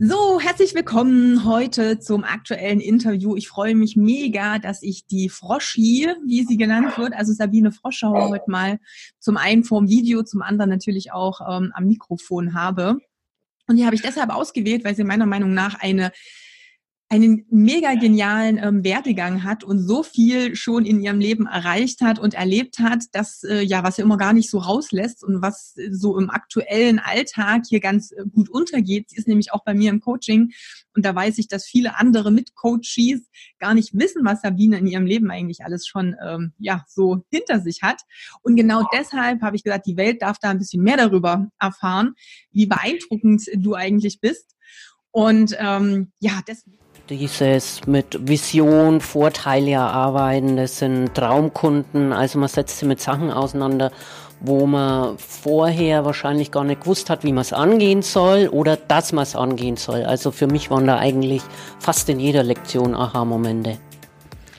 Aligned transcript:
So, 0.00 0.38
herzlich 0.38 0.76
willkommen 0.76 1.44
heute 1.44 1.98
zum 1.98 2.22
aktuellen 2.22 2.78
Interview. 2.78 3.34
Ich 3.34 3.48
freue 3.48 3.74
mich 3.74 3.96
mega, 3.96 4.60
dass 4.60 4.84
ich 4.84 5.06
die 5.06 5.28
Froschi, 5.28 6.06
wie 6.24 6.44
sie 6.44 6.56
genannt 6.56 6.96
wird, 6.98 7.14
also 7.14 7.32
Sabine 7.32 7.72
Froschauer 7.72 8.28
heute 8.28 8.48
mal 8.48 8.78
zum 9.18 9.36
einen 9.36 9.64
vorm 9.64 9.88
Video, 9.88 10.22
zum 10.22 10.40
anderen 10.40 10.70
natürlich 10.70 11.10
auch 11.10 11.40
ähm, 11.40 11.72
am 11.74 11.88
Mikrofon 11.88 12.54
habe. 12.54 13.00
Und 13.66 13.74
die 13.76 13.86
habe 13.86 13.96
ich 13.96 14.02
deshalb 14.02 14.32
ausgewählt, 14.32 14.84
weil 14.84 14.94
sie 14.94 15.02
meiner 15.02 15.26
Meinung 15.26 15.52
nach 15.52 15.74
eine 15.80 16.12
einen 17.10 17.46
mega 17.48 17.94
genialen 17.94 18.58
ähm, 18.62 18.84
Werdegang 18.84 19.42
hat 19.42 19.64
und 19.64 19.78
so 19.78 20.02
viel 20.02 20.54
schon 20.56 20.84
in 20.84 21.00
ihrem 21.00 21.20
Leben 21.20 21.46
erreicht 21.46 22.02
hat 22.02 22.18
und 22.18 22.34
erlebt 22.34 22.80
hat, 22.80 23.04
dass 23.12 23.44
äh, 23.44 23.62
ja, 23.62 23.82
was 23.82 23.96
ja 23.96 24.04
immer 24.04 24.18
gar 24.18 24.34
nicht 24.34 24.50
so 24.50 24.58
rauslässt 24.58 25.24
und 25.24 25.40
was 25.40 25.74
so 25.90 26.18
im 26.18 26.28
aktuellen 26.28 26.98
Alltag 26.98 27.62
hier 27.66 27.80
ganz 27.80 28.12
äh, 28.12 28.24
gut 28.30 28.50
untergeht. 28.50 29.08
Sie 29.08 29.16
ist 29.16 29.26
nämlich 29.26 29.52
auch 29.52 29.64
bei 29.64 29.72
mir 29.72 29.88
im 29.88 30.00
Coaching 30.00 30.52
und 30.94 31.06
da 31.06 31.14
weiß 31.14 31.38
ich, 31.38 31.48
dass 31.48 31.64
viele 31.64 31.96
andere 31.96 32.30
Mitcoaches 32.30 33.22
gar 33.58 33.72
nicht 33.72 33.98
wissen, 33.98 34.22
was 34.24 34.42
Sabine 34.42 34.76
in 34.76 34.86
ihrem 34.86 35.06
Leben 35.06 35.30
eigentlich 35.30 35.64
alles 35.64 35.86
schon 35.86 36.14
ähm, 36.22 36.52
ja 36.58 36.84
so 36.88 37.24
hinter 37.30 37.60
sich 37.60 37.80
hat. 37.80 38.02
Und 38.42 38.56
genau 38.56 38.82
deshalb 38.92 39.40
habe 39.40 39.56
ich 39.56 39.64
gesagt, 39.64 39.86
die 39.86 39.96
Welt 39.96 40.20
darf 40.20 40.38
da 40.38 40.50
ein 40.50 40.58
bisschen 40.58 40.82
mehr 40.82 40.98
darüber 40.98 41.48
erfahren, 41.58 42.16
wie 42.50 42.66
beeindruckend 42.66 43.48
du 43.54 43.74
eigentlich 43.74 44.20
bist. 44.20 44.56
Und 45.10 45.56
ähm, 45.58 46.12
ja, 46.20 46.40
deswegen 46.46 46.78
dieses 47.08 47.86
mit 47.86 48.28
Vision, 48.28 49.00
Vorteile 49.00 49.72
erarbeiten, 49.72 50.56
das 50.56 50.78
sind 50.78 51.14
Traumkunden, 51.14 52.12
also 52.12 52.38
man 52.38 52.48
setzt 52.48 52.78
sich 52.78 52.88
mit 52.88 53.00
Sachen 53.00 53.30
auseinander, 53.30 53.90
wo 54.40 54.66
man 54.66 55.18
vorher 55.18 56.04
wahrscheinlich 56.04 56.50
gar 56.50 56.64
nicht 56.64 56.82
gewusst 56.82 57.10
hat, 57.10 57.24
wie 57.24 57.32
man 57.32 57.42
es 57.42 57.52
angehen 57.52 58.02
soll 58.02 58.48
oder 58.48 58.76
dass 58.76 59.12
man 59.12 59.22
es 59.22 59.34
angehen 59.34 59.76
soll. 59.76 60.04
Also 60.04 60.30
für 60.30 60.46
mich 60.46 60.70
waren 60.70 60.86
da 60.86 60.98
eigentlich 60.98 61.42
fast 61.80 62.08
in 62.08 62.20
jeder 62.20 62.42
Lektion 62.42 62.94
Aha-Momente. 62.94 63.78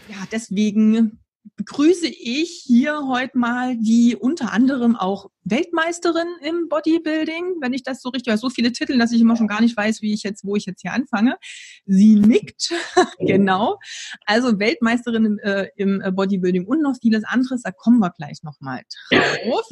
Ja, 0.09 0.17
deswegen 0.31 1.19
begrüße 1.55 2.07
ich 2.07 2.63
hier 2.65 3.07
heute 3.07 3.37
mal 3.37 3.75
die 3.77 4.15
unter 4.15 4.53
anderem 4.53 4.95
auch 4.95 5.29
Weltmeisterin 5.43 6.27
im 6.41 6.69
Bodybuilding, 6.69 7.55
wenn 7.59 7.73
ich 7.73 7.83
das 7.83 8.01
so 8.01 8.09
richtig 8.09 8.31
weiß. 8.31 8.39
So 8.39 8.49
viele 8.49 8.71
Titel, 8.71 8.97
dass 8.97 9.11
ich 9.11 9.21
immer 9.21 9.35
schon 9.35 9.47
gar 9.47 9.61
nicht 9.61 9.75
weiß, 9.75 10.01
wie 10.01 10.13
ich 10.13 10.23
jetzt, 10.23 10.45
wo 10.45 10.55
ich 10.55 10.65
jetzt 10.65 10.81
hier 10.81 10.93
anfange. 10.93 11.37
Sie 11.85 12.15
nickt, 12.15 12.73
genau. 13.19 13.79
Also 14.25 14.59
Weltmeisterin 14.59 15.25
im, 15.25 15.39
äh, 15.39 15.67
im 15.75 16.03
Bodybuilding 16.15 16.65
und 16.65 16.81
noch 16.81 16.95
vieles 17.01 17.23
anderes. 17.23 17.63
Da 17.63 17.71
kommen 17.71 17.99
wir 17.99 18.11
gleich 18.11 18.43
nochmal 18.43 18.83
drauf. 19.11 19.65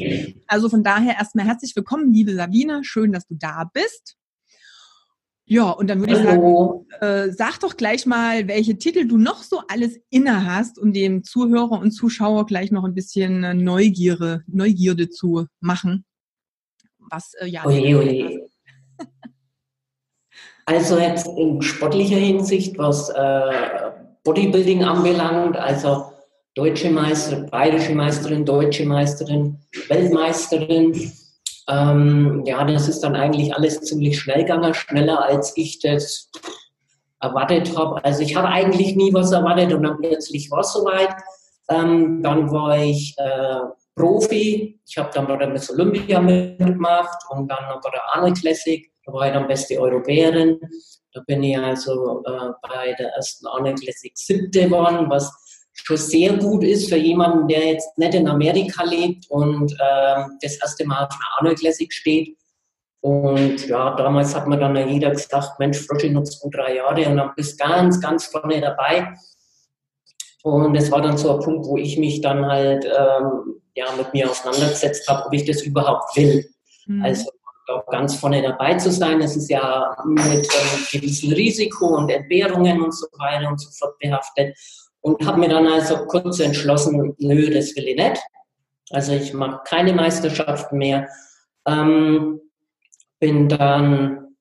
Also 0.48 0.70
von 0.70 0.84
daher 0.84 1.16
erstmal 1.16 1.46
herzlich 1.46 1.76
willkommen, 1.76 2.12
liebe 2.12 2.34
Sabine. 2.34 2.84
Schön, 2.84 3.12
dass 3.12 3.28
du 3.28 3.36
da 3.36 3.70
bist. 3.72 4.17
Ja, 5.50 5.70
und 5.70 5.90
dann 5.90 6.02
würde 6.02 6.14
ich 6.14 6.20
sagen, 6.20 6.86
äh, 7.00 7.32
sag 7.32 7.60
doch 7.60 7.78
gleich 7.78 8.06
mal, 8.06 8.50
welche 8.50 8.78
Titel 8.78 9.08
du 9.08 9.18
noch 9.18 9.44
so 9.44 9.62
alles 9.70 9.98
inne 10.10 10.46
hast, 10.46 10.78
um 10.78 10.92
dem 10.92 11.24
Zuhörer 11.24 11.80
und 11.80 11.92
Zuschauer 11.92 12.46
gleich 12.46 12.70
noch 12.70 12.84
ein 12.84 12.94
bisschen 12.94 13.46
äh, 13.46 13.54
Neugierde, 13.54 14.44
Neugierde 14.48 15.10
zu 15.10 15.46
machen. 15.62 16.04
Was 17.00 17.34
äh, 17.40 17.48
ja. 17.48 17.66
Oje, 17.66 17.98
oje. 17.98 18.50
also 20.66 21.00
jetzt 21.00 21.28
in 21.38 21.62
sportlicher 21.62 22.18
Hinsicht, 22.18 22.78
was 22.78 23.08
äh, 23.10 23.92
Bodybuilding 24.26 24.84
anbelangt, 24.84 25.56
also 25.56 26.12
deutsche 26.56 26.90
Meisterin, 26.90 27.46
bayerische 27.46 27.96
Meisterin, 27.96 28.44
deutsche 28.44 28.86
Meisterin, 28.86 29.58
Weltmeisterin 29.88 30.94
ähm, 31.70 32.44
ja, 32.46 32.64
das 32.64 32.88
ist 32.88 33.02
dann 33.02 33.16
eigentlich 33.16 33.54
alles 33.54 33.82
ziemlich 33.82 34.20
schnell 34.20 34.40
gegangen, 34.40 34.74
schneller 34.74 35.24
als 35.24 35.56
ich 35.58 35.80
das 35.80 36.30
erwartet 37.20 37.78
habe. 37.78 38.04
Also 38.06 38.22
ich 38.22 38.36
habe 38.36 38.48
eigentlich 38.48 38.96
nie 38.96 39.14
was 39.14 39.32
erwartet 39.32 39.74
und 39.74 39.84
dann 39.84 39.98
plötzlich 40.00 40.50
war 40.52 40.60
es 40.60 40.72
soweit. 40.72 41.14
Ähm, 41.70 42.22
dann 42.24 42.50
war 42.52 42.78
ich 42.78 43.16
äh, 43.18 43.60
Profi. 43.96 44.80
Ich 44.88 44.98
habe 44.98 45.10
dann 45.14 45.28
bei 45.28 45.36
der 45.36 45.50
Miss 45.50 45.70
Olympia 45.70 46.22
mitgemacht 46.22 47.18
und 47.30 47.50
dann 47.50 47.80
bei 47.84 47.90
der 47.90 48.14
Arnold 48.14 48.40
Classic. 48.40 48.90
Da 49.06 49.12
war 49.12 49.28
ich 49.28 49.34
dann 49.34 49.48
beste 49.48 49.80
Europäerin. 49.80 50.60
Da 51.14 51.22
bin 51.26 51.44
ich 51.44 51.58
also 51.58 52.24
äh, 52.26 52.52
bei 52.62 52.94
der 52.94 53.10
ersten 53.16 53.48
Arnold 53.48 53.82
Classic 53.82 54.12
siebte 54.16 54.66
geworden, 54.66 55.08
was 55.10 55.32
schon 55.84 55.98
sehr 55.98 56.34
gut 56.34 56.64
ist 56.64 56.90
für 56.90 56.98
jemanden, 56.98 57.48
der 57.48 57.74
jetzt 57.74 57.98
nicht 57.98 58.14
in 58.14 58.28
Amerika 58.28 58.84
lebt 58.84 59.30
und 59.30 59.72
äh, 59.74 60.24
das 60.42 60.58
erste 60.58 60.86
Mal 60.86 61.06
auf 61.06 61.12
einer 61.12 61.38
Arnold 61.38 61.60
Classic 61.60 61.92
steht. 61.92 62.38
Und 63.02 63.68
ja, 63.68 63.96
damals 63.96 64.36
hat 64.36 64.48
mir 64.48 64.58
dann 64.58 64.76
jeder 64.90 65.12
gesagt, 65.12 65.60
Mensch, 65.60 65.80
Froschi, 65.80 66.10
noch 66.10 66.24
zwei, 66.24 66.50
drei 66.52 66.76
Jahre 66.76 67.08
und 67.10 67.18
dann 67.18 67.32
bist 67.36 67.60
ganz, 67.60 68.02
ganz 68.02 68.26
vorne 68.26 68.60
dabei. 68.60 69.14
Und 70.44 70.76
es 70.76 70.92
war 70.92 71.02
dann 71.02 71.18
so 71.18 71.36
ein 71.36 71.40
Punkt, 71.44 71.66
wo 71.68 71.78
ich 71.78 71.98
mich 71.98 72.22
dann 72.22 72.46
halt 72.46 72.86
ähm, 72.86 73.62
ja, 73.76 73.86
mit 73.96 74.14
mir 74.14 74.30
auseinandergesetzt 74.30 75.08
habe, 75.08 75.26
ob 75.26 75.34
ich 75.34 75.46
das 75.46 75.62
überhaupt 75.62 76.16
will. 76.16 76.50
Mhm. 76.88 77.04
Also 77.04 77.30
auch 77.68 77.86
ganz 77.88 78.16
vorne 78.16 78.42
dabei 78.42 78.76
zu 78.76 78.92
sein. 78.92 79.22
Es 79.22 79.36
ist 79.36 79.50
ja 79.50 79.96
mit 80.06 80.48
ähm, 80.48 80.88
gewissen 80.92 81.34
Risiko 81.34 81.98
und 81.98 82.10
Entbehrungen 82.10 82.82
und 82.82 82.94
so 82.94 83.08
weiter 83.18 83.50
und 83.50 83.60
so 83.60 83.70
fort 83.72 83.98
behaftet 84.00 84.58
und 85.02 85.26
habe 85.26 85.40
mir 85.40 85.50
dann 85.50 85.68
also 85.68 86.06
kurz 86.06 86.40
entschlossen, 86.40 87.16
nö, 87.20 87.50
das 87.54 87.76
will 87.76 87.88
ich 87.88 87.96
nicht. 87.96 88.22
Also 88.90 89.14
ich 89.14 89.34
mache 89.34 89.62
keine 89.66 89.94
Meisterschaften 89.94 90.78
mehr. 90.78 91.08
Ähm, 91.66 92.40
bin 93.20 93.50
dann 93.50 94.36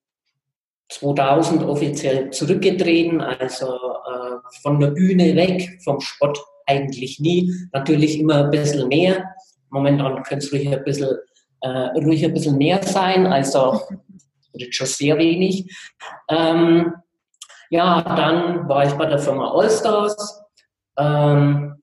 2000 0.88 1.64
offiziell 1.64 2.30
zurückgetreten, 2.30 3.20
also 3.20 3.66
äh, 3.74 4.36
von 4.62 4.78
der 4.78 4.88
Bühne 4.88 5.34
weg, 5.34 5.80
vom 5.82 6.00
Sport 6.00 6.38
eigentlich 6.66 7.18
nie. 7.20 7.52
Natürlich 7.72 8.18
immer 8.18 8.44
ein 8.44 8.50
bisschen 8.50 8.88
mehr. 8.88 9.24
Momentan 9.70 10.22
könnte 10.22 10.46
es 10.46 10.52
ruhig 10.52 10.68
ein 10.68 10.84
bisschen, 10.84 11.16
äh, 11.60 11.68
ruhig 11.68 12.24
ein 12.24 12.34
bisschen 12.34 12.56
mehr 12.56 12.82
sein, 12.82 13.26
also 13.26 13.80
schon 14.70 14.86
sehr 14.86 15.18
wenig. 15.18 15.74
Ähm, 16.28 16.92
ja, 17.70 18.02
dann 18.02 18.68
war 18.68 18.86
ich 18.86 18.92
bei 18.92 19.06
der 19.06 19.18
Firma 19.18 19.50
Allstars, 19.50 20.42
ähm, 20.98 21.74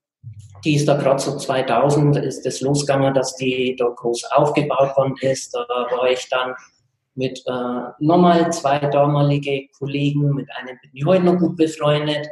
die 0.64 0.76
ist 0.76 0.88
da 0.88 0.96
gerade 0.96 1.20
so 1.20 1.36
2000 1.36 2.16
ist 2.16 2.46
es 2.46 2.60
losgegangen, 2.60 3.12
dass 3.12 3.36
die 3.36 3.76
da 3.78 3.86
groß 3.88 4.24
aufgebaut 4.32 4.96
worden 4.96 5.14
ist. 5.20 5.54
Da 5.54 5.66
war 5.68 6.10
ich 6.10 6.26
dann 6.30 6.54
mit 7.14 7.42
äh, 7.46 7.90
nochmal 8.00 8.52
zwei 8.52 8.78
damalige 8.78 9.68
Kollegen, 9.78 10.34
mit 10.34 10.48
einem 10.56 10.78
bin 10.80 10.90
ich 10.92 11.04
heute 11.04 11.24
noch 11.24 11.38
gut 11.38 11.56
befreundet. 11.56 12.26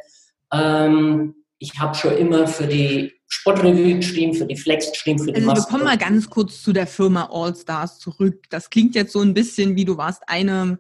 Ähm, 0.53 1.35
ich 1.59 1.79
habe 1.79 1.95
schon 1.95 2.17
immer 2.17 2.47
für 2.47 2.67
die 2.67 3.13
Sportrevue 3.29 3.97
geschrieben, 3.97 4.35
für 4.35 4.47
die 4.47 4.57
Flex 4.57 4.91
geschrieben, 4.91 5.21
für 5.21 5.33
die 5.33 5.47
also 5.47 5.63
Wir 5.63 5.69
kommen 5.69 5.85
mal 5.85 5.99
ganz 5.99 6.29
kurz 6.29 6.63
zu 6.63 6.73
der 6.73 6.87
Firma 6.87 7.29
All 7.31 7.55
Stars 7.55 7.99
zurück. 7.99 8.45
Das 8.51 8.69
klingt 8.69 8.95
jetzt 8.95 9.13
so 9.13 9.21
ein 9.21 9.35
bisschen 9.35 9.77
wie 9.77 9.85
du 9.85 9.97
warst 9.97 10.23
eine, 10.27 10.79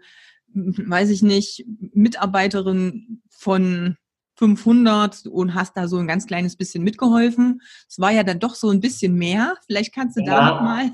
weiß 0.52 1.10
ich 1.10 1.22
nicht, 1.22 1.64
Mitarbeiterin 1.92 3.22
von 3.30 3.96
500 4.42 5.26
und 5.26 5.54
hast 5.54 5.76
da 5.76 5.86
so 5.86 5.98
ein 5.98 6.08
ganz 6.08 6.26
kleines 6.26 6.56
bisschen 6.56 6.82
mitgeholfen. 6.82 7.62
Es 7.88 8.00
war 8.00 8.10
ja 8.10 8.24
dann 8.24 8.40
doch 8.40 8.56
so 8.56 8.70
ein 8.70 8.80
bisschen 8.80 9.14
mehr. 9.14 9.54
Vielleicht 9.66 9.94
kannst 9.94 10.16
du 10.16 10.22
ja. 10.22 10.34
da 10.34 10.60
mal. 10.60 10.90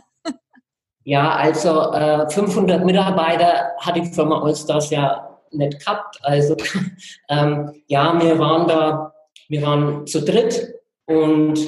Ja, 1.05 1.31
also 1.31 1.93
äh, 1.93 2.29
500 2.29 2.85
Mitarbeiter 2.85 3.73
hat 3.79 3.97
die 3.97 4.05
Firma 4.05 4.43
Allstars 4.43 4.91
ja 4.91 5.41
nicht 5.51 5.79
gehabt. 5.79 6.19
Also 6.21 6.55
ähm, 7.31 7.83
ja, 7.87 8.23
wir 8.23 8.39
waren 8.39 8.69
da, 8.69 9.15
wir 9.49 9.63
waren 9.63 10.07
zu 10.07 10.23
dritt 10.23 10.75
und 11.07 11.59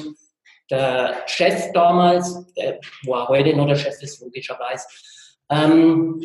der 0.69 1.15
Chef 1.25 1.71
damals, 1.73 2.45
der, 2.53 2.79
wo 3.05 3.15
er 3.15 3.27
heute 3.27 3.57
noch 3.57 3.65
der 3.65 3.75
Chef 3.75 3.99
ist, 4.03 4.21
logischerweise, 4.21 4.85
ähm, 5.49 6.21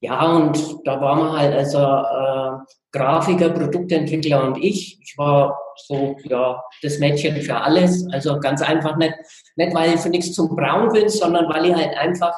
ja, 0.00 0.24
und 0.30 0.86
da 0.86 1.00
waren 1.00 1.18
wir 1.18 1.32
halt 1.32 1.54
also 1.54 1.78
äh, 1.78 2.79
Grafiker, 2.92 3.50
Produktentwickler 3.50 4.44
und 4.44 4.56
ich. 4.62 4.98
Ich 5.00 5.16
war 5.16 5.58
so, 5.76 6.16
ja, 6.24 6.62
das 6.82 6.98
Mädchen 6.98 7.40
für 7.40 7.56
alles. 7.56 8.06
Also 8.12 8.38
ganz 8.40 8.62
einfach 8.62 8.96
nicht, 8.96 9.14
nicht 9.56 9.74
weil 9.74 9.94
ich 9.94 10.00
für 10.00 10.08
nichts 10.08 10.32
zum 10.32 10.54
Braun 10.54 10.92
bin, 10.92 11.08
sondern 11.08 11.48
weil 11.48 11.66
ich 11.66 11.74
halt 11.74 11.96
einfach 11.96 12.34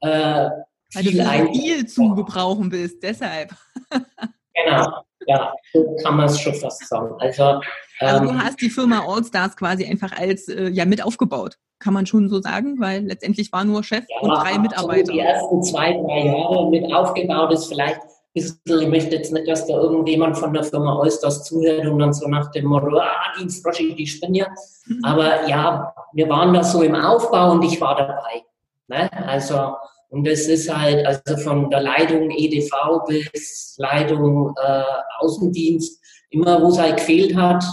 äh, 0.00 0.50
weil 0.94 1.02
viel, 1.04 1.24
du 1.24 1.52
viel 1.52 1.86
zu 1.86 2.14
gebrauchen 2.14 2.68
bist, 2.68 3.02
deshalb. 3.02 3.54
genau. 3.90 5.02
ja, 5.26 5.52
so 5.72 5.96
kann 6.02 6.16
man 6.16 6.26
es 6.26 6.40
schon 6.40 6.54
fast 6.54 6.86
sagen. 6.88 7.14
Also, 7.18 7.60
also 7.98 8.24
du 8.24 8.30
ähm, 8.30 8.44
hast 8.44 8.60
die 8.60 8.70
Firma 8.70 9.00
Allstars 9.06 9.56
quasi 9.56 9.84
einfach 9.84 10.12
als 10.16 10.48
äh, 10.48 10.68
ja 10.68 10.84
mit 10.84 11.02
aufgebaut, 11.02 11.58
kann 11.78 11.94
man 11.94 12.06
schon 12.06 12.28
so 12.28 12.40
sagen, 12.40 12.78
weil 12.78 13.04
letztendlich 13.04 13.52
war 13.52 13.64
nur 13.64 13.82
Chef 13.82 14.04
ja, 14.08 14.20
und 14.20 14.30
drei 14.30 14.58
Mitarbeiter. 14.58 15.12
Die 15.12 15.18
ersten 15.18 15.62
zwei, 15.62 15.92
drei 15.92 16.26
Jahre 16.26 16.70
mit 16.70 16.92
aufgebaut 16.92 17.52
ist 17.52 17.66
vielleicht 17.66 18.00
ich 18.36 18.88
möchte 18.88 19.16
jetzt 19.16 19.32
nicht, 19.32 19.48
dass 19.48 19.66
da 19.66 19.74
irgendjemand 19.74 20.36
von 20.36 20.52
der 20.52 20.62
Firma 20.62 21.00
Allstars 21.00 21.44
zuhört 21.44 21.86
und 21.86 21.98
dann 21.98 22.12
so 22.12 22.28
nach 22.28 22.50
dem 22.50 22.66
Motto, 22.66 22.98
ah, 22.98 23.32
Dienstfrosche, 23.38 23.94
die 23.94 24.06
Spinne. 24.06 24.46
Mhm. 24.86 25.00
Aber 25.04 25.48
ja, 25.48 25.94
wir 26.12 26.28
waren 26.28 26.52
da 26.52 26.62
so 26.62 26.82
im 26.82 26.94
Aufbau 26.94 27.52
und 27.52 27.62
ich 27.62 27.80
war 27.80 27.96
dabei. 27.96 28.44
Ne? 28.88 29.10
Also, 29.26 29.74
und 30.10 30.26
das 30.26 30.40
ist 30.48 30.74
halt, 30.74 31.06
also 31.06 31.36
von 31.38 31.70
der 31.70 31.80
Leitung 31.80 32.30
EDV 32.30 33.04
bis 33.32 33.74
Leitung 33.78 34.54
äh, 34.62 34.82
Außendienst, 35.18 35.98
immer 36.28 36.60
wo 36.60 36.68
es 36.68 36.78
halt 36.78 36.98
gefehlt 36.98 37.34
hat. 37.34 37.64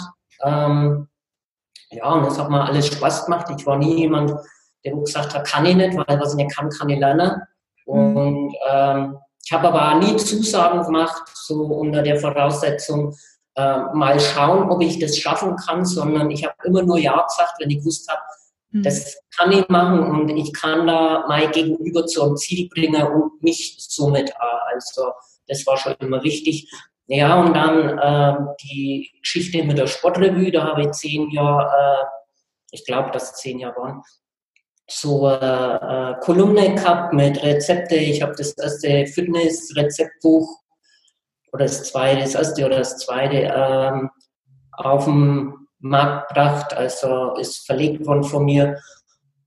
Ähm, 0.43 1.09
ja, 1.89 2.09
und 2.09 2.25
das 2.25 2.39
hat 2.39 2.49
mir 2.49 2.63
alles 2.63 2.87
Spaß 2.87 3.25
gemacht. 3.25 3.47
Ich 3.57 3.65
war 3.65 3.77
nie 3.77 3.99
jemand, 3.99 4.33
der 4.85 4.95
gesagt 4.95 5.33
hat, 5.33 5.45
kann 5.45 5.65
ich 5.65 5.75
nicht, 5.75 5.97
weil 5.97 6.19
was 6.19 6.31
ich 6.31 6.37
nicht 6.37 6.55
kann, 6.55 6.69
kann 6.69 6.89
ich 6.89 6.99
lernen. 6.99 7.41
Mhm. 7.85 8.17
Und 8.17 8.55
ähm, 8.71 9.17
ich 9.43 9.51
habe 9.51 9.67
aber 9.67 9.99
nie 9.99 10.15
Zusagen 10.15 10.83
gemacht, 10.83 11.23
so 11.33 11.63
unter 11.63 12.01
der 12.01 12.17
Voraussetzung, 12.17 13.15
äh, 13.55 13.77
mal 13.93 14.19
schauen, 14.19 14.69
ob 14.69 14.81
ich 14.81 14.99
das 14.99 15.17
schaffen 15.17 15.55
kann, 15.57 15.85
sondern 15.85 16.31
ich 16.31 16.43
habe 16.43 16.55
immer 16.63 16.81
nur 16.81 16.97
Ja 16.97 17.21
gesagt, 17.21 17.53
wenn 17.59 17.69
ich 17.69 17.79
gewusst 17.79 18.09
habe, 18.09 18.21
mhm. 18.71 18.83
das 18.83 19.17
kann 19.35 19.51
ich 19.51 19.67
machen 19.69 19.99
und 19.99 20.29
ich 20.29 20.53
kann 20.53 20.87
da 20.87 21.25
mein 21.27 21.51
Gegenüber 21.51 22.05
zum 22.05 22.37
Ziel 22.37 22.69
bringen 22.69 23.03
und 23.03 23.43
mich 23.43 23.75
somit 23.79 24.33
auch. 24.37 24.73
Also 24.73 25.11
das 25.47 25.65
war 25.67 25.77
schon 25.77 25.93
immer 25.99 26.23
wichtig. 26.23 26.71
Ja, 27.07 27.39
und 27.39 27.53
dann 27.53 27.97
äh, 27.99 28.55
die 28.63 29.11
Geschichte 29.19 29.61
mit 29.63 29.77
der 29.77 29.87
Sportrevue, 29.87 30.51
da 30.51 30.69
habe 30.69 30.83
ich 30.83 30.91
zehn 30.91 31.29
Jahre, 31.31 31.65
äh, 31.65 32.05
ich 32.71 32.85
glaube, 32.85 33.11
dass 33.11 33.35
zehn 33.35 33.59
Jahre 33.59 33.75
waren, 33.75 34.01
so 34.89 35.27
eine 35.27 36.17
äh, 36.19 36.23
Kolumne 36.23 36.75
gehabt 36.75 37.13
mit 37.13 37.41
Rezepte. 37.41 37.95
Ich 37.95 38.21
habe 38.21 38.35
das 38.37 38.53
erste 38.57 39.05
Fitness-Rezeptbuch 39.07 40.47
oder 41.51 41.65
das 41.65 41.83
zweite, 41.83 42.21
das 42.21 42.35
erste 42.35 42.65
oder 42.65 42.79
das 42.79 42.97
zweite 42.97 43.51
ähm, 43.55 44.09
auf 44.73 45.05
den 45.05 45.53
Markt 45.79 46.29
gebracht, 46.29 46.73
also 46.73 47.35
ist 47.35 47.65
verlegt 47.65 48.05
worden 48.05 48.23
von 48.23 48.45
mir. 48.45 48.79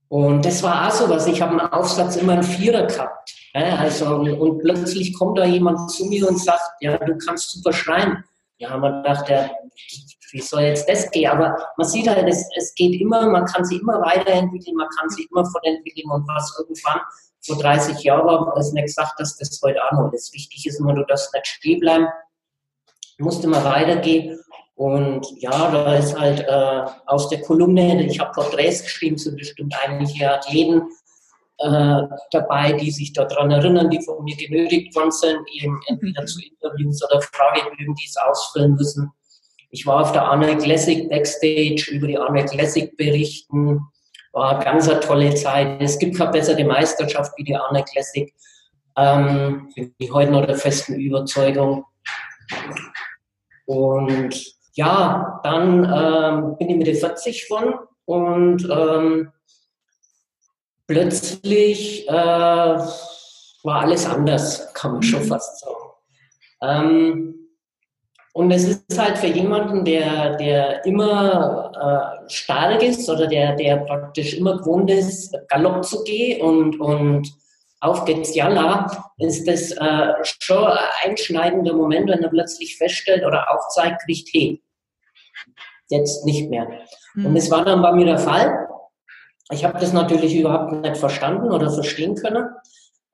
Und 0.09 0.45
das 0.45 0.63
war 0.63 0.87
auch 0.87 0.93
so 0.93 1.09
was. 1.09 1.27
Ich 1.27 1.43
habe 1.43 1.53
einen 1.53 1.73
Aufsatz 1.73 2.17
immer 2.17 2.35
einen 2.35 2.43
Vierer 2.43 2.87
gehabt. 2.87 3.35
Ja, 3.55 3.77
also, 3.77 4.17
und, 4.17 4.59
plötzlich 4.61 5.19
kommt 5.19 5.39
da 5.39 5.45
jemand 5.45 5.91
zu 5.91 6.07
mir 6.07 6.29
und 6.29 6.39
sagt, 6.39 6.71
ja, 6.81 6.97
du 6.99 7.17
kannst 7.19 7.51
super 7.51 7.73
schreien. 7.73 8.23
Ja, 8.59 8.77
man 8.77 9.03
dachte, 9.03 9.33
ja, 9.33 9.51
wie 10.33 10.41
soll 10.41 10.63
jetzt 10.63 10.89
das 10.89 11.11
gehen? 11.11 11.31
Aber 11.31 11.57
man 11.77 11.87
sieht 11.87 12.09
halt, 12.09 12.29
es, 12.29 12.49
es 12.57 12.75
geht 12.75 13.01
immer, 13.01 13.29
man 13.29 13.45
kann 13.47 13.65
sich 13.65 13.81
immer 13.81 14.01
weiterentwickeln, 14.01 14.77
man 14.77 14.89
kann 14.99 15.09
sich 15.11 15.29
immer 15.31 15.45
fortentwickeln 15.45 16.11
und 16.11 16.27
was 16.29 16.55
irgendwann 16.59 17.01
vor 17.47 17.57
30 17.59 18.03
Jahren 18.03 18.27
war, 18.27 18.57
als 18.57 18.73
nicht 18.73 18.87
gesagt, 18.87 19.19
dass 19.19 19.37
das 19.37 19.61
heute 19.63 19.83
auch 19.85 19.93
noch 19.93 20.13
ist. 20.13 20.35
Wichtig 20.35 20.67
ist 20.67 20.81
immer, 20.81 20.95
du 20.95 21.05
darfst 21.05 21.33
nicht 21.33 21.47
stehen 21.47 21.81
bleiben, 21.81 22.09
musst 23.19 23.45
immer 23.45 23.65
weitergehen. 23.65 24.41
Und 24.75 25.27
ja, 25.39 25.71
da 25.71 25.95
ist 25.95 26.19
halt 26.19 26.41
äh, 26.41 26.91
aus 27.07 27.31
der 27.31 27.41
Kolumne, 27.41 28.05
ich 28.05 28.21
habe 28.21 28.33
Porträts 28.33 28.83
geschrieben 28.83 29.17
zu 29.17 29.35
bestimmt 29.35 29.75
einige 29.83 30.31
Athleten 30.31 30.83
äh, 31.59 32.03
dabei, 32.31 32.73
die 32.73 32.91
sich 32.91 33.15
daran 33.15 33.51
erinnern, 33.51 33.89
die 33.89 34.03
von 34.03 34.23
mir 34.23 34.37
genötigt 34.37 34.95
worden 34.95 35.13
sind, 35.13 35.39
eben 35.53 35.81
entweder 35.87 36.27
zu 36.27 36.41
Interviews 36.43 37.03
oder 37.05 37.23
Fragebögen, 37.23 37.95
die 37.95 38.05
es 38.05 38.17
ausfüllen 38.19 38.75
müssen. 38.75 39.11
Ich 39.77 39.85
war 39.85 40.01
auf 40.01 40.13
der 40.13 40.23
Arnold 40.23 40.63
Classic 40.63 41.07
Backstage, 41.11 41.91
über 41.91 42.07
die 42.07 42.17
Arnold 42.17 42.49
Classic 42.51 42.97
berichten. 42.97 43.79
War 44.33 44.59
ganz 44.65 44.89
eine 44.89 45.01
tolle 45.01 45.35
Zeit. 45.35 45.83
Es 45.83 45.99
gibt 45.99 46.17
keine 46.17 46.31
bessere 46.31 46.65
Meisterschaft 46.65 47.33
wie 47.37 47.45
die 47.45 47.55
Arnold 47.55 47.85
Classic. 47.85 48.35
Ähm, 48.97 49.69
bin 49.75 49.95
ich 49.99 50.11
heute 50.11 50.33
noch 50.33 50.47
der 50.47 50.57
festen 50.57 50.95
Überzeugung. 50.95 51.85
Und 53.67 54.35
ja, 54.73 55.41
dann 55.45 55.85
ähm, 55.85 56.57
bin 56.57 56.71
ich 56.71 56.77
mit 56.77 56.87
den 56.87 56.97
40 56.97 57.47
von 57.47 57.75
und 58.07 58.67
ähm, 58.71 59.31
plötzlich 60.87 62.09
äh, 62.09 62.13
war 62.13 63.81
alles 63.83 64.07
anders, 64.07 64.73
kann 64.73 64.93
man 64.93 65.03
schon 65.03 65.23
fast 65.23 65.61
sagen. 65.61 65.77
Ähm, 66.63 67.46
und 68.37 68.51
es 68.51 68.65
ist 68.65 68.99
halt 68.99 69.17
für 69.17 69.29
jemanden, 69.29 69.83
der, 69.87 70.37
der 70.37 70.85
immer 70.85 71.73
äh, 71.75 72.29
stark 72.31 72.83
ist 72.83 73.09
oder 73.09 73.27
der, 73.27 73.57
der 73.57 73.79
praktisch 73.79 74.35
immer 74.35 74.59
gewohnt 74.59 74.91
ist, 74.91 75.35
Galopp 75.49 75.83
zu 75.87 76.05
gehen 76.05 76.43
und, 76.43 76.79
und 76.79 77.33
auf 77.81 78.05
geht's 78.05 78.35
Jalla, 78.35 79.15
ist 79.17 79.49
das 79.49 79.73
äh, 79.73 80.13
schon 80.23 80.67
ein 80.67 80.79
einschneidender 81.05 81.73
Moment, 81.73 82.11
wenn 82.11 82.23
er 82.23 82.29
plötzlich 82.29 82.77
feststellt 82.77 83.25
oder 83.25 83.51
aufzeigt, 83.51 84.03
kriegt, 84.05 84.29
hey, 84.35 84.63
jetzt 85.89 86.27
nicht 86.27 86.51
mehr. 86.51 86.69
Mhm. 87.15 87.27
Und 87.27 87.37
es 87.37 87.51
war 87.51 87.65
dann 87.65 87.81
bei 87.81 87.93
mir 87.93 88.05
der 88.05 88.19
Fall. 88.19 88.69
Ich 89.51 89.65
habe 89.65 89.79
das 89.79 89.95
natürlich 89.95 90.37
überhaupt 90.37 90.73
nicht 90.73 90.99
verstanden 90.99 91.51
oder 91.51 91.71
verstehen 91.71 92.17
können. 92.17 92.51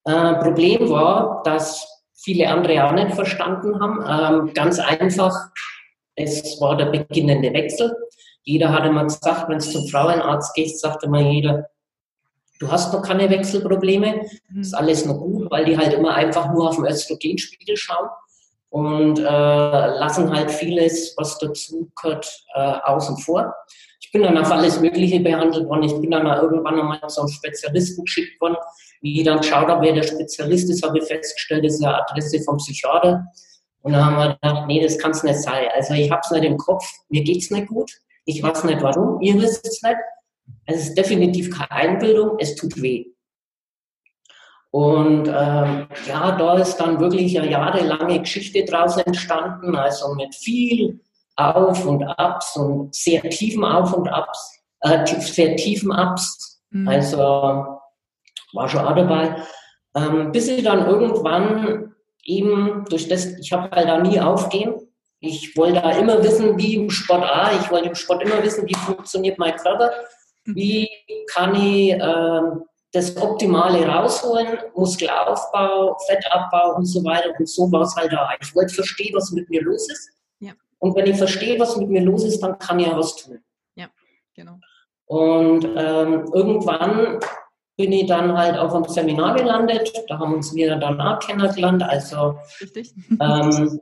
Äh, 0.04 0.34
Problem 0.42 0.90
war, 0.90 1.42
dass 1.44 2.01
viele 2.22 2.48
andere 2.48 2.84
auch 2.84 2.92
nicht 2.92 3.14
verstanden 3.14 3.80
haben. 3.80 4.46
Ähm, 4.48 4.54
ganz 4.54 4.78
einfach, 4.78 5.34
es 6.14 6.60
war 6.60 6.76
der 6.76 6.86
beginnende 6.86 7.52
Wechsel. 7.52 7.94
Jeder 8.44 8.72
hat 8.72 8.84
immer 8.84 9.04
gesagt, 9.04 9.48
wenn 9.48 9.58
du 9.58 9.64
zum 9.64 9.86
Frauenarzt 9.88 10.54
gehst, 10.54 10.80
sagt 10.80 11.04
immer 11.04 11.20
jeder, 11.20 11.68
du 12.58 12.70
hast 12.70 12.92
noch 12.92 13.02
keine 13.02 13.28
Wechselprobleme, 13.30 14.26
mhm. 14.50 14.60
ist 14.60 14.74
alles 14.74 15.04
noch 15.04 15.18
gut, 15.18 15.50
weil 15.50 15.64
die 15.64 15.76
halt 15.76 15.92
immer 15.92 16.14
einfach 16.14 16.52
nur 16.52 16.68
auf 16.68 16.76
den 16.76 16.86
Östrogenspiegel 16.86 17.76
schauen 17.76 18.08
und 18.70 19.18
äh, 19.18 19.22
lassen 19.22 20.34
halt 20.34 20.50
vieles, 20.50 21.14
was 21.16 21.38
dazu 21.38 21.90
gehört, 22.00 22.44
äh, 22.54 22.74
außen 22.84 23.18
vor. 23.18 23.54
Ich 24.00 24.10
bin 24.10 24.22
dann 24.22 24.38
auf 24.38 24.50
alles 24.50 24.80
Mögliche 24.80 25.20
behandelt 25.20 25.68
worden. 25.68 25.84
Ich 25.84 26.00
bin 26.00 26.10
dann 26.10 26.26
irgendwann 26.26 26.78
einmal 26.78 27.00
zu 27.08 27.20
einem 27.20 27.28
Spezialisten 27.28 28.04
geschickt 28.04 28.40
worden, 28.40 28.56
wie 29.02 29.18
ich 29.18 29.26
dann 29.26 29.38
geschaut 29.38 29.68
habe, 29.68 29.84
wer 29.84 29.92
der 29.92 30.04
Spezialist 30.04 30.70
ist, 30.70 30.86
habe 30.86 30.98
ich 30.98 31.04
festgestellt, 31.04 31.64
das 31.64 31.74
ist 31.74 31.84
eine 31.84 32.00
Adresse 32.00 32.40
vom 32.44 32.56
Psychiater. 32.56 33.26
Und 33.82 33.92
dann 33.92 34.06
haben 34.06 34.16
wir 34.16 34.34
gedacht, 34.34 34.66
nee, 34.68 34.80
das 34.80 34.96
kann 34.96 35.10
es 35.10 35.24
nicht 35.24 35.42
sein. 35.42 35.66
Also 35.74 35.94
ich 35.94 36.10
habe 36.10 36.20
es 36.24 36.30
nicht 36.30 36.44
im 36.44 36.56
Kopf, 36.56 36.88
mir 37.08 37.22
geht 37.24 37.42
es 37.42 37.50
nicht 37.50 37.66
gut. 37.66 37.90
Ich 38.24 38.42
weiß 38.42 38.64
nicht 38.64 38.80
warum, 38.80 39.20
ihr 39.20 39.34
wisst 39.40 39.66
es 39.66 39.82
nicht. 39.82 39.96
Es 40.66 40.88
ist 40.88 40.94
definitiv 40.96 41.50
keine 41.50 41.70
Einbildung, 41.72 42.36
es 42.38 42.54
tut 42.54 42.80
weh. 42.80 43.06
Und 44.70 45.26
ähm, 45.28 45.88
ja, 46.08 46.36
da 46.38 46.58
ist 46.58 46.76
dann 46.76 46.98
wirklich 47.00 47.38
eine 47.38 47.50
jahrelange 47.50 48.20
Geschichte 48.20 48.64
draus 48.64 48.96
entstanden, 48.96 49.74
also 49.76 50.14
mit 50.14 50.34
viel 50.34 51.00
Auf 51.36 51.84
und 51.84 52.04
Abs 52.04 52.56
und 52.56 52.94
sehr 52.94 53.20
tiefen 53.22 53.64
Auf 53.64 53.92
und 53.92 54.08
Abs, 54.08 54.62
äh, 54.80 55.04
sehr 55.06 55.56
tiefen 55.56 55.92
Abs. 55.92 56.62
Mhm. 56.70 56.88
Also 56.88 57.81
war 58.52 58.68
schon 58.68 58.84
auch 58.84 58.94
dabei. 58.94 59.36
Ähm, 59.94 60.32
bis 60.32 60.48
ich 60.48 60.64
dann 60.64 60.86
irgendwann 60.86 61.94
eben 62.24 62.84
durch 62.88 63.08
das, 63.08 63.26
ich 63.38 63.52
habe 63.52 63.70
halt 63.70 63.88
da 63.88 63.98
nie 63.98 64.20
aufgehen. 64.20 64.74
Ich 65.20 65.56
wollte 65.56 65.80
da 65.80 65.90
immer 65.92 66.22
wissen, 66.22 66.56
wie 66.58 66.76
im 66.76 66.90
Sport 66.90 67.22
auch, 67.22 67.60
ich 67.60 67.70
wollte 67.70 67.88
im 67.88 67.94
Sport 67.94 68.22
immer 68.22 68.42
wissen, 68.42 68.66
wie 68.66 68.74
funktioniert 68.74 69.38
mein 69.38 69.54
Körper, 69.56 69.90
mhm. 70.44 70.56
wie 70.56 70.88
kann 71.32 71.54
ich 71.54 71.90
äh, 71.90 72.40
das 72.92 73.16
Optimale 73.16 73.86
rausholen, 73.86 74.58
Muskelaufbau, 74.74 75.96
Fettabbau 76.06 76.76
und 76.76 76.84
so 76.84 77.02
weiter. 77.04 77.30
Und 77.38 77.48
so 77.48 77.70
war 77.72 77.82
es 77.82 77.96
halt 77.96 78.12
da. 78.12 78.30
Ich 78.40 78.54
wollte 78.54 78.74
verstehen, 78.74 79.14
was 79.14 79.30
mit 79.30 79.48
mir 79.48 79.62
los 79.62 79.90
ist. 79.90 80.10
Ja. 80.40 80.52
Und 80.78 80.94
wenn 80.94 81.06
ich 81.06 81.16
verstehe, 81.16 81.58
was 81.58 81.76
mit 81.76 81.88
mir 81.88 82.02
los 82.02 82.24
ist, 82.24 82.40
dann 82.40 82.58
kann 82.58 82.78
ich 82.78 82.86
ja 82.86 82.96
was 82.96 83.16
tun. 83.16 83.42
Ja, 83.76 83.88
genau. 84.34 84.58
Und 85.06 85.64
ähm, 85.64 86.30
irgendwann 86.32 87.18
bin 87.76 87.92
ich 87.92 88.06
dann 88.06 88.36
halt 88.36 88.58
auf 88.58 88.74
einem 88.74 88.84
Seminar 88.84 89.36
gelandet. 89.36 89.92
Da 90.08 90.18
haben 90.18 90.34
uns 90.34 90.54
wir 90.54 90.76
dann 90.76 91.00
auch 91.00 91.18
kennengelernt. 91.18 91.82
Also, 91.82 92.36
ähm, 93.20 93.80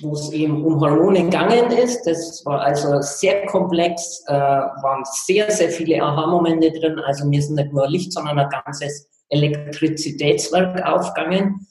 wo 0.00 0.12
es 0.12 0.32
eben 0.32 0.64
um 0.64 0.80
Hormone 0.80 1.24
gegangen 1.24 1.72
ist. 1.72 2.04
Das 2.04 2.44
war 2.46 2.60
also 2.60 3.00
sehr 3.00 3.46
komplex, 3.46 4.22
äh, 4.28 4.32
waren 4.32 5.04
sehr, 5.04 5.50
sehr 5.50 5.70
viele 5.70 6.02
Aha-Momente 6.02 6.70
drin. 6.72 7.00
Also 7.00 7.26
mir 7.26 7.40
ist 7.40 7.50
nicht 7.50 7.72
nur 7.72 7.88
Licht, 7.88 8.12
sondern 8.12 8.38
ein 8.38 8.48
ganzes 8.48 9.08
Elektrizitätswerk 9.28 10.86
aufgegangen. 10.86 11.66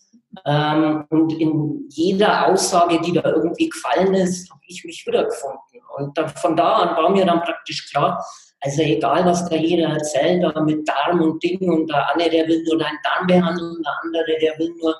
Ähm, 0.46 1.06
und 1.10 1.34
in 1.40 1.88
jeder 1.90 2.48
Aussage, 2.48 3.00
die 3.02 3.14
da 3.14 3.24
irgendwie 3.24 3.70
gefallen 3.70 4.14
ist, 4.14 4.52
habe 4.52 4.62
ich 4.68 4.84
mich 4.84 5.06
wiedergefunden. 5.08 5.82
Und 5.98 6.18
da, 6.18 6.28
von 6.28 6.56
da 6.56 6.74
an 6.74 6.98
war 6.98 7.10
mir 7.10 7.26
dann 7.26 7.42
praktisch 7.42 7.90
klar, 7.90 8.24
also 8.67 8.81
egal, 8.81 9.25
was 9.25 9.47
da 9.50 9.55
jeder 9.55 9.89
erzählt, 9.89 10.43
da 10.43 10.59
mit 10.62 10.88
Darm 10.88 11.21
und 11.21 11.41
Ding 11.41 11.69
und 11.69 11.88
der 11.89 12.13
eine, 12.13 12.29
der 12.29 12.47
will 12.47 12.63
nur 12.63 12.77
deinen 12.77 13.00
Darm 13.03 13.27
behandeln, 13.27 13.81
der 13.81 13.93
andere, 14.03 14.39
der 14.41 14.59
will 14.59 14.74
nur 14.81 14.95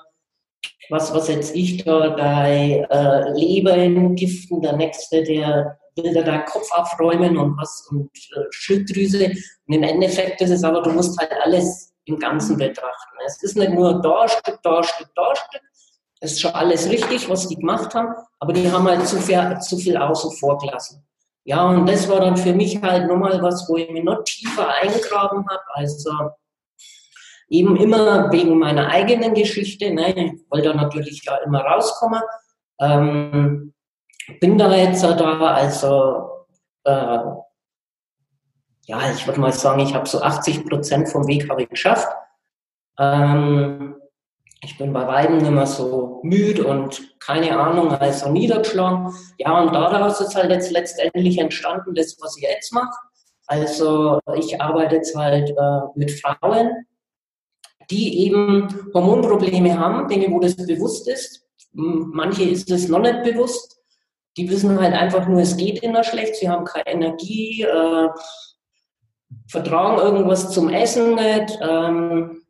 was, 0.90 1.12
was 1.12 1.28
jetzt 1.28 1.54
ich 1.54 1.84
da, 1.84 2.10
bei 2.10 2.86
äh, 2.90 3.32
Leber 3.38 3.76
entgiften, 3.76 4.62
der 4.62 4.74
Nächste, 4.74 5.22
der 5.22 5.78
will 5.96 6.14
da 6.14 6.22
deinen 6.22 6.46
Kopf 6.46 6.72
abräumen 6.72 7.36
und 7.36 7.58
was 7.58 7.86
und 7.90 8.10
äh, 8.36 8.44
Schilddrüse. 8.50 9.26
Und 9.66 9.74
im 9.74 9.82
Endeffekt 9.82 10.40
ist 10.40 10.50
es 10.50 10.64
aber, 10.64 10.80
du 10.82 10.90
musst 10.90 11.18
halt 11.18 11.32
alles 11.44 11.92
im 12.06 12.18
Ganzen 12.18 12.56
betrachten. 12.56 13.16
Es 13.26 13.42
ist 13.42 13.56
nicht 13.56 13.72
nur 13.72 14.00
da 14.00 14.26
Stück, 14.28 14.60
da 14.62 14.82
Stück, 14.82 15.10
da 15.14 15.34
Stück. 15.36 15.62
Es 16.20 16.32
ist 16.32 16.40
schon 16.40 16.52
alles 16.52 16.88
richtig, 16.88 17.28
was 17.28 17.48
die 17.48 17.56
gemacht 17.56 17.94
haben, 17.94 18.14
aber 18.40 18.52
die 18.52 18.70
haben 18.70 18.88
halt 18.88 19.06
zu 19.06 19.18
viel, 19.20 19.58
zu 19.60 19.76
viel 19.76 19.96
außen 19.96 20.32
vor 20.32 20.56
gelassen. 20.58 21.04
Ja, 21.48 21.66
und 21.66 21.86
das 21.86 22.06
war 22.10 22.20
dann 22.20 22.36
für 22.36 22.52
mich 22.52 22.78
halt 22.82 23.08
nochmal 23.08 23.40
was, 23.40 23.66
wo 23.70 23.78
ich 23.78 23.88
mich 23.88 24.04
noch 24.04 24.22
tiefer 24.22 24.68
eingraben 24.68 25.48
habe. 25.48 25.62
Also 25.72 26.10
eben 27.48 27.74
immer 27.76 28.30
wegen 28.30 28.58
meiner 28.58 28.88
eigenen 28.88 29.32
Geschichte. 29.32 29.90
Ne? 29.90 30.14
Ich 30.14 30.50
wollte 30.50 30.68
da 30.68 30.74
natürlich 30.74 31.24
ja 31.24 31.36
immer 31.36 31.62
rauskommen. 31.62 32.20
Ähm, 32.78 33.72
bin 34.40 34.58
da 34.58 34.70
jetzt 34.74 35.02
da, 35.02 35.40
also 35.54 36.44
äh, 36.84 37.18
ja, 38.82 39.10
ich 39.14 39.26
würde 39.26 39.40
mal 39.40 39.52
sagen, 39.52 39.80
ich 39.80 39.94
habe 39.94 40.06
so 40.06 40.20
80 40.20 40.66
Prozent 40.66 41.08
vom 41.08 41.26
Weg 41.28 41.48
habe 41.48 41.62
ich 41.62 41.70
geschafft. 41.70 42.08
Ähm, 42.98 43.96
ich 44.60 44.76
bin 44.76 44.92
bei 44.92 45.06
Weitem 45.06 45.38
nicht 45.38 45.50
mehr 45.50 45.66
so 45.66 46.20
müde 46.22 46.66
und 46.66 47.18
keine 47.20 47.58
Ahnung, 47.58 47.92
also 47.92 48.30
niedergeschlagen. 48.30 49.14
Ja, 49.38 49.60
und 49.60 49.74
daraus 49.74 50.20
ist 50.20 50.34
halt 50.34 50.50
jetzt 50.50 50.70
letztendlich 50.70 51.38
entstanden, 51.38 51.94
das, 51.94 52.16
was 52.20 52.36
ich 52.36 52.42
jetzt 52.42 52.72
mache. 52.72 52.96
Also 53.46 54.20
ich 54.36 54.60
arbeite 54.60 54.96
jetzt 54.96 55.16
halt 55.16 55.50
äh, 55.50 55.80
mit 55.94 56.10
Frauen, 56.10 56.86
die 57.90 58.26
eben 58.26 58.68
Hormonprobleme 58.92 59.78
haben, 59.78 60.08
denen 60.08 60.32
wo 60.32 60.40
das 60.40 60.56
bewusst 60.56 61.08
ist. 61.08 61.46
Manche 61.72 62.42
ist 62.42 62.70
es 62.70 62.88
noch 62.88 62.98
nicht 62.98 63.22
bewusst. 63.22 63.80
Die 64.36 64.50
wissen 64.50 64.78
halt 64.80 64.94
einfach 64.94 65.26
nur, 65.26 65.40
es 65.40 65.56
geht 65.56 65.82
ihnen 65.82 66.04
schlecht, 66.04 66.36
sie 66.36 66.48
haben 66.48 66.64
keine 66.64 66.86
Energie, 66.86 67.62
äh, 67.62 68.08
vertragen 69.48 69.98
irgendwas 69.98 70.50
zum 70.50 70.68
Essen 70.68 71.14
nicht, 71.14 71.58
ähm, 71.60 72.42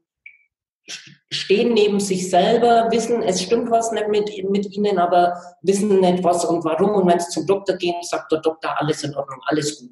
stehen 1.31 1.75
neben 1.75 2.01
sich 2.01 2.31
selber, 2.31 2.89
wissen, 2.91 3.23
es 3.23 3.43
stimmt 3.43 3.71
was 3.71 3.93
nicht 3.93 4.09
mit, 4.09 4.51
mit 4.51 4.75
ihnen, 4.75 4.99
aber 4.99 5.35
wissen 5.63 6.01
nicht 6.01 6.25
was 6.25 6.45
und 6.45 6.65
warum. 6.65 6.91
Und 6.91 7.07
wenn 7.07 7.21
sie 7.21 7.29
zum 7.29 7.47
Doktor 7.47 7.77
gehen, 7.77 7.97
sagt 8.03 8.33
der 8.33 8.41
Doktor, 8.41 8.75
alles 8.79 9.05
in 9.05 9.15
Ordnung, 9.15 9.41
alles 9.47 9.79
gut. 9.79 9.91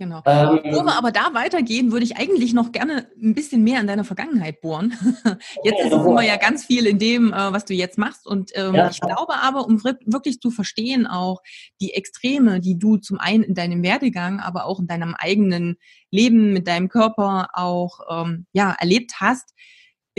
Genau. 0.00 0.22
Ähm, 0.26 0.60
Bevor 0.62 0.84
wir 0.84 0.96
aber 0.96 1.10
da 1.10 1.34
weitergehen, 1.34 1.90
würde 1.90 2.04
ich 2.04 2.16
eigentlich 2.16 2.54
noch 2.54 2.70
gerne 2.70 3.10
ein 3.20 3.34
bisschen 3.34 3.64
mehr 3.64 3.80
in 3.80 3.88
deiner 3.88 4.04
Vergangenheit 4.04 4.60
bohren. 4.60 4.92
Jetzt 5.64 5.80
ist 5.80 5.92
es 5.92 6.04
immer 6.04 6.22
ja 6.22 6.36
ganz 6.36 6.64
viel 6.64 6.86
in 6.86 7.00
dem, 7.00 7.32
äh, 7.32 7.52
was 7.52 7.64
du 7.64 7.74
jetzt 7.74 7.98
machst. 7.98 8.24
Und 8.24 8.52
ähm, 8.54 8.76
ja. 8.76 8.90
ich 8.90 9.00
glaube 9.00 9.34
aber, 9.42 9.66
um 9.66 9.82
wirklich 9.82 10.38
zu 10.38 10.52
verstehen, 10.52 11.08
auch 11.08 11.42
die 11.80 11.94
Extreme, 11.94 12.60
die 12.60 12.78
du 12.78 12.98
zum 12.98 13.18
einen 13.18 13.42
in 13.42 13.54
deinem 13.54 13.82
Werdegang, 13.82 14.38
aber 14.38 14.66
auch 14.66 14.78
in 14.78 14.86
deinem 14.86 15.16
eigenen 15.18 15.78
Leben 16.12 16.52
mit 16.52 16.68
deinem 16.68 16.88
Körper 16.88 17.48
auch 17.54 17.98
ähm, 18.08 18.46
ja, 18.52 18.76
erlebt 18.78 19.14
hast, 19.18 19.52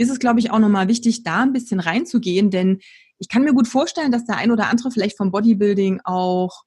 ist 0.00 0.10
es, 0.10 0.18
glaube 0.18 0.40
ich, 0.40 0.50
auch 0.50 0.58
nochmal 0.58 0.88
wichtig, 0.88 1.22
da 1.22 1.42
ein 1.42 1.52
bisschen 1.52 1.78
reinzugehen, 1.78 2.50
denn 2.50 2.78
ich 3.18 3.28
kann 3.28 3.42
mir 3.42 3.52
gut 3.52 3.68
vorstellen, 3.68 4.10
dass 4.10 4.24
der 4.24 4.38
ein 4.38 4.50
oder 4.50 4.68
andere 4.68 4.90
vielleicht 4.90 5.18
vom 5.18 5.30
Bodybuilding 5.30 6.00
auch 6.04 6.62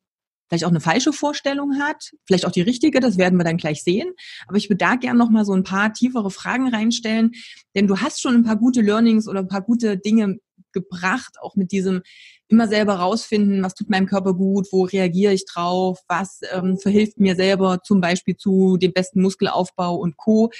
vielleicht 0.48 0.66
auch 0.66 0.70
eine 0.70 0.82
falsche 0.82 1.14
Vorstellung 1.14 1.80
hat, 1.80 2.12
vielleicht 2.28 2.46
auch 2.46 2.52
die 2.52 2.62
richtige, 2.62 3.00
das 3.00 3.18
werden 3.18 3.40
wir 3.40 3.44
dann 3.44 3.58
gleich 3.58 3.82
sehen. 3.82 4.12
Aber 4.48 4.58
ich 4.58 4.70
würde 4.70 4.78
da 4.78 4.96
gerne 4.96 5.18
noch 5.18 5.32
mal 5.32 5.46
so 5.46 5.54
ein 5.54 5.64
paar 5.64 5.94
tiefere 5.94 6.30
Fragen 6.30 6.68
reinstellen, 6.68 7.32
denn 7.76 7.88
du 7.88 8.02
hast 8.02 8.22
schon 8.22 8.36
ein 8.36 8.44
paar 8.44 8.58
gute 8.58 8.82
Learnings 8.82 9.28
oder 9.28 9.40
ein 9.40 9.48
paar 9.48 9.64
gute 9.64 9.98
Dinge 9.98 10.38
gebracht, 10.72 11.38
auch 11.42 11.56
mit 11.56 11.72
diesem 11.72 12.02
immer 12.50 12.68
selber 12.68 12.96
rausfinden, 12.96 13.64
was 13.64 13.74
tut 13.74 13.90
meinem 13.90 14.06
Körper 14.06 14.36
gut, 14.36 14.68
wo 14.72 14.84
reagiere 14.84 15.34
ich 15.34 15.46
drauf, 15.46 16.00
was 16.08 16.42
ähm, 16.52 16.78
verhilft 16.78 17.20
mir 17.20 17.36
selber 17.36 17.82
zum 17.84 18.00
Beispiel 18.00 18.36
zu 18.36 18.78
dem 18.78 18.94
besten 18.94 19.22
Muskelaufbau 19.22 19.96
und 19.96 20.18
Co 20.18 20.52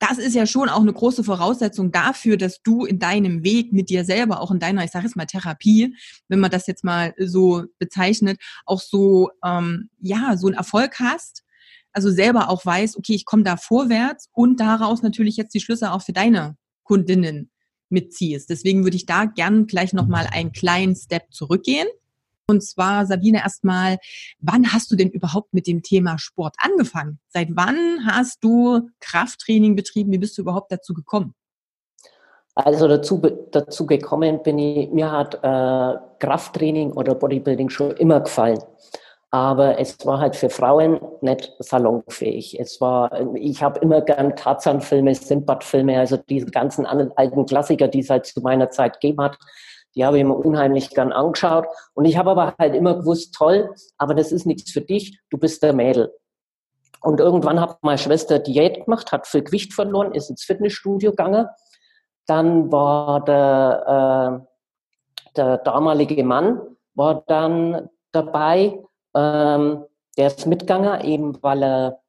das 0.00 0.16
ist 0.18 0.34
ja 0.34 0.46
schon 0.46 0.70
auch 0.70 0.80
eine 0.80 0.92
große 0.92 1.22
Voraussetzung 1.22 1.92
dafür, 1.92 2.38
dass 2.38 2.62
du 2.62 2.86
in 2.86 2.98
deinem 2.98 3.44
Weg 3.44 3.72
mit 3.72 3.90
dir 3.90 4.04
selber, 4.04 4.40
auch 4.40 4.50
in 4.50 4.58
deiner, 4.58 4.82
ich 4.82 4.90
sage 4.90 5.04
jetzt 5.04 5.14
mal 5.14 5.26
Therapie, 5.26 5.94
wenn 6.28 6.40
man 6.40 6.50
das 6.50 6.66
jetzt 6.66 6.84
mal 6.84 7.14
so 7.18 7.64
bezeichnet, 7.78 8.40
auch 8.64 8.80
so 8.80 9.30
ähm, 9.44 9.90
ja 10.00 10.36
so 10.38 10.46
einen 10.46 10.56
Erfolg 10.56 10.98
hast. 10.98 11.44
Also 11.92 12.10
selber 12.10 12.48
auch 12.48 12.64
weißt, 12.64 12.96
okay, 12.96 13.14
ich 13.14 13.26
komme 13.26 13.42
da 13.42 13.56
vorwärts 13.56 14.28
und 14.32 14.58
daraus 14.58 15.02
natürlich 15.02 15.36
jetzt 15.36 15.54
die 15.54 15.60
Schlüsse 15.60 15.92
auch 15.92 16.02
für 16.02 16.12
deine 16.12 16.56
Kundinnen 16.82 17.50
mitziehst. 17.90 18.48
Deswegen 18.48 18.84
würde 18.84 18.96
ich 18.96 19.06
da 19.06 19.26
gern 19.26 19.66
gleich 19.66 19.92
nochmal 19.92 20.26
einen 20.30 20.52
kleinen 20.52 20.96
Step 20.96 21.32
zurückgehen 21.32 21.88
und 22.50 22.62
zwar, 22.62 23.06
Sabine, 23.06 23.38
erstmal, 23.38 23.98
wann 24.40 24.72
hast 24.72 24.90
du 24.90 24.96
denn 24.96 25.10
überhaupt 25.10 25.54
mit 25.54 25.66
dem 25.66 25.82
Thema 25.82 26.18
Sport 26.18 26.56
angefangen? 26.58 27.18
Seit 27.28 27.48
wann 27.52 28.06
hast 28.06 28.44
du 28.44 28.90
Krafttraining 29.00 29.76
betrieben? 29.76 30.12
Wie 30.12 30.18
bist 30.18 30.36
du 30.36 30.42
überhaupt 30.42 30.70
dazu 30.70 30.92
gekommen? 30.92 31.34
Also 32.54 32.88
dazu, 32.88 33.22
dazu 33.52 33.86
gekommen 33.86 34.42
bin 34.42 34.58
ich, 34.58 34.90
mir 34.90 35.10
hat 35.10 35.34
äh, 35.36 35.98
Krafttraining 36.18 36.92
oder 36.92 37.14
Bodybuilding 37.14 37.70
schon 37.70 37.92
immer 37.92 38.20
gefallen. 38.20 38.58
Aber 39.32 39.78
es 39.78 40.04
war 40.04 40.18
halt 40.18 40.34
für 40.34 40.50
Frauen 40.50 41.00
nicht 41.20 41.52
salonfähig. 41.60 42.58
Es 42.58 42.80
war, 42.80 43.12
ich 43.36 43.62
habe 43.62 43.78
immer 43.78 44.00
gern 44.00 44.34
Tarzan-Filme, 44.34 45.14
Sinbad-Filme, 45.14 46.00
also 46.00 46.16
diese 46.16 46.46
ganzen 46.46 46.84
alten 46.84 47.46
Klassiker, 47.46 47.86
die 47.86 48.00
es 48.00 48.10
halt 48.10 48.26
zu 48.26 48.40
meiner 48.40 48.70
Zeit 48.70 49.00
gegeben 49.00 49.22
hat, 49.22 49.38
die 49.94 50.04
habe 50.04 50.18
ich 50.18 50.24
mir 50.24 50.34
unheimlich 50.34 50.90
gern 50.90 51.12
angeschaut. 51.12 51.66
Und 51.94 52.04
ich 52.04 52.16
habe 52.16 52.30
aber 52.30 52.54
halt 52.58 52.74
immer 52.74 52.94
gewusst, 52.94 53.34
toll, 53.34 53.74
aber 53.98 54.14
das 54.14 54.32
ist 54.32 54.46
nichts 54.46 54.70
für 54.70 54.80
dich, 54.80 55.20
du 55.30 55.38
bist 55.38 55.62
der 55.62 55.72
Mädel. 55.72 56.12
Und 57.02 57.18
irgendwann 57.18 57.60
hat 57.60 57.78
meine 57.82 57.98
Schwester 57.98 58.38
Diät 58.38 58.84
gemacht, 58.84 59.10
hat 59.12 59.26
viel 59.26 59.42
Gewicht 59.42 59.72
verloren, 59.72 60.12
ist 60.12 60.30
ins 60.30 60.44
Fitnessstudio 60.44 61.10
gegangen. 61.10 61.46
Dann 62.26 62.70
war 62.70 63.24
der, 63.24 64.42
äh, 64.44 65.30
der 65.36 65.58
damalige 65.58 66.22
Mann 66.24 66.60
war 66.94 67.24
dann 67.26 67.88
dabei, 68.12 68.78
ähm, 69.14 69.84
der 70.18 70.26
ist 70.26 70.46
mitgegangen, 70.46 71.00
eben 71.02 71.42
weil 71.42 71.62
er 71.62 72.00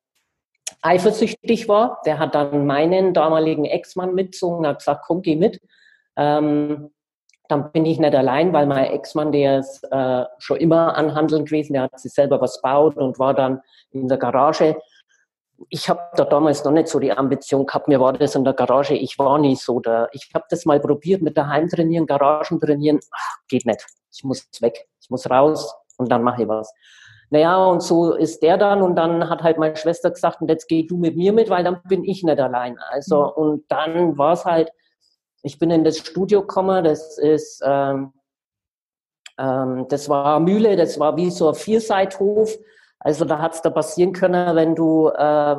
eifersüchtig 0.82 1.70
war. 1.70 2.02
Der 2.06 2.20
hat 2.20 2.36
dann 2.36 2.66
meinen 2.66 3.14
damaligen 3.14 3.66
Ex-Mann 3.66 4.14
mitgezogen, 4.14 4.68
hat 4.68 4.80
gesagt, 4.80 5.06
komm, 5.06 5.22
geh 5.22 5.36
mit. 5.36 5.62
Ähm, 6.18 6.92
dann 7.52 7.72
bin 7.74 7.86
ich 7.86 8.00
nicht 8.00 8.16
allein, 8.16 8.54
weil 8.54 8.66
mein 8.66 8.86
Ex-Mann, 8.86 9.34
der 9.34 9.60
ist 9.60 9.84
äh, 9.92 10.24
schon 10.38 10.58
immer 10.58 10.96
an 10.96 11.14
Handeln 11.14 11.44
gewesen, 11.44 11.74
der 11.74 11.84
hat 11.84 12.00
sich 12.00 12.14
selber 12.14 12.40
was 12.40 12.62
baut 12.62 12.96
und 12.96 13.20
war 13.20 13.34
dann 13.34 13.62
in 13.92 14.08
der 14.08 14.18
Garage. 14.18 14.78
Ich 15.70 15.90
habe 15.90 16.00
da 16.16 16.24
damals 16.24 16.64
noch 16.64 16.72
nicht 16.72 16.88
so 16.88 16.98
die 17.00 17.12
Ambition 17.12 17.66
gehabt, 17.66 17.88
mir 17.88 18.00
war 18.00 18.14
das 18.14 18.36
in 18.36 18.46
der 18.46 18.54
Garage, 18.54 18.96
ich 18.96 19.20
war 19.20 19.38
nie 19.38 19.56
so 19.56 19.80
da. 19.82 20.08
Ich 20.14 20.32
habe 20.34 20.46
das 20.50 20.66
mal 20.66 20.80
probiert 20.80 21.22
mit 21.22 21.38
daheim 21.38 21.68
trainieren, 21.68 22.06
Garagen 22.06 22.60
trainieren, 22.60 23.00
Ach, 23.12 23.38
geht 23.50 23.66
nicht. 23.66 23.86
Ich 24.14 24.24
muss 24.24 24.48
weg, 24.62 24.88
ich 25.02 25.10
muss 25.10 25.30
raus 25.30 25.76
und 25.98 26.10
dann 26.10 26.24
mache 26.24 26.44
ich 26.44 26.48
was. 26.48 26.74
Naja, 27.32 27.66
und 27.66 27.84
so 27.84 28.14
ist 28.14 28.42
der 28.44 28.58
dann 28.58 28.82
und 28.82 28.96
dann 28.96 29.30
hat 29.30 29.44
halt 29.44 29.58
meine 29.58 29.76
Schwester 29.76 30.10
gesagt, 30.10 30.42
und 30.42 30.50
jetzt 30.50 30.68
geh 30.68 30.84
du 30.88 30.98
mit 30.98 31.16
mir 31.16 31.34
mit, 31.34 31.50
weil 31.50 31.64
dann 31.64 31.82
bin 31.88 32.04
ich 32.04 32.24
nicht 32.24 32.40
allein. 32.40 32.78
Also, 32.92 33.24
mhm. 33.24 33.44
und 33.44 33.66
dann 33.70 34.18
war 34.18 34.34
es 34.34 34.46
halt, 34.46 34.72
ich 35.44 35.58
bin 35.58 35.72
in 35.72 35.84
das 35.84 35.98
Studio 35.98 36.42
gekommen, 36.42 36.84
das 36.84 37.18
ist, 37.18 37.62
ähm, 37.66 38.14
ähm, 39.38 39.88
das 39.90 40.08
war 40.10 40.40
Mühle, 40.40 40.76
das 40.76 41.00
war 41.00 41.18
wie 41.18 41.32
so 41.32 41.50
ein 41.50 41.56
Vierseithof. 41.56 42.56
Also 43.00 43.26
da 43.26 43.40
hat's 43.40 43.62
da 43.62 43.72
passieren 43.72 44.14
können, 44.14 44.56
wenn 44.56 44.76
du, 44.76 45.10
äh, 45.10 45.56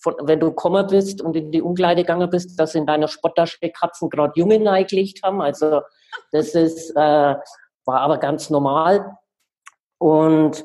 von, 0.00 0.14
wenn 0.22 0.40
du 0.40 0.48
gekommen 0.48 0.86
bist 0.86 1.20
und 1.20 1.36
in 1.36 1.52
die 1.52 1.60
Umkleide 1.60 2.02
gegangen 2.02 2.30
bist, 2.30 2.58
dass 2.58 2.74
in 2.74 2.86
deiner 2.86 3.08
Spottasche 3.08 3.58
Katzen 3.70 4.08
gerade 4.08 4.32
Junge 4.36 4.58
neigelegt 4.58 5.22
haben. 5.22 5.42
Also 5.42 5.82
das 6.32 6.54
ist, 6.54 6.90
äh, 6.92 7.34
war 7.84 8.00
aber 8.00 8.18
ganz 8.18 8.48
normal. 8.48 9.16
Und 9.98 10.64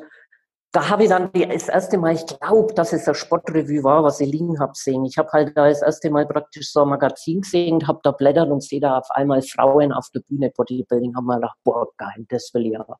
da 0.74 0.90
habe 0.90 1.04
ich 1.04 1.10
dann 1.10 1.30
das 1.34 1.68
erste 1.68 1.98
Mal, 1.98 2.14
ich 2.14 2.26
glaube, 2.26 2.74
dass 2.74 2.94
es 2.94 3.08
ein 3.08 3.14
Sportrevue 3.14 3.84
war, 3.84 4.04
was 4.04 4.22
ich 4.22 4.32
liegen 4.32 4.60
habe 4.60 4.72
sehen. 4.74 5.04
Ich 5.04 5.18
habe 5.18 5.30
halt 5.34 5.58
da 5.58 5.68
das 5.68 5.82
erste 5.82 6.10
Mal 6.10 6.26
praktisch 6.26 6.72
so 6.72 6.84
ein 6.84 6.90
Magazin 6.90 7.42
gesehen, 7.42 7.86
habe 7.88 8.00
da 8.04 8.12
blättert 8.12 8.50
und 8.50 8.64
sehe 8.64 8.80
da 8.80 9.00
auf 9.00 9.12
einmal 9.12 9.42
Frauen 9.42 9.92
auf 9.92 10.10
der 10.14 10.22
Bühne 10.22 10.50
Bodybuilding, 10.50 11.16
haben 11.16 11.26
mir 11.26 11.36
gedacht, 11.36 11.58
boah, 11.66 11.88
geil, 11.98 12.26
das 12.30 12.52
will 12.54 12.68
ich 12.68 12.80
aber. 12.80 12.98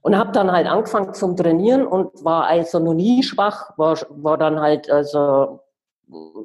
Und 0.00 0.16
habe 0.16 0.32
dann 0.32 0.50
halt 0.50 0.66
angefangen 0.66 1.12
zum 1.12 1.36
Trainieren 1.36 1.86
und 1.86 2.24
war 2.24 2.46
also 2.46 2.78
noch 2.78 2.94
nie 2.94 3.22
schwach, 3.22 3.76
war, 3.76 3.98
war 4.08 4.38
dann 4.38 4.58
halt 4.58 4.90
also 4.90 5.60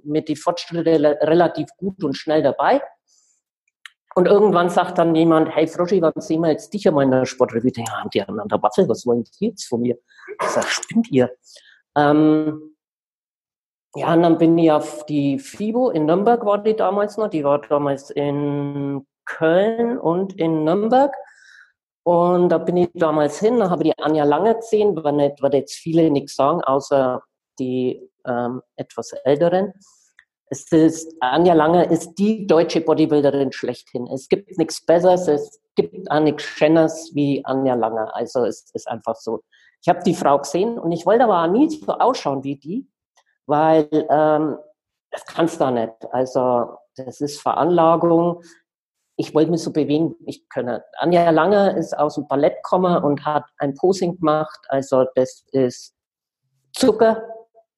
mit 0.03 0.27
die 0.27 0.35
Fortschritte 0.35 1.17
relativ 1.21 1.69
gut 1.77 2.03
und 2.03 2.17
schnell 2.17 2.43
dabei. 2.43 2.81
Und 4.17 4.27
irgendwann 4.27 4.69
sagt 4.69 4.97
dann 4.97 5.13
jemand, 5.13 5.53
hey 5.53 5.67
Froschi, 5.67 6.01
wann 6.01 6.13
sehen 6.17 6.41
wir 6.41 6.51
jetzt 6.51 6.73
dich 6.73 6.87
einmal 6.87 7.03
in 7.03 7.11
der 7.11 7.25
Sportrevue? 7.25 7.71
Ja, 7.75 7.99
haben 7.99 8.09
die 8.09 8.21
an 8.21 8.47
der 8.47 8.61
Waffel, 8.61 8.87
was 8.87 9.05
wollen 9.05 9.23
die 9.23 9.47
jetzt 9.47 9.65
von 9.65 9.81
mir? 9.81 9.97
Ich 10.41 10.47
sag, 10.47 10.67
spinnt 10.67 11.11
ihr? 11.11 11.35
Ähm, 11.95 12.75
ja, 13.95 14.13
und 14.13 14.23
dann 14.23 14.37
bin 14.37 14.57
ich 14.57 14.71
auf 14.71 15.05
die 15.05 15.39
FIBO 15.39 15.89
in 15.89 16.05
Nürnberg 16.05 16.45
war 16.45 16.61
die 16.61 16.75
damals 16.75 17.15
noch, 17.17 17.29
die 17.29 17.45
war 17.45 17.61
damals 17.61 18.09
in 18.09 19.05
Köln 19.25 19.97
und 19.97 20.37
in 20.37 20.65
Nürnberg. 20.65 21.13
Und 22.03 22.49
da 22.49 22.59
bin 22.59 22.77
ich 22.77 22.89
damals 22.93 23.39
hin, 23.39 23.57
da 23.57 23.69
habe 23.69 23.83
ich 23.83 23.93
die 23.93 24.03
Anja 24.03 24.25
Lange 24.25 24.55
gesehen, 24.55 24.95
weil 25.03 25.13
nicht, 25.13 25.41
weil 25.41 25.55
jetzt 25.55 25.73
viele 25.73 26.11
nichts 26.11 26.35
sagen, 26.35 26.61
außer 26.61 27.23
die 27.57 28.11
ähm, 28.27 28.61
etwas 28.75 29.13
älteren. 29.23 29.73
Es 30.47 30.71
ist, 30.71 31.15
Anja 31.21 31.53
Lange 31.53 31.85
ist 31.85 32.15
die 32.15 32.45
deutsche 32.45 32.81
Bodybuilderin 32.81 33.51
schlechthin. 33.51 34.07
Es 34.07 34.27
gibt 34.29 34.57
nichts 34.57 34.85
Besseres, 34.85 35.27
es 35.27 35.59
gibt 35.75 36.11
auch 36.11 36.19
nichts 36.19 36.43
Schöneres 36.43 37.11
wie 37.15 37.43
Anja 37.45 37.73
Lange. 37.73 38.13
Also 38.13 38.45
es 38.45 38.69
ist 38.73 38.87
einfach 38.87 39.15
so. 39.15 39.41
Ich 39.85 39.89
habe 39.89 40.03
die 40.03 40.15
Frau 40.15 40.39
gesehen 40.39 40.79
und 40.79 40.91
ich 40.91 41.05
wollte 41.05 41.25
aber 41.25 41.43
auch 41.43 41.51
nie 41.51 41.69
so 41.69 41.93
ausschauen 41.93 42.43
wie 42.43 42.55
die, 42.55 42.89
weil 43.45 43.87
ähm, 43.91 44.57
das 45.11 45.25
kannst 45.25 45.61
du 45.61 45.69
nicht. 45.69 45.93
Also 46.11 46.77
das 46.95 47.21
ist 47.21 47.39
Veranlagung. 47.39 48.41
Ich 49.15 49.35
wollte 49.35 49.51
mich 49.51 49.61
so 49.61 49.71
bewegen, 49.71 50.15
ich 50.25 50.49
könne. 50.49 50.83
Anja 50.97 51.29
Lange 51.29 51.77
ist 51.77 51.97
aus 51.97 52.15
dem 52.15 52.27
Ballett 52.27 52.55
gekommen 52.55 53.03
und 53.03 53.25
hat 53.25 53.45
ein 53.59 53.75
Posing 53.75 54.17
gemacht. 54.17 54.59
Also 54.69 55.05
das 55.15 55.45
ist 55.51 55.93
Zucker, 56.73 57.23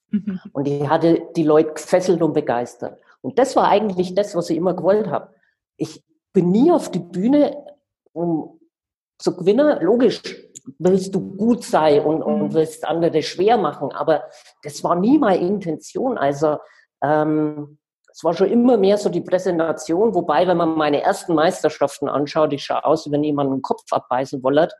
Mhm. 0.10 0.40
Und 0.54 0.68
ich 0.68 0.88
hatte 0.88 1.28
die 1.36 1.44
Leute 1.44 1.74
gefesselt 1.74 2.22
und 2.22 2.34
begeistert. 2.34 3.00
Und 3.22 3.40
das 3.40 3.56
war 3.56 3.68
eigentlich 3.68 4.16
das, 4.16 4.36
was 4.36 4.50
ich 4.50 4.58
immer 4.58 4.74
gewollt 4.74 5.08
habe. 5.08 5.34
Ich 5.76 6.04
bin 6.34 6.52
nie 6.52 6.72
auf 6.72 6.92
die 6.92 7.00
Bühne, 7.00 7.66
um 8.14 8.60
zu 9.18 9.36
gewinnen. 9.36 9.82
Logisch 9.82 10.22
willst 10.80 11.16
du 11.16 11.36
gut 11.36 11.64
sein 11.64 12.02
und, 12.02 12.22
und 12.22 12.42
mhm. 12.42 12.54
willst 12.54 12.88
andere 12.88 13.22
schwer 13.24 13.58
machen, 13.58 13.92
aber 13.92 14.24
das 14.64 14.84
war 14.84 14.96
nie 14.96 15.18
meine 15.18 15.40
Intention. 15.46 16.18
Also 16.18 16.58
ähm, 17.04 17.78
es 18.12 18.24
war 18.24 18.34
schon 18.34 18.50
immer 18.50 18.78
mehr 18.78 18.98
so 18.98 19.10
die 19.10 19.22
Präsentation, 19.22 20.14
wobei, 20.14 20.48
wenn 20.48 20.58
man 20.58 20.76
meine 20.76 21.02
ersten 21.02 21.36
Meisterschaften 21.36 22.10
anschaut, 22.10 22.54
ich 22.54 22.64
schaue 22.64 22.84
aus, 22.84 23.12
wenn 23.12 23.24
jemand 23.24 23.52
einen 23.52 23.62
Kopf 23.62 23.84
abbeißen 23.92 24.42
wollte, 24.44 24.74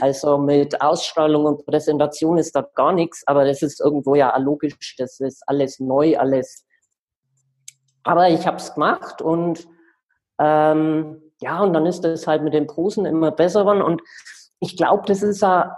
also 0.00 0.38
mit 0.38 0.80
Ausstrahlung 0.80 1.44
und 1.44 1.66
Präsentation 1.66 2.38
ist 2.38 2.56
da 2.56 2.66
gar 2.74 2.92
nichts, 2.92 3.22
aber 3.26 3.44
das 3.44 3.62
ist 3.62 3.80
irgendwo 3.80 4.14
ja 4.14 4.36
logisch, 4.38 4.96
das 4.96 5.20
ist 5.20 5.42
alles 5.46 5.80
neu, 5.80 6.16
alles. 6.18 6.64
Aber 8.02 8.28
ich 8.30 8.46
habe 8.46 8.56
es 8.56 8.74
gemacht 8.74 9.22
und 9.22 9.68
ähm, 10.40 11.22
ja, 11.40 11.60
und 11.60 11.72
dann 11.74 11.86
ist 11.86 12.02
das 12.02 12.26
halt 12.26 12.42
mit 12.42 12.54
den 12.54 12.66
Posen 12.66 13.04
immer 13.04 13.30
besser 13.30 13.60
geworden. 13.60 13.82
Und 13.82 14.02
ich 14.62 14.76
glaube, 14.76 15.02
das 15.06 15.22
ist 15.22 15.42
ja 15.42 15.76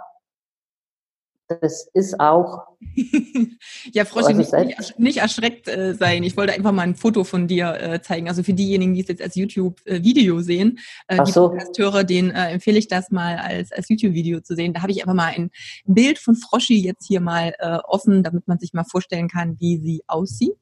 das 1.47 1.87
ist 1.93 2.19
auch. 2.19 2.67
ja, 3.93 4.05
Froschi, 4.05 4.33
nicht, 4.33 4.51
nicht, 4.51 4.99
nicht 4.99 5.17
erschreckt 5.17 5.67
äh, 5.67 5.93
sein. 5.93 6.23
Ich 6.23 6.35
wollte 6.37 6.53
einfach 6.53 6.71
mal 6.71 6.81
ein 6.81 6.95
Foto 6.95 7.23
von 7.23 7.47
dir 7.47 7.73
äh, 7.79 8.01
zeigen. 8.01 8.27
Also 8.29 8.41
für 8.41 8.53
diejenigen, 8.53 8.95
die 8.95 9.01
es 9.01 9.07
jetzt 9.07 9.21
als 9.21 9.35
YouTube-Video 9.35 10.41
sehen, 10.41 10.79
äh, 11.07 11.23
die 11.23 11.31
so. 11.31 11.49
Podcast-Hörer, 11.49 12.03
denen 12.03 12.31
äh, 12.31 12.49
empfehle 12.49 12.79
ich 12.79 12.87
das 12.87 13.11
mal 13.11 13.37
als, 13.37 13.71
als 13.71 13.89
YouTube-Video 13.89 14.41
zu 14.41 14.55
sehen. 14.55 14.73
Da 14.73 14.81
habe 14.81 14.91
ich 14.91 15.01
einfach 15.01 15.13
mal 15.13 15.33
ein 15.35 15.51
Bild 15.85 16.17
von 16.17 16.35
Froschi 16.35 16.81
jetzt 16.81 17.05
hier 17.05 17.21
mal 17.21 17.53
äh, 17.59 17.77
offen, 17.83 18.23
damit 18.23 18.47
man 18.47 18.57
sich 18.57 18.73
mal 18.73 18.85
vorstellen 18.85 19.27
kann, 19.27 19.59
wie 19.59 19.77
sie 19.77 20.03
aussieht. 20.07 20.57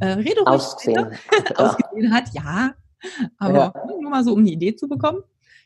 Äh, 0.00 0.06
Rede 0.06 0.44
Aussehen. 0.44 1.06
Ausgesehen 1.54 2.12
hat, 2.12 2.34
ja. 2.34 2.74
Aber 3.38 3.72
ja. 3.74 3.86
nur 4.00 4.10
mal 4.10 4.24
so, 4.24 4.32
um 4.32 4.40
eine 4.40 4.50
Idee 4.50 4.74
zu 4.74 4.88
bekommen. 4.88 5.22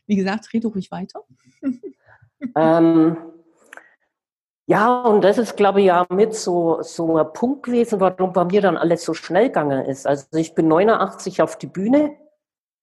Wie 0.07 0.15
gesagt, 0.15 0.53
rede 0.53 0.67
ruhig 0.67 0.91
weiter. 0.91 1.21
Ähm, 2.55 3.17
ja, 4.67 5.01
und 5.03 5.23
das 5.23 5.37
ist, 5.37 5.57
glaube 5.57 5.81
ich, 5.81 5.87
ja 5.87 6.05
mit 6.09 6.33
so, 6.33 6.81
so 6.81 7.17
ein 7.17 7.33
Punkt 7.33 7.63
gewesen, 7.63 7.99
warum 7.99 8.33
bei 8.33 8.45
mir 8.45 8.61
dann 8.61 8.77
alles 8.77 9.03
so 9.03 9.13
schnell 9.13 9.47
gegangen 9.47 9.85
ist. 9.85 10.07
Also 10.07 10.25
ich 10.37 10.55
bin 10.55 10.67
89 10.67 11.41
auf 11.41 11.57
die 11.57 11.67
Bühne 11.67 12.17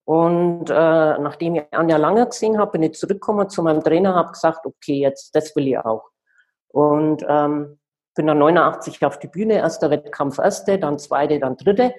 und 0.05 0.69
äh, 0.69 0.73
nachdem 0.73 1.55
ich 1.55 1.63
Anja 1.71 1.97
Lange 1.97 2.25
gesehen 2.25 2.57
habe, 2.57 2.71
bin 2.71 2.83
ich 2.83 2.93
zurückgekommen 2.93 3.49
zu 3.49 3.63
meinem 3.63 3.83
Trainer, 3.83 4.15
habe 4.15 4.31
gesagt, 4.31 4.65
okay, 4.65 4.99
jetzt 4.99 5.35
das 5.35 5.55
will 5.55 5.67
ich 5.67 5.77
auch. 5.77 6.09
Und 6.69 7.25
ähm, 7.27 7.79
bin 8.15 8.27
dann 8.27 8.39
89 8.39 9.03
auf 9.05 9.19
die 9.19 9.27
Bühne, 9.27 9.55
erster 9.55 9.89
Wettkampf 9.89 10.39
erste, 10.39 10.77
dann 10.77 10.99
zweite, 10.99 11.39
dann 11.39 11.57
dritte. 11.57 11.93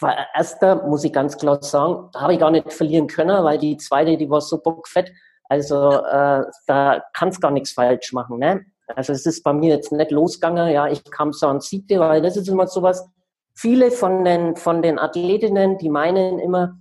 War 0.00 0.16
erster, 0.34 0.86
muss 0.86 1.04
ich 1.04 1.12
ganz 1.12 1.36
klar 1.36 1.62
sagen, 1.62 2.08
da 2.12 2.22
habe 2.22 2.34
ich 2.34 2.40
gar 2.40 2.50
nicht 2.50 2.72
verlieren 2.72 3.06
können, 3.06 3.44
weil 3.44 3.58
die 3.58 3.76
zweite, 3.76 4.16
die 4.16 4.30
war 4.30 4.40
so 4.40 4.62
bockfett. 4.62 5.12
Also 5.50 6.04
äh, 6.04 6.44
da 6.68 7.02
kannst 7.12 7.40
gar 7.40 7.50
nichts 7.50 7.72
falsch 7.72 8.12
machen. 8.12 8.38
Ne? 8.38 8.64
Also 8.86 9.12
es 9.12 9.26
ist 9.26 9.42
bei 9.42 9.52
mir 9.52 9.74
jetzt 9.74 9.90
nicht 9.90 10.12
losgegangen, 10.12 10.70
ja, 10.70 10.86
ich 10.86 11.02
kam 11.10 11.32
so 11.32 11.48
an 11.48 11.60
Siegte, 11.60 11.98
weil 11.98 12.22
das 12.22 12.36
ist 12.36 12.48
immer 12.48 12.68
sowas, 12.68 13.04
viele 13.52 13.90
von 13.90 14.24
den, 14.24 14.54
von 14.54 14.80
den 14.80 15.00
Athletinnen, 15.00 15.76
die 15.78 15.90
meinen 15.90 16.38
immer, 16.38 16.78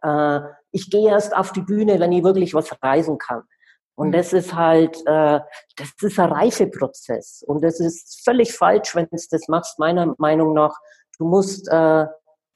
äh, 0.00 0.40
ich 0.70 0.88
gehe 0.90 1.10
erst 1.10 1.36
auf 1.36 1.52
die 1.52 1.60
Bühne, 1.60 2.00
wenn 2.00 2.12
ich 2.12 2.24
wirklich 2.24 2.54
was 2.54 2.74
reisen 2.82 3.18
kann. 3.18 3.42
Und 3.96 4.12
das 4.12 4.32
ist 4.32 4.54
halt, 4.54 4.96
äh, 5.06 5.40
das 5.76 5.92
ist 6.00 6.18
ein 6.18 6.32
Reifeprozess. 6.32 7.44
Und 7.46 7.62
das 7.62 7.80
ist 7.80 8.24
völlig 8.24 8.54
falsch, 8.54 8.96
wenn 8.96 9.08
du 9.10 9.18
das 9.30 9.48
machst, 9.48 9.78
meiner 9.78 10.14
Meinung 10.16 10.54
nach. 10.54 10.74
Du 11.18 11.26
musst 11.26 11.68
äh, 11.68 12.06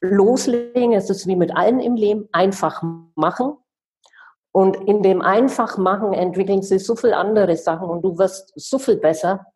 loslegen, 0.01 0.95
es 0.95 1.11
ist 1.11 1.27
wie 1.27 1.37
mit 1.37 1.55
allen 1.55 1.81
im 1.81 1.97
Leben, 1.97 2.31
einfach 2.33 2.83
machen. 3.15 3.59
Und 4.59 4.75
in 4.89 5.05
dem 5.05 5.23
Einfachmachen 5.23 6.13
entwickeln 6.13 6.63
sich 6.63 6.85
so 6.85 6.97
viele 6.97 7.17
andere 7.17 7.57
Sachen 7.57 7.89
und 7.89 8.03
du 8.03 8.19
wirst 8.19 8.53
so 8.57 8.81
viel 8.81 8.97
besser. 8.97 9.47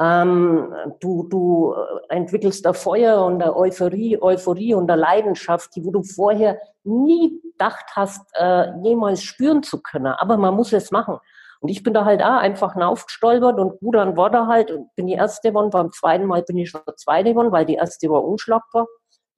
Ähm, 0.00 0.72
du, 1.00 1.26
du 1.28 1.74
entwickelst 2.08 2.64
da 2.64 2.72
Feuer 2.72 3.26
und 3.26 3.40
der 3.40 3.56
Euphorie, 3.56 4.16
Euphorie 4.22 4.74
und 4.74 4.86
der 4.86 4.96
Leidenschaft, 4.96 5.74
die 5.74 5.84
wo 5.84 5.90
du 5.90 6.04
vorher 6.04 6.56
nie 6.84 7.40
gedacht 7.42 7.86
hast, 7.96 8.24
äh, 8.34 8.78
jemals 8.84 9.24
spüren 9.24 9.64
zu 9.64 9.82
können. 9.82 10.14
Aber 10.18 10.36
man 10.36 10.54
muss 10.54 10.72
es 10.72 10.92
machen. 10.92 11.18
Und 11.58 11.68
ich 11.68 11.82
bin 11.82 11.94
da 11.94 12.04
halt 12.04 12.22
auch 12.22 12.38
einfach 12.38 12.76
aufgestolpert 12.76 13.58
und 13.58 13.80
gut, 13.80 13.96
war 13.96 14.30
da 14.30 14.46
halt, 14.46 14.72
bin 14.94 15.08
die 15.08 15.14
erste 15.14 15.48
geworden, 15.48 15.70
beim 15.70 15.90
zweiten 15.90 16.26
Mal 16.26 16.44
bin 16.44 16.58
ich 16.58 16.70
schon 16.70 16.82
zweite 16.94 17.30
geworden, 17.30 17.50
weil 17.50 17.66
die 17.66 17.74
erste 17.74 18.08
war 18.08 18.22
unschlagbar. 18.22 18.86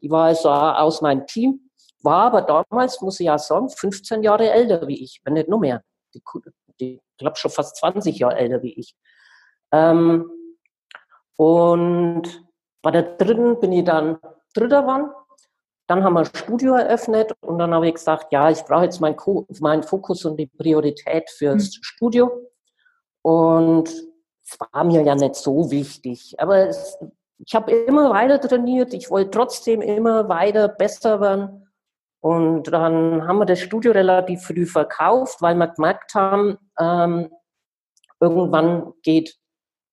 Die 0.03 0.11
war 0.11 0.25
also 0.27 0.51
aus 0.51 1.01
meinem 1.01 1.27
Team 1.27 1.64
war 2.05 2.33
aber 2.33 2.43
damals, 2.43 3.01
muss 3.01 3.21
ich 3.21 3.27
ja 3.27 3.39
sagen, 3.39 3.69
15 3.69 4.23
Jahre 4.23 4.51
älter 4.51 4.87
wie 4.87 5.03
ich, 5.03 5.21
wenn 5.25 5.35
nicht 5.35 5.49
nur 5.49 5.61
mehr. 5.61 5.83
Die, 6.15 6.23
die 6.81 6.95
ich 6.95 7.19
glaube 7.19 7.37
schon 7.37 7.51
fast 7.51 7.77
20 7.77 8.19
Jahre 8.19 8.37
älter 8.37 8.63
wie 8.63 8.75
ich. 8.75 8.95
Ähm, 9.73 10.31
und 11.37 12.45
bei 12.83 12.91
der 12.91 13.03
dritten 13.17 13.59
bin 13.61 13.73
ich 13.73 13.85
dann 13.85 14.19
Dritter 14.55 14.83
geworden. 14.83 15.11
Dann 15.87 16.03
haben 16.03 16.15
wir 16.15 16.21
ein 16.21 16.27
Studio 16.27 16.75
eröffnet 16.75 17.33
und 17.41 17.59
dann 17.59 17.75
habe 17.75 17.89
ich 17.89 17.95
gesagt, 17.95 18.33
ja, 18.33 18.51
ich 18.51 18.65
brauche 18.65 18.85
jetzt 18.85 19.01
meinen 19.01 19.17
mein 19.61 19.83
Fokus 19.83 20.25
und 20.25 20.37
die 20.39 20.47
Priorität 20.47 21.29
fürs 21.31 21.77
mhm. 21.77 21.83
Studio. 21.83 22.51
Und 23.23 23.89
es 23.89 24.59
war 24.61 24.85
mir 24.85 25.03
ja 25.03 25.15
nicht 25.15 25.35
so 25.35 25.71
wichtig. 25.71 26.35
Aber 26.39 26.69
es, 26.69 26.99
ich 27.39 27.55
habe 27.55 27.73
immer 27.73 28.11
weiter 28.11 28.41
trainiert. 28.41 28.95
Ich 28.95 29.11
wollte 29.11 29.31
trotzdem 29.31 29.83
immer 29.83 30.29
weiter 30.29 30.69
besser 30.69 31.21
werden. 31.21 31.64
Und 32.25 32.73
dann 32.73 33.29
haben 33.29 33.37
wir 33.37 33.45
das 33.45 33.61
Studio 33.61 33.93
relativ 33.93 34.45
früh 34.45 34.65
verkauft, 34.65 35.43
weil 35.43 35.55
wir 35.57 35.69
gemerkt 35.69 36.15
haben, 36.15 36.57
ähm, 36.81 37.29
irgendwann 38.19 38.95
geht 39.03 39.37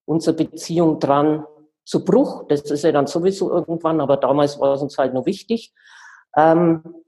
unsere 0.05 0.37
Beziehung 0.37 1.01
dran 1.01 1.45
zu 1.83 2.05
Bruch. 2.05 2.45
Das 2.47 2.61
ist 2.71 2.85
ja 2.85 2.93
dann 2.93 3.07
sowieso 3.07 3.51
irgendwann, 3.51 3.99
aber 3.99 4.15
damals 4.15 4.57
war 4.61 4.75
es 4.75 4.81
uns 4.81 4.97
halt 4.97 5.13
nur 5.13 5.25
wichtig. 5.25 5.73
Ähm, 6.37 7.03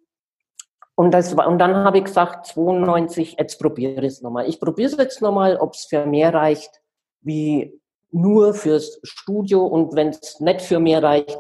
und, 0.96 1.12
das 1.12 1.34
und 1.34 1.58
dann 1.58 1.74
habe 1.74 2.00
ich 2.00 2.04
gesagt, 2.04 2.48
92, 2.48 3.38
jetzt 3.40 3.62
probiere 3.62 4.02
ich 4.02 4.16
es 4.16 4.22
nochmal. 4.22 4.50
Ich 4.50 4.60
probiere 4.60 4.92
es 4.92 4.98
jetzt 4.98 5.22
nochmal, 5.22 5.56
ob 5.56 5.74
es 5.74 5.86
für 5.86 6.06
mehr 6.06 6.34
reicht, 6.34 6.82
wie 7.22 7.80
nur 8.12 8.54
fürs 8.54 9.00
Studio. 9.04 9.66
Und 9.66 9.96
wenn 9.96 10.10
es 10.10 10.42
nicht 10.42 10.64
für 10.64 10.82
mehr 10.82 11.02
reicht, 11.02 11.40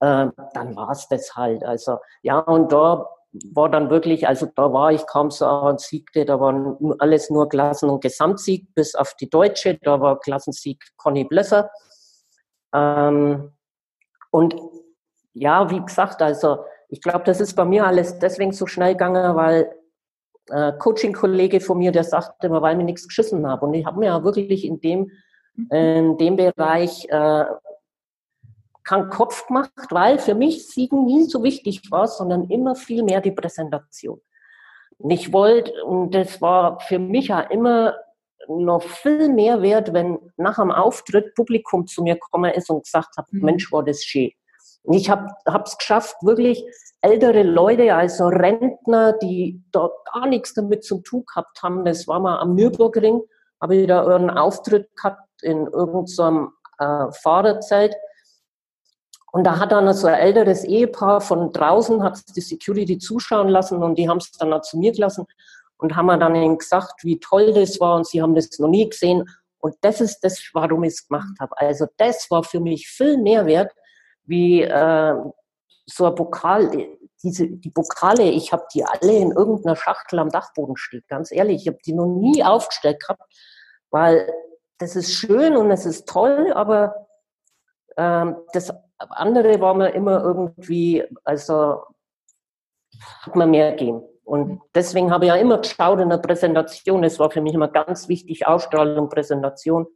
äh, 0.00 0.28
dann 0.54 0.76
war 0.76 0.92
es 0.92 1.06
das 1.08 1.36
halt. 1.36 1.62
Also 1.62 1.98
ja, 2.22 2.38
und 2.38 2.72
da 2.72 3.06
war 3.52 3.70
dann 3.70 3.90
wirklich, 3.90 4.26
also 4.26 4.46
da 4.54 4.72
war 4.72 4.92
ich 4.92 5.06
kaum 5.06 5.30
so 5.30 5.46
und 5.46 5.80
siegte, 5.80 6.24
da 6.24 6.40
waren 6.40 6.76
alles 6.98 7.30
nur 7.30 7.48
Klassen- 7.48 7.90
und 7.90 8.00
Gesamtsieg, 8.00 8.74
bis 8.74 8.94
auf 8.94 9.14
die 9.14 9.28
Deutsche, 9.28 9.78
da 9.82 10.00
war 10.00 10.18
Klassensieg 10.18 10.82
Conny 10.96 11.24
Blösser. 11.24 11.70
Ähm, 12.74 13.52
und 14.30 14.56
ja, 15.34 15.70
wie 15.70 15.80
gesagt, 15.80 16.22
also 16.22 16.64
ich 16.88 17.02
glaube, 17.02 17.24
das 17.24 17.40
ist 17.40 17.54
bei 17.54 17.64
mir 17.64 17.86
alles 17.86 18.18
deswegen 18.18 18.52
so 18.52 18.66
schnell 18.66 18.92
gegangen, 18.92 19.36
weil 19.36 19.72
äh, 20.50 20.72
Coaching-Kollege 20.78 21.60
von 21.60 21.78
mir, 21.78 21.92
der 21.92 22.04
sagte 22.04 22.46
immer, 22.46 22.62
weil 22.62 22.76
mir 22.76 22.84
nichts 22.84 23.06
geschissen 23.06 23.46
habe. 23.46 23.66
Und 23.66 23.74
ich 23.74 23.84
habe 23.84 23.98
mir 23.98 24.06
ja 24.06 24.24
wirklich 24.24 24.64
in 24.64 24.80
dem, 24.80 25.10
in 25.70 26.16
dem 26.16 26.36
Bereich 26.36 27.06
äh, 27.10 27.44
keinen 28.88 29.10
Kopf 29.10 29.46
gemacht, 29.46 29.70
weil 29.90 30.18
für 30.18 30.34
mich 30.34 30.68
Siegen 30.68 31.04
nie 31.04 31.24
so 31.24 31.42
wichtig 31.42 31.82
war, 31.90 32.06
sondern 32.06 32.48
immer 32.48 32.74
viel 32.74 33.02
mehr 33.02 33.20
die 33.20 33.32
Präsentation. 33.32 34.20
Und 34.96 35.10
ich 35.10 35.32
wollte, 35.32 35.72
und 35.84 36.14
das 36.14 36.40
war 36.40 36.80
für 36.80 36.98
mich 36.98 37.28
ja 37.28 37.40
immer 37.40 37.94
noch 38.48 38.82
viel 38.82 39.28
mehr 39.28 39.60
wert, 39.60 39.92
wenn 39.92 40.18
nach 40.36 40.56
dem 40.56 40.70
Auftritt 40.70 41.34
Publikum 41.34 41.86
zu 41.86 42.02
mir 42.02 42.14
gekommen 42.14 42.50
ist 42.52 42.70
und 42.70 42.84
gesagt 42.84 43.16
hat, 43.18 43.26
mhm. 43.30 43.44
Mensch, 43.44 43.70
war 43.70 43.84
das 43.84 44.02
schön. 44.02 44.30
ich 44.90 45.10
habe 45.10 45.28
es 45.64 45.76
geschafft, 45.76 46.16
wirklich 46.22 46.64
ältere 47.02 47.42
Leute, 47.42 47.94
also 47.94 48.28
Rentner, 48.28 49.12
die 49.12 49.62
da 49.70 49.90
gar 50.14 50.26
nichts 50.26 50.54
damit 50.54 50.82
zu 50.82 51.00
tun 51.00 51.24
gehabt 51.26 51.62
haben. 51.62 51.84
Das 51.84 52.08
war 52.08 52.20
mal 52.20 52.38
am 52.38 52.54
Nürburgring, 52.54 53.20
habe 53.60 53.76
ich 53.76 53.86
da 53.86 54.06
einen 54.06 54.30
Auftritt 54.30 54.88
gehabt 54.96 55.28
in 55.42 55.66
irgendeinem 55.66 56.52
äh, 56.78 57.12
Fahrerzelt. 57.12 57.94
Und 59.30 59.44
da 59.44 59.58
hat 59.58 59.72
dann 59.72 59.92
so 59.92 60.06
ein 60.06 60.14
älteres 60.14 60.64
Ehepaar 60.64 61.20
von 61.20 61.52
draußen, 61.52 62.02
hat 62.02 62.20
die 62.34 62.40
Security 62.40 62.98
zuschauen 62.98 63.48
lassen 63.48 63.82
und 63.82 63.96
die 63.96 64.08
haben 64.08 64.18
es 64.18 64.32
dann 64.32 64.62
zu 64.62 64.78
mir 64.78 64.92
gelassen 64.92 65.26
und 65.76 65.96
haben 65.96 66.06
mir 66.06 66.18
dann 66.18 66.34
eben 66.34 66.58
gesagt, 66.58 67.04
wie 67.04 67.20
toll 67.20 67.52
das 67.52 67.78
war 67.78 67.96
und 67.96 68.06
sie 68.06 68.22
haben 68.22 68.34
das 68.34 68.58
noch 68.58 68.68
nie 68.68 68.88
gesehen. 68.88 69.28
Und 69.58 69.76
das 69.82 70.00
ist 70.00 70.20
das, 70.20 70.40
warum 70.54 70.84
ich 70.84 70.94
es 70.94 71.08
gemacht 71.08 71.38
habe. 71.40 71.58
Also 71.58 71.86
das 71.96 72.30
war 72.30 72.42
für 72.42 72.60
mich 72.60 72.88
viel 72.88 73.18
mehr 73.18 73.44
wert, 73.46 73.72
wie 74.24 74.62
äh, 74.62 75.14
so 75.86 76.06
ein 76.06 76.14
Pokal, 76.14 76.88
diese, 77.22 77.48
die 77.48 77.70
Pokale, 77.70 78.24
ich 78.24 78.52
habe 78.52 78.64
die 78.72 78.84
alle 78.84 79.16
in 79.16 79.32
irgendeiner 79.32 79.76
Schachtel 79.76 80.20
am 80.20 80.30
Dachboden 80.30 80.76
stehen, 80.76 81.02
ganz 81.08 81.32
ehrlich. 81.32 81.62
Ich 81.62 81.68
habe 81.68 81.78
die 81.84 81.92
noch 81.92 82.06
nie 82.06 82.44
aufgestellt 82.44 83.00
gehabt, 83.00 83.22
weil 83.90 84.32
das 84.78 84.96
ist 84.96 85.12
schön 85.12 85.56
und 85.56 85.70
es 85.70 85.86
ist 85.86 86.08
toll, 86.08 86.52
aber 86.54 87.08
ähm, 87.96 88.36
das 88.52 88.72
andere 88.98 89.60
war 89.60 89.74
mir 89.74 89.90
immer 89.90 90.22
irgendwie, 90.22 91.04
also 91.24 91.82
hat 93.22 93.36
mir 93.36 93.46
mehr 93.46 93.70
gegeben. 93.72 94.02
Und 94.24 94.60
deswegen 94.74 95.10
habe 95.10 95.24
ich 95.24 95.28
ja 95.30 95.36
immer 95.36 95.58
geschaut 95.58 96.00
in 96.00 96.10
der 96.10 96.18
Präsentation. 96.18 97.02
Es 97.04 97.18
war 97.18 97.30
für 97.30 97.40
mich 97.40 97.54
immer 97.54 97.68
ganz 97.68 98.08
wichtig, 98.08 98.46
Ausstrahlung, 98.46 99.08
Präsentation. 99.08 99.86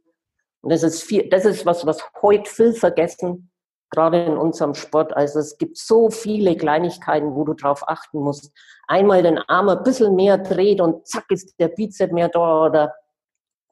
Und 0.61 0.71
das 0.71 0.81
ist 0.81 1.03
viel, 1.03 1.29
das 1.29 1.45
ist 1.45 1.65
was, 1.65 1.85
was 1.85 2.03
heute 2.21 2.49
viel 2.49 2.73
vergessen, 2.73 3.51
gerade 3.91 4.23
in 4.23 4.37
unserem 4.37 4.73
Sport. 4.73 5.15
Also 5.15 5.39
es 5.39 5.57
gibt 5.57 5.77
so 5.77 6.09
viele 6.09 6.55
Kleinigkeiten, 6.55 7.35
wo 7.35 7.43
du 7.43 7.53
drauf 7.53 7.87
achten 7.87 8.19
musst. 8.19 8.51
Einmal 8.87 9.21
den 9.21 9.37
Arm 9.37 9.69
ein 9.69 9.83
bisschen 9.83 10.15
mehr 10.15 10.37
dreht 10.37 10.81
und 10.81 11.05
zack 11.05 11.25
ist 11.29 11.59
der 11.59 11.67
Bizep 11.67 12.11
mehr 12.11 12.29
da 12.29 12.65
oder 12.65 12.95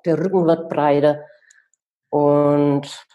der 0.06 0.20
Rücken 0.20 0.46
wird 0.46 0.70
breiter. 0.70 1.24
Und 2.10 3.06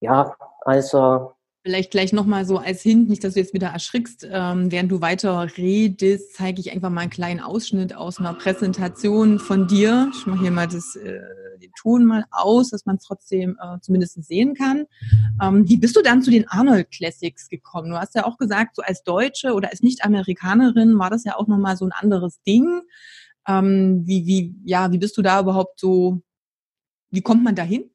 ja, 0.00 0.34
also 0.60 1.34
Vielleicht 1.68 1.90
gleich 1.90 2.14
nochmal 2.14 2.46
so 2.46 2.56
als 2.56 2.80
Hint, 2.80 3.10
nicht, 3.10 3.22
dass 3.22 3.34
du 3.34 3.40
jetzt 3.40 3.52
wieder 3.52 3.66
erschrickst. 3.66 4.26
Ähm, 4.32 4.72
während 4.72 4.90
du 4.90 5.02
weiter 5.02 5.46
redest, 5.58 6.34
zeige 6.34 6.62
ich 6.62 6.72
einfach 6.72 6.88
mal 6.88 7.02
einen 7.02 7.10
kleinen 7.10 7.40
Ausschnitt 7.40 7.94
aus 7.94 8.18
einer 8.18 8.32
Präsentation 8.32 9.38
von 9.38 9.68
dir. 9.68 10.10
Ich 10.14 10.24
mache 10.24 10.40
hier 10.40 10.50
mal 10.50 10.66
das, 10.66 10.96
äh, 10.96 11.20
den 11.60 11.70
Ton 11.78 12.06
mal 12.06 12.24
aus, 12.30 12.70
dass 12.70 12.86
man 12.86 12.96
es 12.96 13.02
trotzdem 13.02 13.58
äh, 13.62 13.78
zumindest 13.82 14.24
sehen 14.24 14.54
kann. 14.54 14.86
Ähm, 15.42 15.68
wie 15.68 15.76
bist 15.76 15.94
du 15.94 16.00
dann 16.00 16.22
zu 16.22 16.30
den 16.30 16.48
Arnold 16.48 16.90
Classics 16.90 17.50
gekommen? 17.50 17.90
Du 17.90 17.98
hast 17.98 18.14
ja 18.14 18.24
auch 18.24 18.38
gesagt, 18.38 18.76
so 18.76 18.80
als 18.80 19.02
Deutsche 19.02 19.52
oder 19.52 19.68
als 19.68 19.82
Nicht-Amerikanerin 19.82 20.98
war 20.98 21.10
das 21.10 21.24
ja 21.24 21.36
auch 21.36 21.48
nochmal 21.48 21.76
so 21.76 21.84
ein 21.84 21.92
anderes 21.92 22.40
Ding. 22.44 22.80
Ähm, 23.46 24.04
wie, 24.06 24.24
wie, 24.24 24.56
ja, 24.64 24.90
wie 24.90 24.98
bist 24.98 25.18
du 25.18 25.20
da 25.20 25.40
überhaupt 25.40 25.78
so, 25.78 26.22
wie 27.10 27.20
kommt 27.20 27.44
man 27.44 27.54
dahin? 27.54 27.90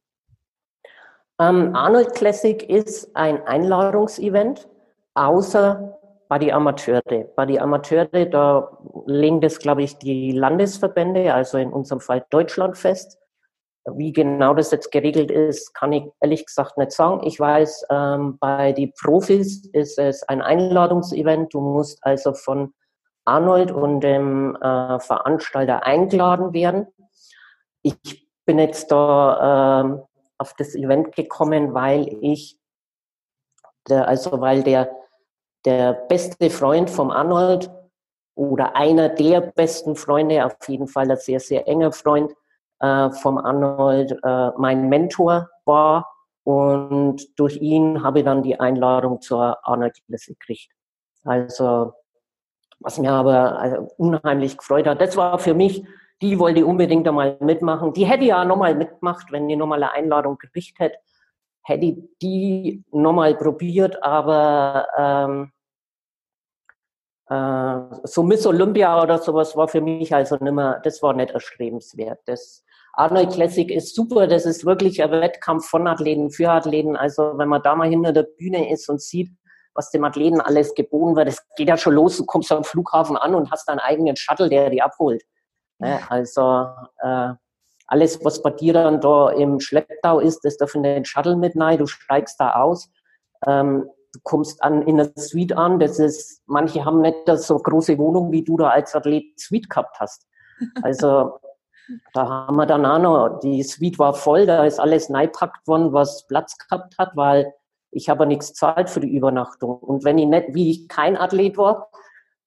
Ähm, 1.39 1.75
Arnold 1.75 2.13
Classic 2.13 2.69
ist 2.69 3.15
ein 3.15 3.45
Einladungsevent, 3.47 4.67
außer 5.15 5.97
bei 6.29 6.39
die 6.39 6.53
Amateure. 6.53 7.01
Bei 7.35 7.45
die 7.45 7.59
Amateure, 7.59 8.25
da 8.25 8.77
legen 9.05 9.41
das, 9.41 9.59
glaube 9.59 9.83
ich, 9.83 9.97
die 9.97 10.31
Landesverbände, 10.31 11.33
also 11.33 11.57
in 11.57 11.71
unserem 11.71 12.01
Fall 12.01 12.25
Deutschland 12.29 12.77
fest. 12.77 13.19
Wie 13.95 14.13
genau 14.13 14.53
das 14.53 14.71
jetzt 14.71 14.91
geregelt 14.91 15.29
ist, 15.29 15.73
kann 15.73 15.91
ich 15.91 16.05
ehrlich 16.21 16.45
gesagt 16.45 16.77
nicht 16.77 16.91
sagen. 16.91 17.21
Ich 17.25 17.39
weiß, 17.39 17.87
ähm, 17.89 18.37
bei 18.39 18.71
die 18.71 18.93
Profis 19.03 19.65
ist 19.73 19.99
es 19.99 20.23
ein 20.23 20.41
Einladungsevent. 20.41 21.53
Du 21.53 21.59
musst 21.59 21.99
also 22.01 22.33
von 22.33 22.73
Arnold 23.25 23.71
und 23.71 24.01
dem 24.01 24.55
äh, 24.55 24.99
Veranstalter 24.99 25.83
eingeladen 25.83 26.53
werden. 26.53 26.87
Ich 27.81 28.27
bin 28.45 28.59
jetzt 28.59 28.91
da 28.91 29.81
ähm, 29.81 30.03
auf 30.43 30.53
das 30.55 30.75
Event 30.75 31.15
gekommen, 31.15 31.73
weil 31.73 32.17
ich, 32.19 32.59
der, 33.87 34.09
also 34.09 34.41
weil 34.41 34.61
der, 34.61 34.91
der 35.63 35.93
beste 35.93 36.49
Freund 36.49 36.89
vom 36.89 37.11
Arnold 37.11 37.71
oder 38.35 38.75
einer 38.75 39.07
der 39.07 39.39
besten 39.39 39.95
Freunde, 39.95 40.45
auf 40.45 40.57
jeden 40.67 40.87
Fall 40.87 41.09
ein 41.09 41.17
sehr, 41.17 41.39
sehr 41.39 41.65
enger 41.65 41.93
Freund 41.93 42.33
äh, 42.81 43.09
vom 43.11 43.37
Arnold, 43.37 44.11
äh, 44.21 44.49
mein 44.57 44.89
Mentor 44.89 45.49
war. 45.63 46.11
Und 46.43 47.39
durch 47.39 47.55
ihn 47.61 48.03
habe 48.03 48.19
ich 48.19 48.25
dann 48.25 48.43
die 48.43 48.59
Einladung 48.59 49.21
zur 49.21 49.65
Arnold 49.65 49.97
Classic 50.05 50.37
gekriegt. 50.37 50.69
Also, 51.23 51.93
was 52.81 52.99
mir 52.99 53.13
aber 53.13 53.57
also, 53.59 53.87
unheimlich 53.95 54.57
gefreut 54.57 54.87
hat, 54.87 54.99
das 54.99 55.15
war 55.15 55.39
für 55.39 55.53
mich 55.53 55.87
die 56.23 56.39
wollte 56.39 56.65
unbedingt 56.65 57.05
einmal 57.07 57.37
mitmachen. 57.41 57.91
Die 57.93 58.05
hätte 58.05 58.23
ja 58.23 58.45
nochmal 58.45 58.75
mitgemacht, 58.75 59.31
wenn 59.31 59.49
die 59.49 59.57
nochmal 59.57 59.83
eine 59.83 59.91
Einladung 59.91 60.37
gekriegt 60.37 60.79
hätte. 60.79 60.97
Hätte 61.63 61.97
die 62.21 62.83
nochmal 62.91 63.35
probiert, 63.35 64.01
aber 64.01 64.87
ähm, 64.97 65.51
äh, 67.29 67.95
so 68.05 68.23
Miss 68.23 68.45
Olympia 68.47 69.01
oder 69.01 69.17
sowas 69.17 69.55
war 69.57 69.67
für 69.67 69.81
mich 69.81 70.13
also 70.15 70.37
nimmer, 70.37 70.79
das 70.83 71.03
war 71.03 71.13
nicht 71.13 71.31
erstrebenswert. 71.31 72.19
Das 72.25 72.63
Arnold 72.93 73.31
Classic 73.31 73.69
ist 73.69 73.93
super, 73.93 74.27
das 74.27 74.45
ist 74.45 74.65
wirklich 74.65 75.03
ein 75.03 75.11
Wettkampf 75.11 75.67
von 75.67 75.87
Athleten 75.87 76.31
für 76.31 76.49
Athleten. 76.49 76.95
Also 76.95 77.37
wenn 77.37 77.49
man 77.49 77.61
da 77.61 77.75
mal 77.75 77.89
hinter 77.89 78.13
der 78.13 78.23
Bühne 78.23 78.71
ist 78.71 78.89
und 78.89 79.01
sieht, 79.01 79.29
was 79.73 79.89
dem 79.91 80.05
Athleten 80.05 80.39
alles 80.39 80.73
geboten 80.73 81.15
wird, 81.17 81.27
es 81.27 81.45
geht 81.57 81.67
ja 81.67 81.77
schon 81.77 81.95
los, 81.95 82.17
du 82.17 82.25
kommst 82.25 82.51
am 82.51 82.63
Flughafen 82.63 83.17
an 83.17 83.35
und 83.35 83.51
hast 83.51 83.67
deinen 83.67 83.79
eigenen 83.79 84.15
Shuttle, 84.15 84.47
der 84.47 84.69
die 84.69 84.81
abholt. 84.81 85.23
Ne? 85.83 85.99
Also 86.09 86.67
äh, 86.99 87.33
alles, 87.87 88.23
was 88.23 88.41
bei 88.41 88.51
dir 88.51 88.73
dann 88.73 89.01
da 89.01 89.29
im 89.31 89.59
Schlepptau 89.59 90.19
ist, 90.19 90.43
das 90.43 90.57
darf 90.57 90.73
in 90.75 90.83
den 90.83 91.05
Shuttle 91.05 91.35
mit 91.35 91.59
rein, 91.59 91.77
du 91.77 91.85
steigst 91.85 92.39
da 92.39 92.53
aus. 92.53 92.89
Ähm, 93.45 93.89
du 94.13 94.19
kommst 94.23 94.63
an 94.63 94.83
in 94.83 94.97
der 94.97 95.11
Suite 95.17 95.53
an, 95.53 95.79
das 95.79 95.99
ist, 95.99 96.41
manche 96.45 96.85
haben 96.85 97.01
nicht 97.01 97.17
so 97.27 97.57
große 97.57 97.97
Wohnung, 97.97 98.31
wie 98.31 98.43
du 98.43 98.57
da 98.57 98.69
als 98.69 98.95
Athlet 98.95 99.39
Suite 99.39 99.69
gehabt 99.69 99.99
hast. 99.99 100.27
Also 100.81 101.39
da 102.13 102.27
haben 102.27 102.55
wir 102.55 102.65
dann 102.65 102.85
auch 102.85 102.99
noch, 102.99 103.39
die 103.39 103.63
Suite 103.63 103.99
war 103.99 104.13
voll, 104.13 104.45
da 104.45 104.63
ist 104.65 104.79
alles 104.79 105.09
neipackt 105.09 105.67
worden, 105.67 105.91
was 105.91 106.25
Platz 106.27 106.57
gehabt 106.57 106.97
hat, 106.97 107.11
weil 107.15 107.53
ich 107.91 108.07
habe 108.07 108.25
nichts 108.25 108.53
zahlt 108.53 108.89
für 108.89 109.01
die 109.01 109.13
Übernachtung. 109.13 109.77
Und 109.79 110.03
wenn 110.03 110.17
ich 110.17 110.27
nicht, 110.27 110.53
wie 110.53 110.71
ich 110.71 110.87
kein 110.87 111.17
Athlet 111.17 111.57
war, 111.57 111.89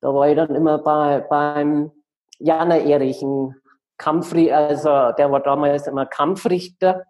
da 0.01 0.15
war 0.15 0.29
ich 0.29 0.37
dann 0.37 0.55
immer 0.55 0.79
bei, 0.79 1.21
beim 1.21 1.93
Jana 2.39 2.79
Erichen, 2.79 3.55
Kampfri 3.99 4.53
also 4.53 5.13
der 5.13 5.31
war 5.31 5.41
damals 5.41 5.87
immer 5.87 6.07
Kampfrichter, 6.07 7.05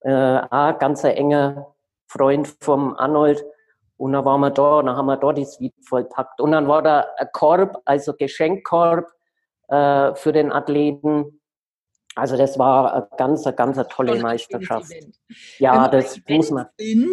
äh, 0.00 0.40
auch 0.50 0.78
ganz 0.78 1.04
ein 1.04 1.16
enger 1.16 1.74
Freund 2.08 2.48
vom 2.60 2.96
Arnold. 2.96 3.44
Und 3.96 4.12
dann 4.14 4.24
waren 4.24 4.40
wir 4.40 4.50
da 4.50 4.78
und 4.78 4.86
dann 4.86 4.96
haben 4.96 5.06
wir 5.06 5.18
da 5.18 5.32
die 5.32 5.44
Suite 5.44 5.74
vollpackt. 5.86 6.40
Und 6.40 6.52
dann 6.52 6.66
war 6.66 6.82
da 6.82 7.06
ein 7.18 7.28
Korb, 7.32 7.82
also 7.84 8.14
Geschenkkorb 8.14 9.06
äh, 9.68 10.14
für 10.14 10.32
den 10.32 10.50
Athleten. 10.52 11.40
Also 12.14 12.36
das 12.36 12.58
war 12.58 12.94
eine 12.94 13.08
ganz, 13.18 13.46
eine 13.46 13.54
ganz 13.54 13.76
eine 13.76 13.86
tolle 13.88 14.18
Meisterschaft. 14.20 14.90
Ja, 15.58 15.86
das 15.86 16.18
muss 16.26 16.50
man. 16.50 16.66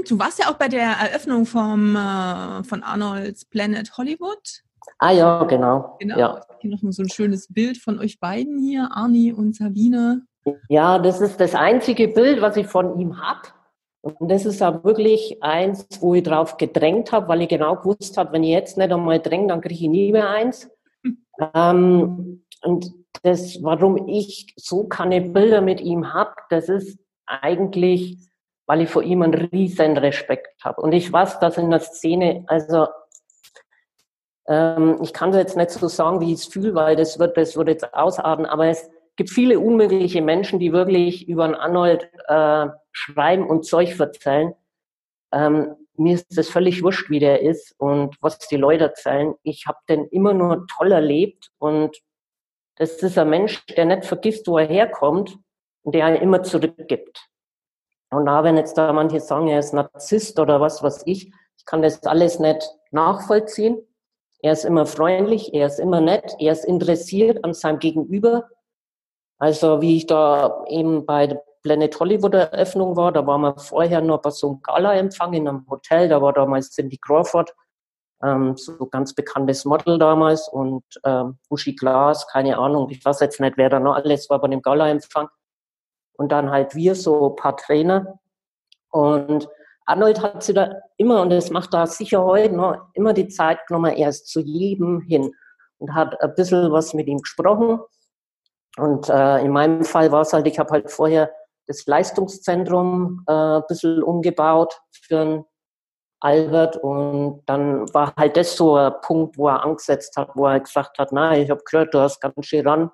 Du 0.07 0.17
warst 0.17 0.39
ja 0.39 0.49
auch 0.49 0.55
bei 0.55 0.69
der 0.69 0.95
Eröffnung 1.01 1.45
vom, 1.45 1.95
äh, 1.95 2.63
von 2.63 2.83
Arnolds 2.83 3.45
Planet 3.45 3.95
Hollywood. 3.97 4.63
Ah 4.97 5.11
ja, 5.11 5.43
genau. 5.43 5.97
Genau. 5.99 6.17
Ja. 6.17 6.41
Hier 6.59 6.71
noch 6.71 6.79
so 6.81 7.03
ein 7.03 7.09
schönes 7.09 7.47
Bild 7.53 7.77
von 7.77 7.99
euch 7.99 8.19
beiden 8.19 8.59
hier, 8.59 8.89
Arni 8.91 9.31
und 9.31 9.55
Sabine. 9.55 10.23
Ja, 10.69 10.97
das 10.99 11.21
ist 11.21 11.39
das 11.39 11.55
einzige 11.55 12.07
Bild, 12.07 12.41
was 12.41 12.57
ich 12.57 12.67
von 12.67 12.99
ihm 12.99 13.21
habe. 13.21 13.49
Und 14.01 14.29
das 14.29 14.45
ist 14.45 14.61
auch 14.63 14.83
wirklich 14.83 15.41
eins, 15.41 15.87
wo 15.99 16.15
ich 16.15 16.23
drauf 16.23 16.57
gedrängt 16.57 17.11
habe, 17.11 17.27
weil 17.27 17.41
ich 17.41 17.49
genau 17.49 17.75
gewusst 17.75 18.17
habe, 18.17 18.33
wenn 18.33 18.43
ich 18.43 18.51
jetzt 18.51 18.77
nicht 18.77 18.91
einmal 18.91 19.19
dränge, 19.19 19.47
dann 19.47 19.61
kriege 19.61 19.73
ich 19.75 19.89
nie 19.89 20.11
mehr 20.11 20.29
eins. 20.29 20.69
ähm, 21.53 22.43
und 22.63 22.93
das, 23.23 23.61
warum 23.61 24.07
ich 24.07 24.53
so 24.55 24.87
keine 24.87 25.21
Bilder 25.21 25.61
mit 25.61 25.81
ihm 25.81 26.13
habe, 26.13 26.33
das 26.49 26.69
ist 26.69 26.99
eigentlich, 27.25 28.17
weil 28.65 28.81
ich 28.81 28.89
vor 28.89 29.03
ihm 29.03 29.21
einen 29.21 29.33
riesen 29.33 29.97
Respekt 29.97 30.63
habe. 30.63 30.81
Und 30.81 30.93
ich 30.93 31.11
weiß, 31.11 31.39
dass 31.39 31.57
in 31.57 31.69
der 31.69 31.79
Szene, 31.79 32.43
also 32.47 32.87
ähm, 34.47 34.99
ich 35.01 35.13
kann 35.13 35.33
jetzt 35.33 35.57
nicht 35.57 35.71
so 35.71 35.87
sagen, 35.87 36.21
wie 36.21 36.33
ich 36.33 36.39
es 36.39 36.45
fühle, 36.45 36.73
weil 36.75 36.95
das 36.95 37.19
wird, 37.19 37.37
das 37.37 37.55
wird 37.55 37.67
jetzt 37.67 37.93
ausarten, 37.93 38.45
aber 38.45 38.67
es 38.67 38.89
gibt 39.15 39.29
viele 39.29 39.59
unmögliche 39.59 40.21
Menschen, 40.21 40.59
die 40.59 40.71
wirklich 40.71 41.27
über 41.27 41.45
einen 41.45 41.55
Arnold 41.55 42.09
äh, 42.27 42.67
schreiben 42.91 43.47
und 43.47 43.65
Zeug 43.65 43.99
erzählen. 43.99 44.53
Ähm, 45.33 45.75
mir 45.95 46.13
ist 46.13 46.37
das 46.37 46.49
völlig 46.49 46.83
wurscht, 46.83 47.09
wie 47.09 47.19
der 47.19 47.41
ist 47.41 47.73
und 47.79 48.15
was 48.21 48.37
die 48.37 48.55
Leute 48.55 48.85
erzählen. 48.85 49.33
Ich 49.43 49.65
habe 49.67 49.79
den 49.89 50.05
immer 50.07 50.33
nur 50.33 50.67
toll 50.67 50.91
erlebt 50.91 51.49
und 51.57 51.97
das 52.75 53.01
ist 53.01 53.17
ein 53.17 53.29
Mensch, 53.29 53.65
der 53.65 53.85
nicht 53.85 54.05
vergisst, 54.05 54.47
wo 54.47 54.59
er 54.59 54.67
herkommt 54.67 55.37
und 55.81 55.95
der 55.95 56.21
immer 56.21 56.43
zurückgibt. 56.43 57.27
Und 58.11 58.27
da, 58.27 58.43
wenn 58.43 58.55
jetzt 58.55 58.77
da 58.77 58.93
manche 58.93 59.19
sagen, 59.19 59.47
er 59.47 59.59
ist 59.59 59.73
Narzisst 59.73 60.39
oder 60.39 60.61
was 60.61 60.83
was 60.83 61.05
ich, 61.05 61.31
kann 61.67 61.81
das 61.81 62.03
alles 62.03 62.39
nicht 62.39 62.63
nachvollziehen. 62.91 63.77
Er 64.41 64.53
ist 64.53 64.65
immer 64.65 64.85
freundlich, 64.85 65.53
er 65.53 65.67
ist 65.67 65.79
immer 65.79 65.99
nett, 65.99 66.35
er 66.39 66.51
ist 66.51 66.65
interessiert 66.65 67.43
an 67.43 67.53
seinem 67.53 67.79
Gegenüber. 67.79 68.49
Also 69.39 69.81
wie 69.81 69.97
ich 69.97 70.07
da 70.07 70.63
eben 70.67 71.05
bei 71.05 71.27
der 71.27 71.43
Planet 71.63 71.99
Hollywood 71.99 72.33
Eröffnung 72.33 72.95
war, 72.95 73.11
da 73.11 73.25
waren 73.25 73.41
wir 73.41 73.57
vorher 73.57 74.01
noch 74.01 74.21
bei 74.21 74.29
so 74.29 74.47
einem 74.47 74.61
Gala-Empfang 74.61 75.33
in 75.33 75.47
einem 75.47 75.65
Hotel, 75.69 76.07
da 76.07 76.21
war 76.21 76.33
damals 76.33 76.71
Cindy 76.71 76.97
Crawford, 76.97 77.53
ähm, 78.23 78.55
so 78.57 78.85
ganz 78.87 79.13
bekanntes 79.13 79.65
Model 79.65 79.97
damals 79.97 80.47
und 80.47 80.83
ähm, 81.03 81.37
Uschi 81.49 81.73
Glas, 81.75 82.27
keine 82.27 82.57
Ahnung, 82.57 82.89
ich 82.89 83.03
weiß 83.03 83.19
jetzt 83.19 83.39
nicht, 83.39 83.57
wer 83.57 83.69
da 83.69 83.79
noch 83.79 83.95
alles 83.95 84.29
war 84.29 84.39
bei 84.39 84.47
dem 84.47 84.61
Gala-Empfang. 84.61 85.29
Und 86.13 86.31
dann 86.31 86.49
halt 86.49 86.73
wir, 86.73 86.95
so 86.95 87.29
ein 87.29 87.35
paar 87.35 87.55
Trainer. 87.57 88.19
Und 88.89 89.47
Arnold 89.87 90.21
hat 90.21 90.43
sie 90.43 90.53
da 90.53 90.75
immer, 90.97 91.21
und 91.21 91.29
das 91.29 91.49
macht 91.49 91.73
er 91.73 91.87
sicher 91.87 92.23
heute 92.23 92.53
noch, 92.53 92.77
immer 92.93 93.13
die 93.13 93.29
Zeit 93.29 93.65
genommen, 93.67 93.95
er 93.95 94.09
ist 94.09 94.27
zu 94.27 94.41
jedem 94.41 94.99
hin 95.01 95.31
und 95.77 95.93
hat 95.93 96.21
ein 96.21 96.35
bisschen 96.35 96.71
was 96.71 96.93
mit 96.93 97.07
ihm 97.07 97.19
gesprochen. 97.19 97.79
Und 98.77 99.09
äh, 99.09 99.39
in 99.39 99.51
meinem 99.51 99.83
Fall 99.83 100.11
war 100.11 100.21
es 100.21 100.33
halt, 100.33 100.45
ich 100.45 100.59
habe 100.59 100.71
halt 100.71 100.91
vorher 100.91 101.31
das 101.67 101.85
Leistungszentrum 101.85 103.23
äh, 103.27 103.31
ein 103.31 103.63
bisschen 103.67 104.03
umgebaut 104.03 104.79
für 104.91 105.19
einen 105.19 105.45
Albert 106.19 106.77
und 106.77 107.43
dann 107.45 107.93
war 107.93 108.13
halt 108.17 108.35
das 108.37 108.55
so 108.57 108.75
ein 108.75 108.93
Punkt, 109.01 109.37
wo 109.37 109.47
er 109.47 109.63
angesetzt 109.63 110.17
hat, 110.17 110.31
wo 110.35 110.47
er 110.47 110.59
gesagt 110.59 110.99
hat, 110.99 111.11
nein, 111.11 111.43
ich 111.43 111.49
habe 111.49 111.61
gehört, 111.63 111.93
du 111.93 111.99
hast 111.99 112.19
ganz 112.19 112.33
schön 112.45 112.67
ran 112.67 112.91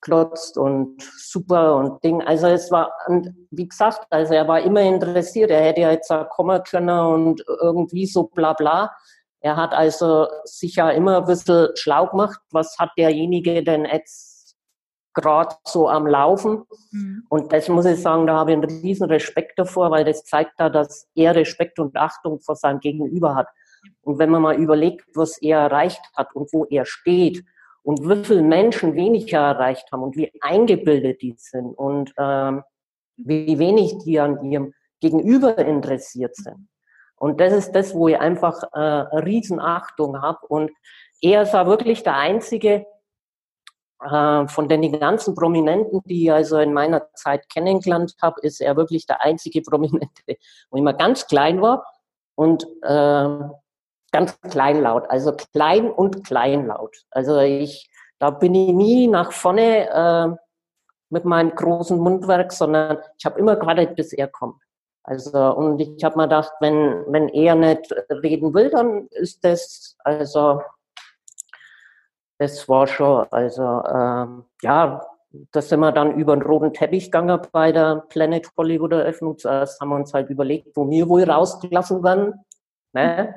klotzt 0.00 0.56
und 0.56 1.02
super 1.02 1.76
und 1.76 2.02
Ding. 2.04 2.22
Also 2.22 2.46
es 2.46 2.70
war, 2.70 2.92
und 3.06 3.34
wie 3.50 3.68
gesagt, 3.68 4.06
also 4.10 4.34
er 4.34 4.46
war 4.46 4.60
immer 4.60 4.80
interessiert. 4.80 5.50
Er 5.50 5.62
hätte 5.62 5.80
ja 5.82 5.90
jetzt 5.90 6.10
auch 6.10 6.28
kommen 6.28 6.62
können 6.62 6.90
und 6.90 7.44
irgendwie 7.60 8.06
so 8.06 8.24
bla 8.24 8.52
bla. 8.52 8.92
Er 9.40 9.56
hat 9.56 9.72
also 9.72 10.26
sich 10.44 10.76
ja 10.76 10.90
immer 10.90 11.18
ein 11.18 11.26
bisschen 11.26 11.68
schlau 11.74 12.06
gemacht, 12.06 12.40
was 12.50 12.76
hat 12.78 12.90
derjenige 12.96 13.62
denn 13.62 13.84
jetzt 13.84 14.56
gerade 15.14 15.56
so 15.66 15.88
am 15.88 16.06
Laufen. 16.06 16.64
Mhm. 16.92 17.24
Und 17.28 17.52
das 17.52 17.68
muss 17.68 17.86
ich 17.86 18.00
sagen, 18.00 18.26
da 18.26 18.34
habe 18.34 18.52
ich 18.52 18.56
einen 18.56 18.82
riesen 18.82 19.06
Respekt 19.08 19.58
davor, 19.58 19.90
weil 19.90 20.04
das 20.04 20.24
zeigt 20.24 20.52
da, 20.58 20.70
dass 20.70 21.08
er 21.14 21.34
Respekt 21.34 21.78
und 21.78 21.96
Achtung 21.96 22.40
vor 22.40 22.56
seinem 22.56 22.80
Gegenüber 22.80 23.34
hat. 23.34 23.48
Und 24.02 24.18
wenn 24.18 24.30
man 24.30 24.42
mal 24.42 24.56
überlegt, 24.56 25.04
was 25.14 25.38
er 25.38 25.58
erreicht 25.60 26.00
hat 26.16 26.34
und 26.34 26.52
wo 26.52 26.64
er 26.66 26.84
steht, 26.84 27.44
und 27.88 28.06
wie 28.06 28.22
viele 28.22 28.42
Menschen 28.42 28.94
weniger 28.96 29.38
erreicht 29.38 29.90
haben 29.90 30.02
und 30.02 30.14
wie 30.14 30.30
eingebildet 30.42 31.22
die 31.22 31.34
sind 31.38 31.72
und 31.72 32.12
ähm, 32.18 32.62
wie 33.16 33.58
wenig 33.58 33.96
die 34.04 34.20
an 34.20 34.44
ihrem 34.44 34.74
Gegenüber 35.00 35.56
interessiert 35.56 36.36
sind. 36.36 36.68
Und 37.16 37.40
das 37.40 37.54
ist 37.54 37.72
das, 37.72 37.94
wo 37.94 38.08
ich 38.08 38.18
einfach 38.18 38.62
äh, 38.74 38.78
Riesenachtung 39.16 40.20
habe. 40.20 40.38
Und 40.48 40.70
er 41.22 41.44
ist 41.44 41.54
auch 41.54 41.64
wirklich 41.64 42.02
der 42.02 42.16
Einzige 42.18 42.84
äh, 44.04 44.46
von 44.48 44.68
den 44.68 45.00
ganzen 45.00 45.34
Prominenten, 45.34 46.02
die 46.04 46.24
ich 46.24 46.32
also 46.32 46.58
in 46.58 46.74
meiner 46.74 47.10
Zeit 47.14 47.48
kennengelernt 47.48 48.16
habe, 48.20 48.38
ist 48.42 48.60
er 48.60 48.76
wirklich 48.76 49.06
der 49.06 49.24
einzige 49.24 49.62
Prominente, 49.62 50.36
wo 50.70 50.76
ich 50.76 50.82
mal 50.82 50.92
ganz 50.92 51.26
klein 51.26 51.62
war 51.62 51.86
und 52.34 52.66
äh, 52.82 53.48
ganz 54.12 54.40
kleinlaut, 54.40 55.04
also 55.08 55.34
klein 55.34 55.90
und 55.90 56.24
kleinlaut. 56.24 57.04
Also 57.10 57.38
ich, 57.38 57.90
da 58.18 58.30
bin 58.30 58.54
ich 58.54 58.72
nie 58.72 59.06
nach 59.06 59.32
vorne 59.32 59.88
äh, 59.88 60.36
mit 61.10 61.24
meinem 61.24 61.54
großen 61.54 61.98
Mundwerk, 61.98 62.52
sondern 62.52 62.98
ich 63.18 63.24
habe 63.24 63.38
immer 63.38 63.56
gewartet, 63.56 63.96
bis 63.96 64.12
er 64.12 64.28
kommt. 64.28 64.62
Also 65.02 65.54
und 65.54 65.80
ich 65.80 66.04
habe 66.04 66.18
mir 66.18 66.24
gedacht, 66.24 66.52
wenn 66.60 67.04
wenn 67.08 67.28
er 67.28 67.54
nicht 67.54 67.90
reden 68.10 68.52
will, 68.52 68.68
dann 68.68 69.06
ist 69.08 69.42
das 69.42 69.96
also 70.04 70.60
das 72.38 72.68
war 72.68 72.86
schon 72.86 73.26
also 73.30 73.82
ähm, 73.90 74.44
ja, 74.62 75.00
das 75.52 75.70
sind 75.70 75.80
wir 75.80 75.92
dann 75.92 76.14
über 76.14 76.36
den 76.36 76.42
roten 76.42 76.74
Teppich 76.74 77.06
gegangen 77.06 77.40
bei 77.52 77.72
der 77.72 78.04
Planet 78.08 78.48
Hollywood 78.56 78.92
Eröffnung. 78.92 79.38
Zuerst 79.38 79.80
haben 79.80 79.90
wir 79.90 79.96
uns 79.96 80.12
halt 80.12 80.28
überlegt, 80.30 80.76
wo 80.76 80.88
wir 80.90 81.08
wohl 81.08 81.24
rausgelassen 81.24 82.02
werden. 82.02 82.44
Ne? 82.92 83.34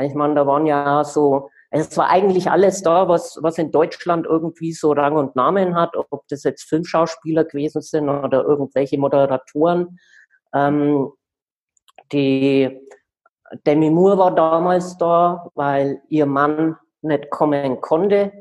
Ich 0.00 0.14
meine, 0.14 0.34
da 0.34 0.46
waren 0.46 0.66
ja 0.66 1.04
so, 1.04 1.50
es 1.70 1.96
war 1.96 2.08
eigentlich 2.08 2.50
alles 2.50 2.82
da, 2.82 3.08
was, 3.08 3.38
was 3.42 3.58
in 3.58 3.70
Deutschland 3.70 4.26
irgendwie 4.26 4.72
so 4.72 4.92
Rang 4.92 5.16
und 5.16 5.36
Namen 5.36 5.74
hat, 5.74 5.96
ob 5.96 6.26
das 6.28 6.44
jetzt 6.44 6.68
Filmschauspieler 6.68 7.44
gewesen 7.44 7.82
sind 7.82 8.08
oder 8.08 8.44
irgendwelche 8.44 8.98
Moderatoren. 8.98 9.98
Ähm, 10.54 11.10
die 12.12 12.80
Demi 13.66 13.90
Moore 13.90 14.18
war 14.18 14.34
damals 14.34 14.96
da, 14.98 15.50
weil 15.54 16.00
ihr 16.08 16.26
Mann 16.26 16.76
nicht 17.02 17.30
kommen 17.30 17.80
konnte. 17.80 18.32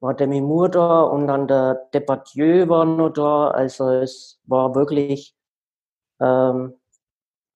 War 0.00 0.14
Demi 0.14 0.40
Moore 0.40 0.70
da 0.70 1.02
und 1.02 1.26
dann 1.26 1.48
der 1.48 1.88
Depardieu 1.92 2.68
war 2.68 2.84
noch 2.84 3.10
da. 3.10 3.48
Also 3.50 3.90
es 3.90 4.40
war 4.46 4.74
wirklich 4.74 5.34
ähm, 6.20 6.74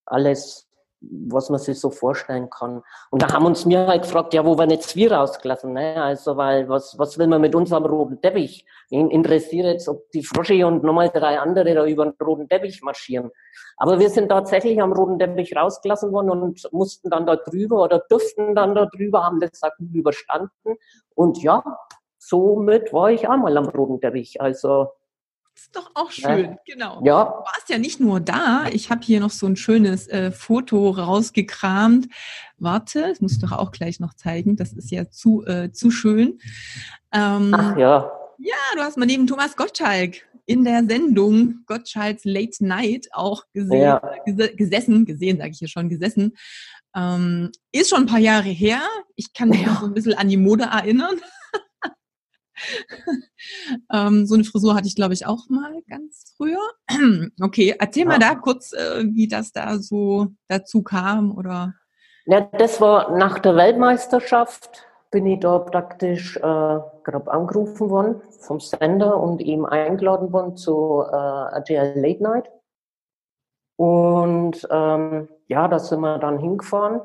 alles 0.06 0.68
was 1.02 1.50
man 1.50 1.58
sich 1.58 1.78
so 1.80 1.90
vorstellen 1.90 2.48
kann. 2.48 2.82
Und 3.10 3.22
da 3.22 3.32
haben 3.32 3.46
uns 3.46 3.66
mir 3.66 3.86
halt 3.86 4.02
gefragt, 4.02 4.34
ja, 4.34 4.44
wo 4.44 4.56
werden 4.56 4.70
jetzt 4.70 4.94
wir 4.94 5.12
rausgelassen? 5.12 5.72
Ne? 5.72 6.02
Also, 6.02 6.36
weil, 6.36 6.68
was, 6.68 6.98
was 6.98 7.18
will 7.18 7.26
man 7.26 7.40
mit 7.40 7.54
unserem 7.54 7.84
roten 7.84 8.20
Teppich? 8.20 8.64
Ihn 8.90 9.10
interessiert 9.10 9.66
jetzt, 9.66 9.88
ob 9.88 10.10
die 10.12 10.22
Frosche 10.22 10.66
und 10.66 10.84
nochmal 10.84 11.10
drei 11.10 11.38
andere 11.38 11.74
da 11.74 11.86
über 11.86 12.04
den 12.04 12.14
roten 12.24 12.48
Teppich 12.48 12.82
marschieren. 12.82 13.30
Aber 13.76 13.98
wir 13.98 14.10
sind 14.10 14.28
tatsächlich 14.28 14.80
am 14.80 14.92
roten 14.92 15.18
Teppich 15.18 15.56
rausgelassen 15.56 16.12
worden 16.12 16.30
und 16.30 16.68
mussten 16.72 17.10
dann 17.10 17.26
da 17.26 17.36
drüber 17.36 17.82
oder 17.82 18.02
durften 18.08 18.54
dann 18.54 18.74
da 18.74 18.86
drüber, 18.86 19.24
haben 19.24 19.40
das 19.40 19.62
auch 19.62 19.76
gut 19.78 19.94
überstanden. 19.94 20.76
Und 21.14 21.42
ja, 21.42 21.62
somit 22.18 22.92
war 22.92 23.10
ich 23.10 23.28
einmal 23.28 23.56
am 23.56 23.68
roten 23.68 24.00
Teppich. 24.00 24.40
Also, 24.40 24.88
ist 25.54 25.76
doch 25.76 25.90
auch 25.94 26.10
schön, 26.10 26.44
ja. 26.44 26.56
genau. 26.66 27.02
Ja. 27.04 27.24
Du 27.24 27.30
warst 27.30 27.68
ja 27.68 27.78
nicht 27.78 28.00
nur 28.00 28.20
da. 28.20 28.66
Ich 28.72 28.90
habe 28.90 29.02
hier 29.02 29.20
noch 29.20 29.30
so 29.30 29.46
ein 29.46 29.56
schönes 29.56 30.08
äh, 30.08 30.32
Foto 30.32 30.90
rausgekramt. 30.90 32.08
Warte, 32.58 33.08
das 33.08 33.20
muss 33.20 33.32
ich 33.32 33.40
doch 33.40 33.52
auch 33.52 33.70
gleich 33.70 34.00
noch 34.00 34.14
zeigen. 34.14 34.56
Das 34.56 34.72
ist 34.72 34.90
ja 34.90 35.10
zu, 35.10 35.44
äh, 35.46 35.72
zu 35.72 35.90
schön. 35.90 36.40
Ähm, 37.12 37.54
Ach 37.54 37.76
ja. 37.76 38.10
Ja, 38.38 38.56
du 38.74 38.82
hast 38.82 38.96
mal 38.96 39.06
neben 39.06 39.26
Thomas 39.26 39.56
Gottschalk 39.56 40.26
in 40.46 40.64
der 40.64 40.84
Sendung 40.84 41.62
Gottschalks 41.66 42.24
Late 42.24 42.64
Night 42.64 43.08
auch 43.12 43.44
gesehen, 43.52 43.82
ja. 43.82 44.02
ges 44.24 44.56
gesessen, 44.56 45.04
gesehen, 45.04 45.38
sage 45.38 45.50
ich 45.50 45.58
hier 45.58 45.68
schon, 45.68 45.88
gesessen. 45.88 46.36
Ähm, 46.94 47.52
ist 47.70 47.90
schon 47.90 48.00
ein 48.00 48.06
paar 48.06 48.18
Jahre 48.18 48.48
her. 48.48 48.80
Ich 49.16 49.32
kann 49.32 49.48
mich 49.48 49.62
ja. 49.62 49.68
noch 49.68 49.80
so 49.80 49.86
ein 49.86 49.94
bisschen 49.94 50.14
an 50.14 50.28
die 50.28 50.36
Mode 50.36 50.64
erinnern. 50.64 51.20
ähm, 53.92 54.26
so 54.26 54.34
eine 54.34 54.44
Frisur 54.44 54.74
hatte 54.74 54.86
ich, 54.86 54.96
glaube 54.96 55.14
ich, 55.14 55.26
auch 55.26 55.48
mal 55.48 55.82
ganz 55.88 56.34
früher. 56.36 56.60
okay, 57.40 57.74
erzähl 57.78 58.04
ja. 58.04 58.08
mal 58.08 58.18
da 58.18 58.34
kurz, 58.34 58.72
äh, 58.72 59.04
wie 59.12 59.28
das 59.28 59.52
da 59.52 59.78
so 59.78 60.28
dazu 60.48 60.82
kam 60.82 61.36
oder. 61.36 61.74
Ja, 62.26 62.40
das 62.40 62.80
war 62.80 63.16
nach 63.16 63.38
der 63.38 63.56
Weltmeisterschaft 63.56 64.86
bin 65.12 65.26
ich 65.26 65.40
da 65.40 65.58
praktisch 65.58 66.36
äh, 66.36 66.40
gerade 66.40 67.30
angerufen 67.30 67.90
worden 67.90 68.22
vom 68.40 68.58
Sender 68.58 69.20
und 69.20 69.40
ihm 69.40 69.66
eingeladen 69.66 70.32
worden 70.32 70.56
zu 70.56 71.04
äh, 71.06 71.54
RTL 71.54 72.00
Late 72.00 72.22
Night. 72.22 72.50
Und 73.76 74.66
ähm, 74.70 75.28
ja, 75.48 75.68
da 75.68 75.78
sind 75.78 76.00
wir 76.00 76.18
dann 76.18 76.38
hingefahren. 76.38 77.02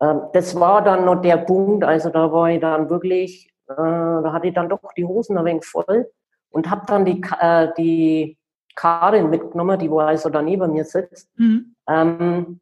Ähm, 0.00 0.22
das 0.32 0.58
war 0.58 0.82
dann 0.82 1.04
noch 1.04 1.22
der 1.22 1.38
Punkt, 1.38 1.84
also 1.84 2.08
da 2.10 2.32
war 2.32 2.50
ich 2.50 2.60
dann 2.60 2.88
wirklich 2.88 3.52
äh, 3.70 4.22
da 4.22 4.32
hatte 4.32 4.48
ich 4.48 4.54
dann 4.54 4.68
doch 4.68 4.80
die 4.96 5.04
Hosen 5.04 5.38
ein 5.38 5.44
wenig 5.44 5.64
voll 5.64 6.10
und 6.50 6.70
habe 6.70 6.86
dann 6.86 7.04
die, 7.04 7.22
äh, 7.40 7.68
die 7.76 8.36
Karin 8.74 9.30
mitgenommen, 9.30 9.78
die 9.78 9.90
wo 9.90 10.00
also 10.00 10.30
da 10.30 10.42
neben 10.42 10.72
mir 10.72 10.84
sitzt. 10.84 11.28
Mhm. 11.38 11.74
Ähm, 11.88 12.60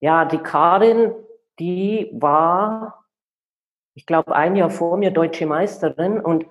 ja, 0.00 0.24
die 0.24 0.38
Karin, 0.38 1.12
die 1.58 2.10
war, 2.12 3.04
ich 3.94 4.06
glaube, 4.06 4.34
ein 4.34 4.56
Jahr 4.56 4.70
vor 4.70 4.96
mir 4.96 5.10
deutsche 5.10 5.46
Meisterin 5.46 6.20
und 6.20 6.46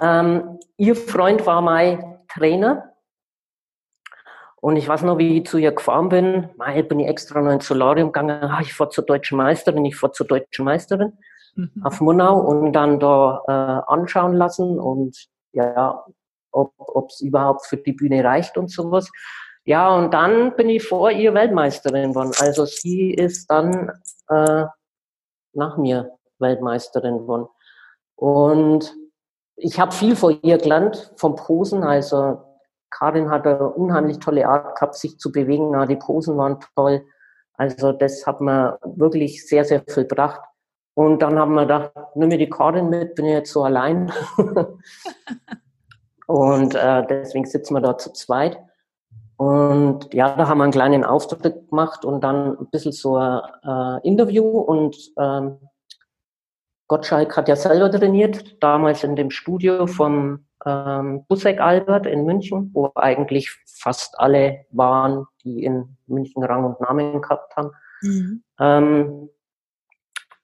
ähm, 0.00 0.58
ihr 0.76 0.96
Freund 0.96 1.46
war 1.46 1.62
mein 1.62 2.18
Trainer. 2.28 2.92
Und 4.60 4.76
ich 4.76 4.88
weiß 4.88 5.02
noch, 5.02 5.18
wie 5.18 5.38
ich 5.38 5.46
zu 5.46 5.58
ihr 5.58 5.70
gefahren 5.70 6.08
bin. 6.08 6.50
Mal 6.56 6.82
bin 6.82 6.98
ich 6.98 7.06
extra 7.06 7.40
noch 7.40 7.52
ins 7.52 7.68
Solarium 7.68 8.08
gegangen. 8.08 8.42
Ah, 8.42 8.58
ich 8.60 8.74
fahre 8.74 8.90
zur 8.90 9.04
deutschen 9.04 9.38
Meisterin, 9.38 9.84
ich 9.84 9.96
fahre 9.96 10.12
zur 10.12 10.26
deutschen 10.26 10.64
Meisterin 10.64 11.16
mhm. 11.58 11.82
auf 11.82 12.00
Monau 12.00 12.40
und 12.40 12.72
dann 12.72 13.00
da 13.00 13.42
äh, 13.46 13.92
anschauen 13.92 14.34
lassen 14.34 14.78
und 14.78 15.16
ja, 15.52 16.04
ob 16.50 17.10
es 17.10 17.20
überhaupt 17.20 17.66
für 17.66 17.76
die 17.76 17.92
Bühne 17.92 18.24
reicht 18.24 18.56
und 18.56 18.70
sowas. 18.70 19.10
Ja, 19.64 19.94
und 19.94 20.14
dann 20.14 20.56
bin 20.56 20.70
ich 20.70 20.86
vor 20.86 21.10
ihr 21.10 21.34
Weltmeisterin 21.34 22.10
geworden. 22.10 22.32
Also 22.40 22.64
sie 22.64 23.10
ist 23.10 23.50
dann 23.50 23.92
äh, 24.28 24.64
nach 25.52 25.76
mir 25.76 26.10
Weltmeisterin 26.38 27.18
geworden. 27.18 27.48
Und 28.14 28.94
ich 29.56 29.78
habe 29.78 29.92
viel 29.92 30.16
vor 30.16 30.32
ihr 30.42 30.56
gelernt, 30.58 31.12
vom 31.16 31.34
Posen. 31.36 31.82
Also 31.82 32.40
Karin 32.90 33.30
hat 33.30 33.46
eine 33.46 33.68
unheimlich 33.68 34.20
tolle 34.20 34.48
Art 34.48 34.76
gehabt, 34.76 34.94
sich 34.94 35.18
zu 35.18 35.30
bewegen. 35.32 35.86
Die 35.88 35.96
Posen 35.96 36.38
waren 36.38 36.60
toll. 36.74 37.04
Also 37.54 37.92
das 37.92 38.26
hat 38.26 38.40
mir 38.40 38.78
wirklich 38.82 39.46
sehr, 39.46 39.64
sehr 39.64 39.82
viel 39.86 40.06
gebracht. 40.06 40.40
Und 40.98 41.22
dann 41.22 41.38
haben 41.38 41.54
wir 41.54 41.60
gedacht, 41.60 41.92
nimm 42.16 42.28
mir 42.28 42.38
die 42.38 42.50
Karin 42.50 42.88
mit, 42.88 43.14
bin 43.14 43.26
jetzt 43.26 43.52
so 43.52 43.62
allein. 43.62 44.10
und 46.26 46.74
äh, 46.74 47.06
deswegen 47.06 47.46
sitzen 47.46 47.74
wir 47.74 47.80
da 47.80 47.96
zu 47.96 48.12
zweit. 48.14 48.58
Und 49.36 50.12
ja, 50.12 50.34
da 50.34 50.48
haben 50.48 50.58
wir 50.58 50.64
einen 50.64 50.72
kleinen 50.72 51.04
Auftritt 51.04 51.68
gemacht 51.68 52.04
und 52.04 52.24
dann 52.24 52.58
ein 52.58 52.66
bisschen 52.72 52.90
so 52.90 53.16
ein 53.16 53.42
äh, 53.62 54.08
Interview. 54.08 54.42
Und 54.42 54.96
ähm, 55.20 55.58
Gottschalk 56.88 57.36
hat 57.36 57.48
ja 57.48 57.54
selber 57.54 57.92
trainiert, 57.92 58.60
damals 58.60 59.04
in 59.04 59.14
dem 59.14 59.30
Studio 59.30 59.86
vom 59.86 60.46
ähm, 60.66 61.24
Busek 61.28 61.60
Albert 61.60 62.08
in 62.08 62.24
München, 62.24 62.72
wo 62.74 62.90
eigentlich 62.96 63.56
fast 63.66 64.18
alle 64.18 64.64
waren, 64.72 65.26
die 65.44 65.62
in 65.62 65.96
München 66.08 66.42
Rang 66.42 66.64
und 66.64 66.80
Namen 66.80 67.22
gehabt 67.22 67.56
haben. 67.56 67.70
Mhm. 68.02 68.42
Ähm, 68.58 69.30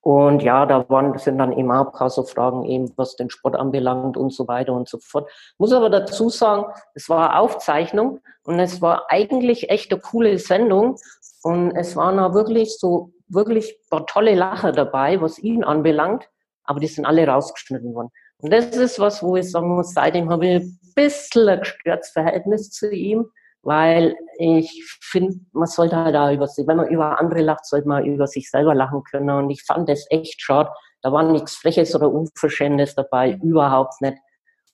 und 0.04 0.42
ja, 0.42 0.66
da 0.66 0.86
waren, 0.90 1.16
sind 1.16 1.38
dann 1.38 1.56
eben 1.56 1.72
auch 1.72 2.10
so 2.10 2.24
Fragen 2.24 2.66
eben, 2.66 2.92
was 2.96 3.16
den 3.16 3.30
Sport 3.30 3.56
anbelangt 3.56 4.18
und 4.18 4.34
so 4.34 4.46
weiter 4.46 4.74
und 4.74 4.86
so 4.86 4.98
fort. 4.98 5.30
Muss 5.56 5.72
aber 5.72 5.88
dazu 5.88 6.28
sagen, 6.28 6.66
es 6.92 7.08
war 7.08 7.40
Aufzeichnung 7.40 8.20
und 8.42 8.58
es 8.60 8.82
war 8.82 9.06
eigentlich 9.08 9.70
echt 9.70 9.90
eine 9.90 10.02
coole 10.02 10.38
Sendung 10.38 10.98
und 11.42 11.74
es 11.74 11.96
waren 11.96 12.18
auch 12.18 12.34
wirklich 12.34 12.78
so, 12.78 13.12
wirklich 13.28 13.78
paar 13.88 14.04
tolle 14.04 14.34
Lacher 14.34 14.72
dabei, 14.72 15.22
was 15.22 15.38
ihn 15.38 15.64
anbelangt, 15.64 16.28
aber 16.64 16.80
die 16.80 16.86
sind 16.86 17.06
alle 17.06 17.26
rausgeschnitten 17.26 17.94
worden. 17.94 18.10
Und 18.36 18.52
das 18.52 18.76
ist 18.76 18.98
was, 18.98 19.22
wo 19.22 19.36
ich 19.36 19.50
sagen 19.50 19.74
muss, 19.74 19.94
seitdem 19.94 20.28
habe 20.28 20.46
ich 20.46 20.62
ein 20.64 20.78
bisschen 20.94 21.48
ein 21.48 21.60
gestörtes 21.60 22.10
Verhältnis 22.10 22.70
zu 22.70 22.90
ihm, 22.90 23.30
weil 23.64 24.16
ich 24.38 24.84
finde, 25.00 25.36
man 25.52 25.66
sollte 25.66 25.96
halt 25.96 26.16
auch 26.16 26.30
über 26.30 26.46
sich, 26.46 26.66
wenn 26.66 26.76
man 26.76 26.88
über 26.88 27.18
andere 27.18 27.42
lacht, 27.42 27.66
sollte 27.66 27.88
man 27.88 28.04
über 28.04 28.26
sich 28.26 28.50
selber 28.50 28.74
lachen 28.74 29.02
können. 29.04 29.30
Und 29.30 29.50
ich 29.50 29.64
fand 29.64 29.88
das 29.88 30.06
echt 30.10 30.40
schade. 30.40 30.70
Da 31.02 31.12
war 31.12 31.22
nichts 31.22 31.56
Freches 31.56 31.94
oder 31.94 32.10
Unverschämtes 32.10 32.94
dabei, 32.94 33.38
überhaupt 33.42 34.00
nicht. 34.00 34.18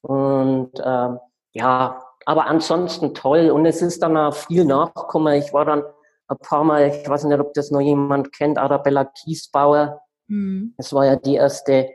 Und 0.03 0.73
ähm, 0.83 1.19
ja, 1.53 2.03
aber 2.27 2.47
ansonsten 2.47 3.15
toll. 3.15 3.51
Und 3.51 3.67
es 3.67 3.83
ist 3.83 4.03
dann 4.03 4.17
auch 4.17 4.35
viel 4.35 4.65
nachgekommen. 4.65 5.35
Ich 5.35 5.53
war 5.53 5.65
dann 5.65 5.83
ein 6.29 6.39
paar 6.39 6.65
Mal, 6.65 6.89
ich 6.89 7.09
weiß 7.09 7.25
nicht, 7.25 7.41
ob 7.41 7.53
das 7.55 7.71
noch 7.71 7.81
jemand 7.81 8.33
kennt, 8.33 8.59
Arabella 8.59 9.05
Kiesbauer. 9.05 10.01
Mhm. 10.29 10.75
Das 10.77 10.93
war 10.93 11.05
ja 11.05 11.17
die 11.17 11.35
erste 11.35 11.91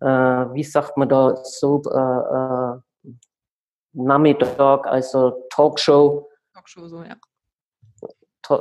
äh, 0.00 0.06
wie 0.06 0.64
sagt 0.64 0.96
man 0.96 1.08
da, 1.08 1.36
so 1.42 1.82
äh, 1.86 1.98
äh, 1.98 2.80
Nachmittag, 3.96 4.86
also 4.86 5.46
Talkshow. 5.50 6.28
Talkshow, 6.52 6.86
so, 6.86 7.02
ja. 7.02 7.16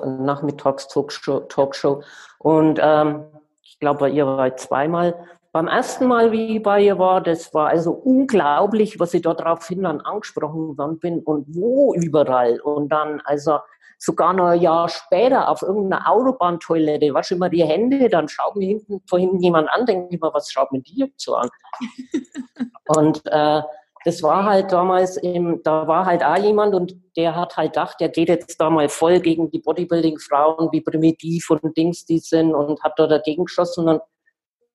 Nachmittags 0.05 0.87
Talkshow, 0.87 1.41
Talkshow. 1.41 2.01
Und 2.39 2.79
ähm, 2.81 3.25
ich 3.61 3.79
glaube, 3.79 3.99
bei 3.99 4.09
ihr 4.09 4.25
war 4.25 4.47
ich 4.47 4.55
zweimal. 4.55 5.13
Beim 5.51 5.67
ersten 5.67 6.07
Mal, 6.07 6.31
wie 6.31 6.57
ich 6.57 6.63
bei 6.63 6.81
ihr 6.81 6.97
war, 6.97 7.21
das 7.21 7.53
war 7.53 7.67
also 7.67 7.91
unglaublich, 7.91 8.99
was 8.99 9.13
ich 9.13 9.21
da 9.21 9.33
drauf 9.33 9.67
hin 9.67 9.85
angesprochen 9.85 10.77
worden 10.77 10.99
bin 10.99 11.19
und 11.19 11.45
wo 11.55 11.93
überall. 11.93 12.59
Und 12.61 12.89
dann, 12.89 13.21
also 13.25 13.59
sogar 13.97 14.33
noch 14.33 14.47
ein 14.47 14.61
Jahr 14.61 14.89
später 14.89 15.49
auf 15.49 15.61
irgendeiner 15.61 16.09
Autobahntoilette, 16.09 17.13
wasche 17.13 17.35
immer 17.35 17.49
die 17.49 17.63
Hände, 17.63 18.09
dann 18.09 18.27
schaut 18.27 18.55
mir 18.55 18.67
hinten, 18.67 19.01
vor 19.07 19.19
hinten 19.19 19.39
jemand 19.39 19.69
an, 19.69 19.85
denke 19.85 20.15
ich 20.15 20.21
mir, 20.21 20.33
was 20.33 20.51
schaut 20.51 20.71
mir 20.71 20.81
die 20.81 20.99
jetzt 20.99 21.21
so 21.21 21.35
an? 21.35 21.49
und 22.87 23.21
äh, 23.25 23.61
das 24.05 24.21
war 24.21 24.45
halt 24.45 24.71
damals, 24.71 25.17
im, 25.17 25.63
da 25.63 25.87
war 25.87 26.05
halt 26.05 26.23
auch 26.23 26.37
jemand 26.37 26.75
und 26.75 26.95
der 27.17 27.35
hat 27.35 27.57
halt 27.57 27.73
gedacht, 27.73 27.99
der 27.99 28.09
geht 28.09 28.29
jetzt 28.29 28.61
da 28.61 28.69
mal 28.69 28.87
voll 28.87 29.19
gegen 29.19 29.49
die 29.49 29.59
Bodybuilding-Frauen, 29.59 30.69
wie 30.71 30.81
primitiv 30.81 31.49
und 31.49 31.75
Dings 31.75 32.05
die 32.05 32.19
sind 32.19 32.53
und 32.53 32.81
hat 32.83 32.99
da 32.99 33.07
dagegen 33.07 33.45
geschossen 33.45 33.89
und 33.89 34.01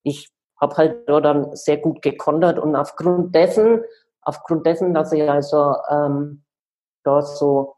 ich 0.02 0.28
habe 0.60 0.76
halt 0.76 1.08
da 1.08 1.20
dann 1.20 1.54
sehr 1.54 1.76
gut 1.76 2.02
gekontert 2.02 2.58
und 2.58 2.74
aufgrund 2.74 3.32
dessen, 3.32 3.84
aufgrund 4.20 4.66
dessen, 4.66 4.94
dass 4.94 5.12
ich 5.12 5.30
also 5.30 5.76
ähm, 5.88 6.42
da 7.04 7.22
so 7.22 7.76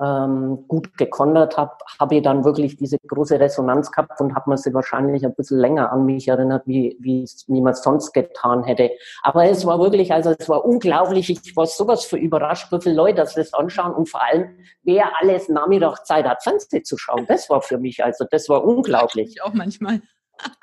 ähm, 0.00 0.64
gut 0.68 0.96
gekontert 0.96 1.56
habe, 1.56 1.72
habe 1.98 2.16
ich 2.16 2.22
dann 2.22 2.44
wirklich 2.44 2.76
diese 2.76 2.98
große 2.98 3.40
Resonanz 3.40 3.90
gehabt 3.90 4.20
und 4.20 4.34
habe 4.34 4.50
mir 4.50 4.56
sie 4.56 4.72
wahrscheinlich 4.72 5.24
ein 5.24 5.34
bisschen 5.34 5.58
länger 5.58 5.90
an 5.92 6.04
mich 6.04 6.28
erinnert, 6.28 6.62
wie, 6.66 6.96
wie 7.00 7.24
es 7.24 7.48
niemand 7.48 7.76
sonst 7.76 8.12
getan 8.12 8.62
hätte. 8.62 8.90
Aber 9.22 9.44
es 9.44 9.66
war 9.66 9.78
wirklich, 9.80 10.12
also 10.12 10.34
es 10.38 10.48
war 10.48 10.64
unglaublich, 10.64 11.30
ich 11.30 11.56
war 11.56 11.66
sowas 11.66 12.04
für 12.04 12.16
überrascht, 12.16 12.70
wie 12.70 12.80
viele 12.80 12.94
Leute 12.94 13.16
das, 13.16 13.34
das 13.34 13.52
anschauen 13.54 13.92
und 13.92 14.08
vor 14.08 14.22
allem, 14.22 14.58
wer 14.82 15.10
alles 15.20 15.48
Nachmittag 15.48 16.06
Zeit 16.06 16.26
hat, 16.26 16.42
Fernsehen 16.42 16.84
zu 16.84 16.96
schauen. 16.96 17.26
Das 17.26 17.50
war 17.50 17.60
für 17.60 17.78
mich, 17.78 18.04
also 18.04 18.24
das 18.30 18.48
war 18.48 18.64
unglaublich. 18.64 19.30
Ich 19.30 19.42
auch 19.42 19.54
manchmal. 19.54 20.00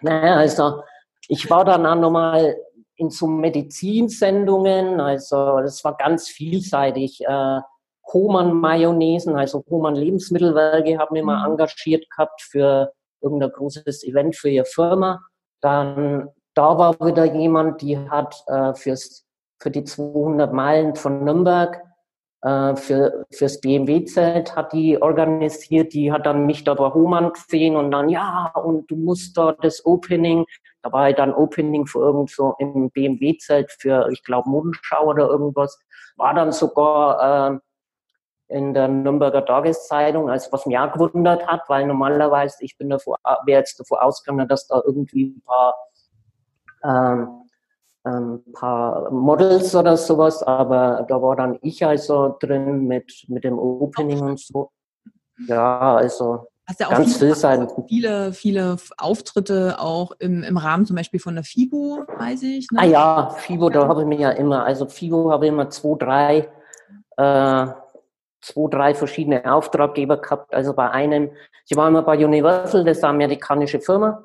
Naja, 0.02 0.36
also 0.36 0.84
ich 1.28 1.50
war 1.50 1.66
dann 1.66 1.86
auch 1.86 1.96
nochmal 1.96 2.56
in 2.96 3.10
so 3.10 3.28
Medizinsendungen, 3.28 5.02
also 5.02 5.60
das 5.60 5.84
war 5.84 5.98
ganz 5.98 6.30
vielseitig. 6.30 7.26
Äh, 7.28 7.60
Hohmann-Mayonnaisen, 8.14 9.36
also 9.36 9.64
Hohmann-Lebensmittelwerke 9.70 10.98
haben 10.98 11.26
mal 11.26 11.40
mhm. 11.40 11.54
engagiert 11.54 12.10
gehabt 12.10 12.42
für 12.42 12.92
irgendein 13.22 13.52
großes 13.52 14.04
Event 14.04 14.36
für 14.36 14.50
ihre 14.50 14.66
Firma. 14.66 15.22
Dann, 15.62 16.30
da 16.54 16.78
war 16.78 16.94
wieder 17.00 17.26
jemand, 17.26 17.82
die 17.82 17.98
hat 17.98 18.44
äh, 18.48 18.74
fürs, 18.74 19.26
für 19.60 19.72
die 19.72 19.84
200 19.84 20.54
Meilen 20.54 20.96
von 20.96 21.24
Nürnberg 21.24 21.82
äh, 22.46 22.76
für, 22.76 23.26
fürs 23.32 23.60
BMW-Zelt 23.60 24.56
hat 24.56 24.72
die 24.72 25.02
organisiert, 25.02 25.94
die 25.94 26.12
hat 26.12 26.28
dann 26.28 26.46
mich 26.46 26.64
da 26.64 26.76
bei 26.76 26.94
Hohmann 26.94 27.34
gesehen 27.34 27.76
und 27.76 27.90
dann, 27.90 28.08
ja, 28.08 28.52
und 28.54 28.90
du 28.92 28.96
musst 28.96 29.36
da 29.36 29.54
das 29.54 29.84
Opening, 29.84 30.46
da 30.84 30.92
war 30.92 31.02
halt 31.06 31.18
dann 31.18 31.34
Opening 31.34 31.88
für 31.88 32.02
irgend 32.02 32.30
so 32.30 32.54
im 32.60 32.92
BMW-Zelt 32.92 33.72
für, 33.72 34.10
ich 34.12 34.24
glaube, 34.24 34.48
Modenschau 34.48 35.08
oder 35.08 35.28
irgendwas, 35.28 35.80
war 36.18 36.36
dann 36.36 36.52
sogar 36.52 37.56
äh, 37.56 37.60
in 38.48 38.74
der 38.74 38.88
Nürnberger 38.88 39.46
Tageszeitung, 39.46 40.30
also 40.30 40.52
was 40.52 40.66
mich 40.66 40.78
auch 40.78 40.92
gewundert 40.92 41.48
hat, 41.48 41.62
weil 41.68 41.88
normalerweise, 41.88 42.58
ich 42.64 42.78
bin 42.78 42.90
davor, 42.90 43.18
wäre 43.46 43.60
jetzt 43.60 43.80
davor 43.80 44.04
ausgegangen, 44.04 44.48
dass 44.48 44.68
da 44.68 44.82
irgendwie 44.86 45.36
ein 45.36 45.42
paar, 45.42 45.76
ähm, 46.84 47.42
ein 48.04 48.14
ähm, 48.14 48.54
paar 48.54 49.10
Models 49.12 49.76
oder 49.76 49.98
sowas, 49.98 50.44
aber 50.44 51.06
da 51.08 51.22
war 51.22 51.36
dann 51.36 51.58
ich 51.62 51.84
also 51.84 52.38
drin 52.40 52.86
mit, 52.86 53.26
mit 53.28 53.44
dem 53.44 53.58
Opening 53.58 54.22
und 54.22 54.40
so. 54.40 54.70
Ja, 55.48 55.96
also 55.96 56.48
Hast 56.68 56.80
ja 56.80 56.88
auch 56.88 56.92
ganz 56.92 57.18
viele, 57.18 57.36
viele, 57.84 58.34
viele 58.34 58.78
Auftritte 58.98 59.80
auch 59.80 60.14
im, 60.18 60.42
im 60.42 60.58
Rahmen 60.58 60.88
zum 60.88 60.96
Beispiel 60.96 61.20
von 61.20 61.36
der 61.36 61.44
FIBO, 61.44 62.06
weiß 62.18 62.42
ich. 62.42 62.68
Ne? 62.72 62.80
Ah 62.80 62.86
ja, 62.86 63.30
FIBO, 63.30 63.70
da 63.70 63.88
habe 63.88 64.02
ich 64.02 64.08
mir 64.08 64.18
ja 64.18 64.32
immer, 64.32 64.66
also 64.66 64.88
FIBO 64.88 65.32
habe 65.32 65.46
ich 65.46 65.52
immer 65.52 65.70
zwei, 65.70 65.96
drei 66.00 66.50
äh, 67.18 67.68
zwei, 68.46 68.70
drei 68.70 68.94
verschiedene 68.94 69.52
Auftraggeber 69.52 70.18
gehabt. 70.18 70.54
Also 70.54 70.74
bei 70.74 70.90
einem, 70.90 71.32
ich 71.68 71.76
war 71.76 71.88
immer 71.88 72.04
bei 72.04 72.24
Universal, 72.24 72.84
das 72.84 72.98
ist 72.98 73.04
eine 73.04 73.14
amerikanische 73.14 73.80
Firma. 73.80 74.24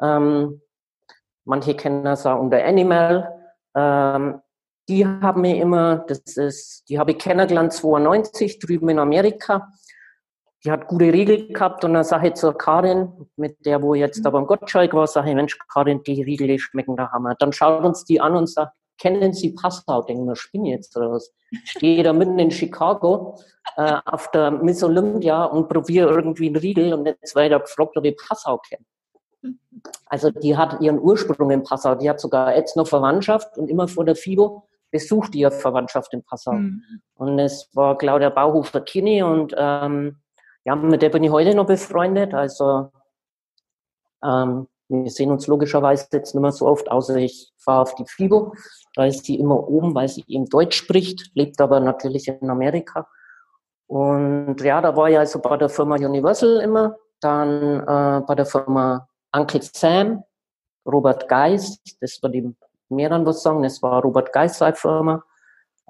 Ähm, 0.00 0.60
manche 1.44 1.74
kennen 1.74 2.04
das 2.04 2.26
auch 2.26 2.40
unter 2.40 2.62
Animal. 2.62 3.32
Ähm, 3.74 4.40
die 4.88 5.06
haben 5.06 5.40
mir 5.40 5.60
immer, 5.60 6.04
das 6.08 6.36
ist, 6.36 6.88
die 6.88 6.98
habe 6.98 7.12
ich 7.12 7.18
kennengelernt 7.18 7.72
92 7.72 8.58
drüben 8.58 8.88
in 8.90 8.98
Amerika. 8.98 9.70
Die 10.64 10.70
hat 10.70 10.86
gute 10.86 11.12
Regeln 11.12 11.52
gehabt 11.52 11.84
und 11.84 11.94
dann 11.94 12.04
sage 12.04 12.28
ich 12.28 12.34
zur 12.34 12.56
Karin, 12.56 13.30
mit 13.36 13.64
der 13.64 13.82
wo 13.82 13.94
jetzt 13.94 14.24
da 14.24 14.30
beim 14.30 14.46
Gottschalk 14.46 14.92
war, 14.94 15.06
sage 15.06 15.30
ich, 15.30 15.34
Mensch, 15.34 15.58
Karin, 15.72 16.02
die 16.02 16.22
Riegel, 16.22 16.58
schmecken 16.58 16.96
der 16.96 17.10
Hammer. 17.10 17.34
Dann 17.38 17.52
schaut 17.52 17.84
uns 17.84 18.04
die 18.04 18.20
an 18.20 18.36
und 18.36 18.48
sagt, 18.48 18.72
kennen 18.98 19.32
Sie 19.32 19.52
Passau? 19.52 20.02
Denken 20.02 20.26
wir, 20.26 20.36
spinne 20.36 20.70
jetzt 20.70 20.96
oder 20.96 21.12
was? 21.12 21.32
Stehe 21.64 22.02
da 22.02 22.12
mitten 22.12 22.38
in 22.38 22.50
Chicago 22.50 23.38
äh, 23.76 23.96
auf 24.04 24.30
der 24.30 24.50
Miss 24.50 24.82
Olympia 24.82 25.44
und 25.44 25.68
probiere 25.68 26.10
irgendwie 26.10 26.46
einen 26.46 26.56
Riegel 26.56 26.94
und 26.94 27.06
jetzt 27.06 27.34
werde 27.34 27.56
ich 27.56 27.62
gefragt, 27.62 27.96
ob 27.96 28.04
ich 28.04 28.16
Passau 28.16 28.58
kenne. 28.58 28.84
Also 30.06 30.30
die 30.30 30.56
hat 30.56 30.80
ihren 30.80 31.00
Ursprung 31.00 31.50
in 31.50 31.62
Passau. 31.62 31.94
Die 31.94 32.08
hat 32.08 32.20
sogar 32.20 32.54
jetzt 32.54 32.76
noch 32.76 32.86
Verwandtschaft 32.86 33.58
und 33.58 33.68
immer 33.68 33.88
vor 33.88 34.04
der 34.04 34.14
FIBO 34.14 34.68
besucht 34.90 35.34
ihre 35.34 35.50
Verwandtschaft 35.50 36.12
in 36.12 36.22
Passau. 36.22 36.52
Mhm. 36.52 36.82
Und 37.14 37.38
es 37.38 37.70
war 37.74 37.98
Claudia 37.98 38.28
Bauhofer 38.28 38.82
Kini 38.82 39.22
und 39.22 39.54
ähm, 39.56 40.18
ja, 40.64 40.76
mit 40.76 41.02
der 41.02 41.08
bin 41.08 41.24
ich 41.24 41.30
heute 41.30 41.54
noch 41.54 41.66
befreundet. 41.66 42.34
Also 42.34 42.90
ähm, 44.22 44.68
wir 44.88 45.10
sehen 45.10 45.30
uns 45.30 45.46
logischerweise 45.46 46.06
jetzt 46.12 46.34
nicht 46.34 46.42
mehr 46.42 46.52
so 46.52 46.66
oft, 46.66 46.90
außer 46.90 47.16
ich 47.16 47.52
fahre 47.58 47.82
auf 47.82 47.94
die 47.94 48.04
FIBO. 48.06 48.54
Da 48.94 49.06
ist 49.06 49.24
sie 49.24 49.38
immer 49.38 49.68
oben, 49.68 49.94
weil 49.94 50.08
sie 50.08 50.24
eben 50.28 50.46
Deutsch 50.46 50.76
spricht, 50.76 51.30
lebt 51.34 51.60
aber 51.60 51.80
natürlich 51.80 52.28
in 52.28 52.50
Amerika. 52.50 53.08
Und 53.86 54.60
ja, 54.60 54.80
da 54.80 54.96
war 54.96 55.10
ich 55.10 55.18
also 55.18 55.38
bei 55.40 55.56
der 55.56 55.68
Firma 55.68 55.96
Universal 55.96 56.60
immer, 56.60 56.96
dann 57.20 57.80
äh, 57.80 58.22
bei 58.26 58.34
der 58.34 58.46
Firma 58.46 59.08
Uncle 59.34 59.62
Sam, 59.62 60.24
Robert 60.86 61.28
Geis, 61.28 61.78
das 62.00 62.22
wird 62.22 62.34
ihm 62.34 62.56
mehr 62.88 63.08
dann 63.08 63.24
was 63.24 63.42
sagen, 63.42 63.62
das 63.62 63.82
war 63.82 64.02
Robert 64.02 64.32
Geis 64.32 64.58
seine 64.58 64.76
Firma, 64.76 65.22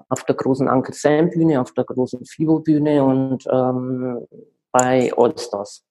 auf 0.09 0.23
der 0.23 0.35
großen 0.35 0.67
Uncle 0.67 0.93
Sam 0.93 1.29
Bühne, 1.29 1.59
auf 1.59 1.71
der 1.73 1.83
großen 1.83 2.25
FIBO 2.25 2.59
Bühne 2.59 3.03
und 3.03 3.45
ähm, 3.51 4.27
bei 4.71 5.11
Allstars. 5.15 5.83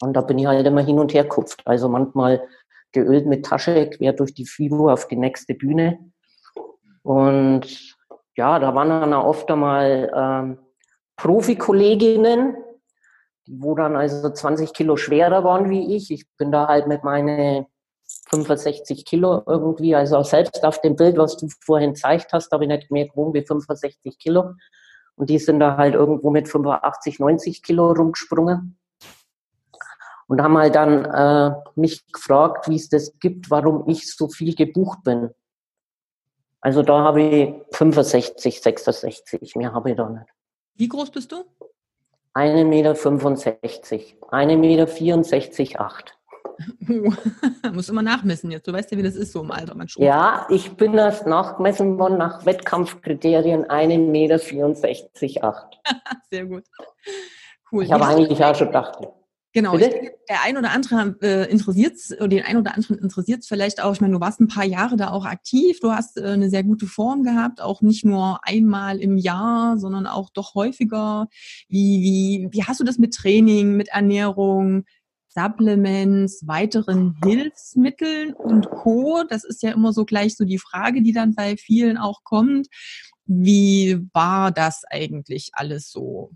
Und 0.00 0.14
da 0.14 0.20
bin 0.20 0.38
ich 0.38 0.46
halt 0.46 0.66
immer 0.66 0.82
hin 0.82 0.98
und 0.98 1.12
her 1.12 1.26
kupft. 1.26 1.60
Also 1.64 1.88
manchmal 1.88 2.46
geölt 2.92 3.26
mit 3.26 3.44
Tasche 3.44 3.90
quer 3.90 4.12
durch 4.12 4.34
die 4.34 4.46
FIBO 4.46 4.90
auf 4.90 5.08
die 5.08 5.16
nächste 5.16 5.54
Bühne. 5.54 5.98
Und 7.02 7.96
ja, 8.36 8.58
da 8.58 8.74
waren 8.74 8.88
dann 8.88 9.12
auch 9.12 9.24
oft 9.24 9.50
einmal 9.50 10.12
ähm, 10.14 10.58
Profikolleginnen, 11.16 12.56
wo 13.48 13.74
dann 13.74 13.96
also 13.96 14.30
20 14.30 14.72
Kilo 14.72 14.96
schwerer 14.96 15.42
waren 15.44 15.70
wie 15.70 15.96
ich. 15.96 16.10
Ich 16.10 16.26
bin 16.36 16.52
da 16.52 16.68
halt 16.68 16.86
mit 16.86 17.02
meine 17.02 17.66
65 18.30 19.04
Kilo 19.04 19.42
irgendwie, 19.46 19.94
also 19.94 20.16
auch 20.16 20.24
selbst 20.24 20.64
auf 20.64 20.80
dem 20.80 20.96
Bild, 20.96 21.18
was 21.18 21.36
du 21.36 21.48
vorhin 21.60 21.94
gezeigt 21.94 22.32
hast, 22.32 22.52
habe 22.52 22.64
ich 22.64 22.68
nicht 22.68 22.90
mehr 22.90 23.08
gewogen 23.08 23.34
wie 23.34 23.44
65 23.44 24.18
Kilo. 24.18 24.54
Und 25.16 25.30
die 25.30 25.38
sind 25.38 25.60
da 25.60 25.76
halt 25.76 25.94
irgendwo 25.94 26.30
mit 26.30 26.48
85, 26.48 27.18
90 27.18 27.62
Kilo 27.62 27.92
rumgesprungen. 27.92 28.78
Und 30.28 30.42
haben 30.42 30.56
halt 30.58 30.74
dann 30.74 31.04
äh, 31.04 31.54
mich 31.74 32.06
gefragt, 32.12 32.68
wie 32.68 32.76
es 32.76 32.88
das 32.88 33.18
gibt, 33.18 33.50
warum 33.50 33.88
ich 33.88 34.14
so 34.14 34.28
viel 34.28 34.54
gebucht 34.54 35.02
bin. 35.02 35.30
Also 36.60 36.82
da 36.82 37.02
habe 37.02 37.22
ich 37.22 37.54
65, 37.72 38.60
66, 38.60 39.56
mehr 39.56 39.72
habe 39.72 39.90
ich 39.90 39.96
da 39.96 40.08
nicht. 40.08 40.26
Wie 40.74 40.88
groß 40.88 41.10
bist 41.10 41.32
du? 41.32 41.44
1,65 42.34 42.64
Meter. 42.64 42.94
1,64 42.94 44.56
Meter, 44.56 44.86
64, 44.86 45.80
8. 45.80 46.18
Muss 47.72 47.88
immer 47.88 48.02
nachmessen 48.02 48.50
jetzt. 48.50 48.66
Du 48.66 48.72
weißt 48.72 48.90
ja, 48.90 48.98
wie 48.98 49.02
das 49.02 49.14
ist 49.14 49.32
so 49.32 49.40
im 49.40 49.50
Alter. 49.50 49.74
Man 49.74 49.86
ja, 49.96 50.46
ich 50.50 50.76
bin 50.76 50.94
erst 50.94 51.26
nachgemessen 51.26 51.98
worden 51.98 52.18
nach 52.18 52.44
Wettkampfkriterien 52.44 53.64
1,64 53.64 53.98
Meter, 53.98 54.38
64, 54.38 55.44
8. 55.44 55.80
Sehr 56.30 56.46
gut. 56.46 56.64
Cool. 57.70 57.84
Ich 57.84 57.92
habe 57.92 58.06
eigentlich 58.06 58.44
auch 58.44 58.54
schon 58.54 58.68
gedacht. 58.68 58.98
Genau, 59.58 59.76
denke, 59.76 60.12
der 60.28 60.42
ein 60.44 60.56
oder 60.56 60.70
andere 60.70 61.16
äh, 61.20 61.50
interessiert 61.50 61.96
oder 62.18 62.28
den 62.28 62.44
ein 62.44 62.56
oder 62.56 62.76
anderen 62.76 62.98
interessiert 62.98 63.40
es 63.40 63.48
vielleicht 63.48 63.82
auch. 63.82 63.92
Ich 63.92 64.00
meine, 64.00 64.14
du 64.14 64.20
warst 64.20 64.40
ein 64.40 64.46
paar 64.46 64.64
Jahre 64.64 64.96
da 64.96 65.10
auch 65.10 65.24
aktiv, 65.24 65.80
du 65.80 65.90
hast 65.90 66.16
äh, 66.16 66.24
eine 66.24 66.48
sehr 66.48 66.62
gute 66.62 66.86
Form 66.86 67.24
gehabt, 67.24 67.60
auch 67.60 67.82
nicht 67.82 68.04
nur 68.04 68.38
einmal 68.42 69.00
im 69.00 69.16
Jahr, 69.16 69.78
sondern 69.78 70.06
auch 70.06 70.30
doch 70.30 70.54
häufiger. 70.54 71.26
Wie, 71.68 72.02
wie, 72.02 72.48
wie 72.52 72.64
hast 72.64 72.78
du 72.78 72.84
das 72.84 72.98
mit 72.98 73.14
Training, 73.14 73.76
mit 73.76 73.88
Ernährung, 73.88 74.84
Supplements, 75.28 76.46
weiteren 76.46 77.16
Hilfsmitteln 77.24 78.34
und 78.34 78.70
Co. 78.70 79.24
Das 79.28 79.44
ist 79.44 79.62
ja 79.62 79.72
immer 79.72 79.92
so 79.92 80.04
gleich 80.04 80.36
so 80.36 80.44
die 80.44 80.58
Frage, 80.58 81.02
die 81.02 81.12
dann 81.12 81.34
bei 81.34 81.56
vielen 81.56 81.98
auch 81.98 82.22
kommt. 82.24 82.68
Wie 83.26 83.98
war 84.12 84.50
das 84.52 84.84
eigentlich 84.88 85.50
alles 85.52 85.90
so? 85.90 86.30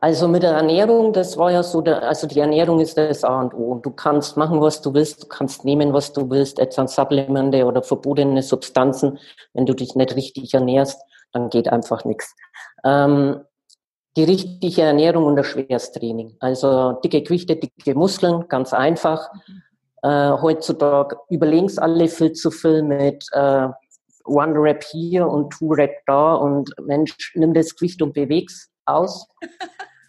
Also 0.00 0.28
mit 0.28 0.44
der 0.44 0.52
Ernährung, 0.52 1.12
das 1.12 1.36
war 1.36 1.50
ja 1.50 1.62
so, 1.64 1.80
der, 1.80 2.02
also 2.02 2.28
die 2.28 2.38
Ernährung 2.38 2.78
ist 2.78 2.96
das 2.96 3.24
A 3.24 3.40
und 3.40 3.52
O. 3.54 3.80
Du 3.82 3.90
kannst 3.90 4.36
machen, 4.36 4.60
was 4.60 4.80
du 4.80 4.94
willst, 4.94 5.24
du 5.24 5.26
kannst 5.26 5.64
nehmen, 5.64 5.92
was 5.92 6.12
du 6.12 6.30
willst, 6.30 6.60
etwa 6.60 6.86
Supplemente 6.86 7.64
oder 7.64 7.82
verbotene 7.82 8.42
Substanzen. 8.42 9.18
Wenn 9.54 9.66
du 9.66 9.74
dich 9.74 9.96
nicht 9.96 10.14
richtig 10.14 10.54
ernährst, 10.54 11.02
dann 11.32 11.50
geht 11.50 11.68
einfach 11.68 12.04
nichts. 12.04 12.36
Ähm, 12.84 13.40
die 14.16 14.22
richtige 14.22 14.82
Ernährung 14.82 15.24
und 15.24 15.36
das 15.36 15.46
Schwersttraining. 15.46 16.36
Also 16.38 16.92
dicke 17.04 17.22
Gewichte, 17.22 17.56
dicke 17.56 17.94
Muskeln, 17.94 18.46
ganz 18.48 18.72
einfach. 18.72 19.28
Äh, 20.02 20.30
heutzutage 20.30 21.16
überlegen 21.28 21.76
alle 21.78 22.06
viel 22.06 22.32
zu 22.32 22.52
viel 22.52 22.82
mit 22.84 23.26
äh, 23.32 23.66
One 24.24 24.54
Rep 24.54 24.84
hier 24.84 25.26
und 25.26 25.50
Two 25.50 25.72
Rep 25.72 26.04
da 26.06 26.34
und 26.34 26.72
Mensch, 26.86 27.32
nimm 27.34 27.52
das 27.52 27.74
Gewicht 27.74 28.00
und 28.00 28.12
beweg's 28.12 28.70
aus. 28.84 29.26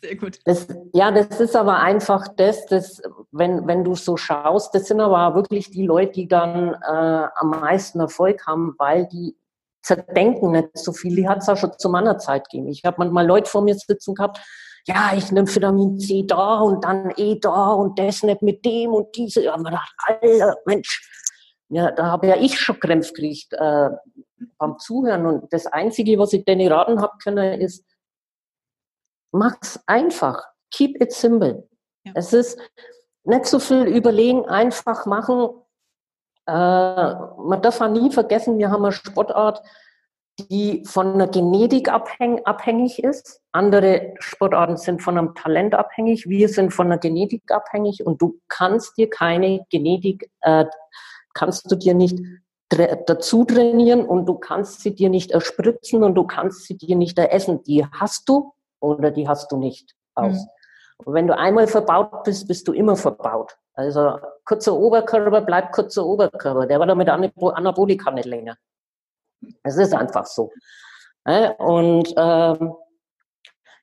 Sehr 0.01 0.15
gut. 0.15 0.39
Das, 0.45 0.67
ja, 0.93 1.11
das 1.11 1.39
ist 1.39 1.55
aber 1.55 1.79
einfach 1.79 2.27
das, 2.37 2.65
das 2.67 3.01
wenn, 3.31 3.67
wenn 3.67 3.83
du 3.83 3.95
so 3.95 4.17
schaust, 4.17 4.73
das 4.73 4.87
sind 4.87 5.01
aber 5.01 5.35
wirklich 5.35 5.71
die 5.71 5.85
Leute, 5.85 6.13
die 6.13 6.27
dann 6.27 6.73
äh, 6.73 7.27
am 7.35 7.49
meisten 7.49 7.99
Erfolg 7.99 8.45
haben, 8.47 8.75
weil 8.77 9.07
die 9.07 9.35
zerdenken 9.81 10.51
nicht 10.51 10.77
so 10.77 10.93
viel. 10.93 11.15
Die 11.15 11.27
hat 11.27 11.39
es 11.39 11.49
auch 11.49 11.57
schon 11.57 11.77
zu 11.77 11.89
meiner 11.89 12.17
Zeit 12.17 12.49
gegeben. 12.49 12.69
Ich 12.69 12.83
habe 12.85 12.97
manchmal 12.99 13.25
Leute 13.25 13.49
vor 13.49 13.61
mir 13.61 13.75
sitzen 13.75 14.15
gehabt, 14.15 14.39
ja, 14.87 15.11
ich 15.15 15.31
nehme 15.31 15.53
Vitamin 15.53 15.99
C 15.99 16.23
da 16.25 16.59
und 16.59 16.83
dann 16.83 17.13
E 17.17 17.37
da 17.39 17.71
und 17.73 17.99
das 17.99 18.23
nicht 18.23 18.41
mit 18.41 18.63
dem 18.65 18.93
und 18.93 19.15
diese. 19.15 19.43
Ja, 19.43 19.55
man 19.57 19.65
gedacht, 19.65 19.93
Alter, 20.05 20.57
Mensch, 20.65 21.09
ja, 21.69 21.91
da 21.91 22.05
habe 22.05 22.27
ja 22.27 22.37
ich 22.37 22.59
schon 22.59 22.79
Krämpfe 22.79 23.13
gekriegt 23.13 23.53
äh, 23.53 23.89
beim 24.57 24.79
Zuhören. 24.79 25.25
Und 25.25 25.53
das 25.53 25.67
Einzige, 25.67 26.17
was 26.17 26.33
ich 26.33 26.45
denen 26.45 26.71
raten 26.71 27.01
habe 27.01 27.13
können, 27.21 27.61
ist, 27.61 27.85
Mach's 29.31 29.79
einfach. 29.85 30.43
Keep 30.71 31.01
it 31.01 31.13
simple. 31.13 31.67
Ja. 32.03 32.13
Es 32.15 32.33
ist 32.33 32.59
nicht 33.23 33.45
so 33.45 33.59
viel 33.59 33.83
überlegen, 33.83 34.45
einfach 34.45 35.05
machen. 35.05 35.49
Äh, 36.47 36.51
man 36.51 37.61
darf 37.61 37.81
auch 37.81 37.89
nie 37.89 38.11
vergessen, 38.11 38.57
wir 38.57 38.71
haben 38.71 38.83
eine 38.83 38.91
Sportart, 38.91 39.61
die 40.39 40.83
von 40.85 41.17
der 41.17 41.27
Genetik 41.27 41.89
abhäng, 41.89 42.43
abhängig 42.45 43.03
ist. 43.03 43.41
Andere 43.51 44.13
Sportarten 44.19 44.77
sind 44.77 45.01
von 45.01 45.17
einem 45.17 45.35
Talent 45.35 45.75
abhängig. 45.75 46.27
Wir 46.27 46.47
sind 46.49 46.71
von 46.73 46.89
der 46.89 46.97
Genetik 46.97 47.51
abhängig 47.51 48.05
und 48.05 48.21
du 48.21 48.39
kannst 48.47 48.97
dir 48.97 49.09
keine 49.09 49.65
Genetik, 49.69 50.31
äh, 50.41 50.65
kannst 51.33 51.69
du 51.71 51.75
dir 51.75 51.93
nicht 51.93 52.19
dazu 52.69 53.45
trainieren 53.45 54.05
und 54.05 54.27
du 54.27 54.35
kannst 54.35 54.81
sie 54.81 54.93
dir 54.93 55.09
nicht 55.09 55.31
erspritzen 55.31 56.03
und 56.03 56.13
du 56.13 56.25
kannst 56.25 56.65
sie 56.65 56.77
dir 56.77 56.95
nicht 56.95 57.17
eressen. 57.17 57.63
Die 57.63 57.83
hast 57.85 58.29
du 58.29 58.53
oder 58.79 59.11
die 59.11 59.27
hast 59.27 59.51
du 59.51 59.57
nicht 59.57 59.95
aus. 60.15 60.33
Mhm. 60.33 60.49
Und 61.05 61.13
wenn 61.13 61.27
du 61.27 61.37
einmal 61.37 61.67
verbaut 61.67 62.23
bist, 62.23 62.47
bist 62.47 62.67
du 62.67 62.73
immer 62.73 62.95
verbaut. 62.95 63.57
Also 63.73 64.19
kurzer 64.43 64.75
Oberkörper 64.75 65.41
bleibt 65.41 65.71
kurzer 65.73 66.05
Oberkörper. 66.05 66.67
Der 66.67 66.79
war 66.79 66.87
damit 66.87 67.07
Anabolika 67.09 68.11
nicht 68.11 68.25
länger. 68.25 68.57
Es 69.63 69.77
ist 69.77 69.93
einfach 69.93 70.25
so. 70.25 70.51
Und 71.57 72.13
ähm, 72.17 72.73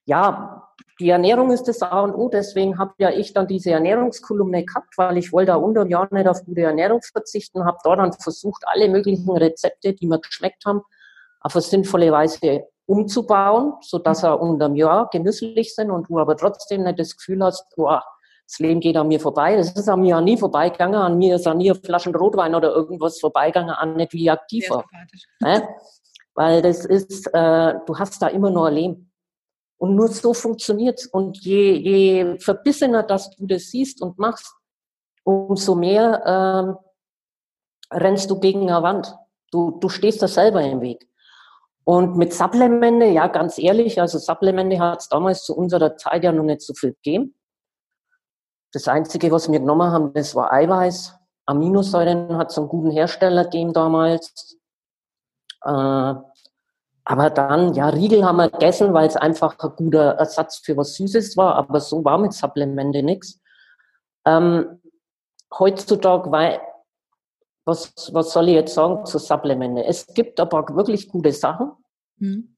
ja, 0.05 0.70
die 1.01 1.11
Ernährung 1.11 1.51
ist 1.51 1.68
das 1.68 1.82
A 1.82 2.01
und 2.01 2.14
O. 2.14 2.28
Deswegen 2.28 2.78
habe 2.78 2.94
ja 2.99 3.11
ich 3.11 3.32
dann 3.32 3.47
diese 3.47 3.70
Ernährungskolumne 3.70 4.64
gehabt, 4.64 4.97
weil 4.99 5.16
ich 5.18 5.32
wollte 5.32 5.53
da 5.53 5.57
unter 5.57 5.84
dem 5.84 5.90
Jahr 5.90 6.09
nicht 6.11 6.28
auf 6.28 6.44
gute 6.44 6.62
Ernährung 6.62 7.01
verzichten. 7.03 7.64
Habe 7.64 7.78
da 7.84 7.97
dann 7.97 8.12
versucht, 8.12 8.64
alle 8.66 8.88
möglichen 8.88 9.30
Rezepte, 9.30 9.94
die 9.94 10.07
mir 10.07 10.20
geschmeckt 10.20 10.64
haben, 10.66 10.82
auf 11.40 11.55
eine 11.55 11.62
sinnvolle 11.62 12.12
Weise 12.12 12.66
umzubauen, 12.87 13.74
so 13.80 13.99
dass 13.99 14.22
er 14.22 14.41
unterm 14.41 14.76
Jahr 14.76 15.09
genüsslich 15.11 15.74
sind 15.74 15.91
und 15.91 16.09
du 16.09 16.18
aber 16.18 16.37
trotzdem 16.37 16.84
nicht 16.84 16.99
das 16.99 17.16
Gefühl 17.16 17.43
hast, 17.43 17.66
boah, 17.76 18.03
das 18.47 18.61
Leben 18.61 18.80
geht 18.80 18.97
an 18.97 19.09
mir 19.09 19.18
vorbei. 19.18 19.57
Das 19.57 19.72
ist 19.72 19.89
an 19.89 20.01
mir 20.01 20.11
ja 20.11 20.20
nie 20.20 20.37
vorbeigegangen. 20.37 20.95
An 20.95 21.18
mir 21.18 21.34
ist 21.34 21.47
an 21.49 21.59
nie 21.59 21.74
Flaschen 21.74 22.14
Rotwein 22.14 22.55
oder 22.55 22.72
irgendwas 22.72 23.18
vorbeigegangen, 23.18 23.74
an 23.74 23.97
nicht 23.97 24.12
wie 24.12 24.30
aktiv 24.30 24.70
war. 24.70 24.84
Ne? 25.41 25.68
Weil 26.34 26.62
das 26.62 26.84
ist, 26.84 27.26
äh, 27.32 27.74
du 27.87 27.99
hast 27.99 28.22
da 28.22 28.28
immer 28.28 28.51
nur 28.51 28.68
ein 28.68 28.74
Leben. 28.74 29.12
Und 29.78 29.97
nur 29.97 30.09
so 30.09 30.32
funktioniert's. 30.32 31.07
Und 31.07 31.39
je, 31.39 31.72
je 31.72 32.39
verbissener, 32.39 33.03
dass 33.03 33.30
du 33.30 33.47
das 33.47 33.64
siehst 33.64 34.01
und 34.01 34.18
machst, 34.18 34.55
umso 35.24 35.74
mehr 35.74 36.22
ähm, 36.24 36.76
rennst 37.91 38.30
du 38.30 38.39
gegen 38.39 38.70
eine 38.70 38.82
Wand. 38.82 39.12
Du, 39.51 39.72
du 39.80 39.89
stehst 39.89 40.22
da 40.22 40.28
selber 40.28 40.62
im 40.62 40.80
Weg. 40.80 41.09
Und 41.89 42.16
mit 42.16 42.34
Supplemente, 42.34 43.07
ja, 43.07 43.28
ganz 43.28 43.59
ehrlich, 43.59 44.01
also 44.01 44.18
Supplemente 44.18 44.80
hat 44.80 45.03
es 45.03 45.09
damals 45.09 45.45
zu 45.45 45.57
unserer 45.57 45.97
Zeit 45.97 46.24
ja 46.24 46.32
noch 46.32 46.43
nicht 46.43 46.62
so 46.62 46.74
viel 46.74 46.95
gegeben. 46.95 47.37
Das 48.72 48.89
Einzige, 48.89 49.30
was 49.30 49.49
wir 49.51 49.61
genommen 49.61 49.93
haben, 49.93 50.12
das 50.12 50.34
war 50.34 50.53
Eiweiß. 50.53 51.16
Aminosäuren 51.47 52.37
hat 52.37 52.51
es 52.51 52.59
einen 52.59 52.66
guten 52.66 52.91
Hersteller 52.91 53.45
gegeben 53.45 53.72
damals. 53.72 54.59
Äh, 55.64 55.70
aber 55.70 57.30
dann, 57.30 57.72
ja, 57.74 57.89
Riegel 57.91 58.24
haben 58.24 58.39
wir 58.39 58.51
gegessen, 58.51 58.93
weil 58.93 59.07
es 59.07 59.14
einfach 59.14 59.57
ein 59.57 59.70
guter 59.76 60.16
Ersatz 60.16 60.59
für 60.59 60.76
was 60.76 60.95
Süßes 60.97 61.37
war. 61.37 61.55
Aber 61.55 61.78
so 61.78 62.05
war 62.05 62.18
mit 62.18 62.32
Supplemente 62.32 63.05
nichts. 63.05 63.41
Ähm, 64.24 64.82
heutzutage, 65.57 66.32
was, 67.66 67.92
was 68.12 68.32
soll 68.32 68.48
ich 68.48 68.54
jetzt 68.54 68.74
sagen 68.74 69.04
zu 69.04 69.18
Supplemente? 69.18 69.84
Es 69.84 70.06
gibt 70.06 70.38
aber 70.40 70.64
wirklich 70.74 71.08
gute 71.08 71.32
Sachen, 71.32 71.72
mhm. 72.18 72.56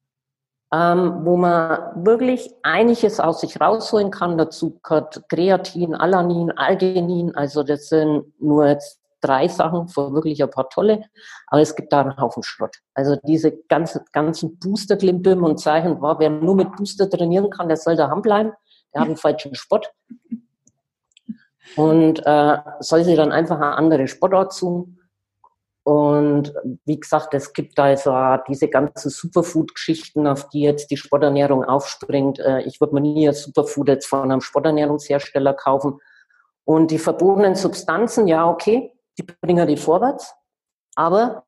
ähm, 0.72 1.20
wo 1.24 1.36
man 1.36 2.04
wirklich 2.04 2.54
einiges 2.62 3.18
aus 3.18 3.40
sich 3.40 3.58
rausholen 3.60 4.10
kann. 4.10 4.36
Dazu 4.36 4.78
gehört 4.82 5.22
Kreatin, 5.28 5.94
Alanin, 5.94 6.52
Algenin. 6.52 7.34
Also 7.34 7.62
das 7.62 7.88
sind 7.88 8.34
nur 8.38 8.68
jetzt 8.68 9.00
drei 9.20 9.48
Sachen, 9.48 9.88
für 9.88 10.12
wirklich 10.12 10.42
ein 10.42 10.50
paar 10.50 10.68
tolle. 10.68 11.04
Aber 11.46 11.62
es 11.62 11.74
gibt 11.74 11.92
da 11.92 12.02
einen 12.02 12.16
Haufen 12.18 12.42
Schrott. 12.42 12.76
Also 12.94 13.16
diese 13.24 13.56
ganzen, 13.68 14.02
ganzen 14.12 14.58
Booster-Klimbim 14.58 15.42
und 15.42 15.58
Zeichen, 15.58 16.00
war, 16.02 16.18
wer 16.20 16.30
nur 16.30 16.54
mit 16.54 16.76
Booster 16.76 17.08
trainieren 17.08 17.48
kann, 17.48 17.68
der 17.68 17.78
soll 17.78 17.96
daheim 17.96 18.20
bleiben. 18.20 18.52
Der 18.92 19.00
hat 19.00 19.08
einen 19.08 19.16
falschen 19.16 19.54
Sport. 19.54 19.90
Und 21.76 22.22
äh, 22.26 22.58
soll 22.80 23.04
sich 23.04 23.16
dann 23.16 23.32
einfach 23.32 23.56
eine 23.56 23.74
andere 23.74 24.06
Sportart 24.06 24.52
suchen. 24.52 24.97
Und 25.84 26.52
wie 26.84 27.00
gesagt, 27.00 27.32
es 27.32 27.52
gibt 27.52 27.78
also 27.78 28.12
diese 28.46 28.68
ganzen 28.68 29.10
Superfood-Geschichten, 29.10 30.26
auf 30.26 30.48
die 30.50 30.60
jetzt 30.60 30.90
die 30.90 30.96
Sporternährung 30.96 31.64
aufspringt. 31.64 32.38
Äh, 32.40 32.62
ich 32.62 32.80
würde 32.80 32.94
mir 32.94 33.00
nie 33.00 33.28
ein 33.28 33.34
Superfood 33.34 33.88
jetzt 33.88 34.06
von 34.06 34.30
einem 34.30 34.40
Sporternährungshersteller 34.40 35.54
kaufen. 35.54 36.00
Und 36.64 36.90
die 36.90 36.98
verbotenen 36.98 37.54
Substanzen, 37.54 38.28
ja, 38.28 38.48
okay, 38.48 38.92
die 39.18 39.22
bringen 39.22 39.66
die 39.66 39.78
vorwärts. 39.78 40.34
Aber 40.94 41.44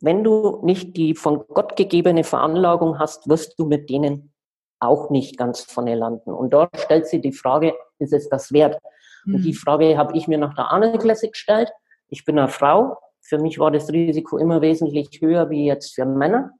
wenn 0.00 0.22
du 0.22 0.60
nicht 0.62 0.96
die 0.96 1.14
von 1.14 1.44
Gott 1.48 1.76
gegebene 1.76 2.22
Veranlagung 2.22 2.98
hast, 2.98 3.28
wirst 3.28 3.58
du 3.58 3.64
mit 3.64 3.90
denen 3.90 4.32
auch 4.78 5.10
nicht 5.10 5.38
ganz 5.38 5.62
vorne 5.62 5.94
landen. 5.94 6.30
Und 6.30 6.50
dort 6.50 6.78
stellt 6.78 7.06
sich 7.06 7.22
die 7.22 7.32
Frage, 7.32 7.74
ist 7.98 8.12
es 8.12 8.28
das 8.28 8.52
wert? 8.52 8.78
Mhm. 9.24 9.34
Und 9.36 9.42
die 9.42 9.52
hm. 9.52 9.58
Frage 9.58 9.96
habe 9.96 10.16
ich 10.16 10.28
mir 10.28 10.38
nach 10.38 10.54
der 10.54 10.70
Ahne-Klasse 10.70 11.30
gestellt. 11.30 11.72
Ich 12.08 12.24
bin 12.24 12.38
eine 12.38 12.48
Frau, 12.48 12.98
für 13.24 13.38
mich 13.38 13.58
war 13.58 13.70
das 13.70 13.90
Risiko 13.90 14.36
immer 14.36 14.60
wesentlich 14.60 15.20
höher 15.20 15.48
wie 15.48 15.66
jetzt 15.66 15.94
für 15.94 16.04
Männer. 16.04 16.52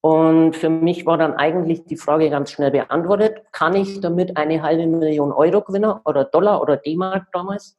Und 0.00 0.56
für 0.56 0.70
mich 0.70 1.06
war 1.06 1.18
dann 1.18 1.34
eigentlich 1.34 1.84
die 1.84 1.96
Frage 1.96 2.30
ganz 2.30 2.50
schnell 2.50 2.70
beantwortet. 2.72 3.42
Kann 3.52 3.74
ich 3.74 4.00
damit 4.00 4.36
eine 4.36 4.62
halbe 4.62 4.86
Million 4.86 5.32
Euro 5.32 5.62
gewinnen 5.62 5.92
oder 6.04 6.24
Dollar 6.24 6.60
oder 6.60 6.76
D-Mark 6.76 7.28
damals? 7.32 7.76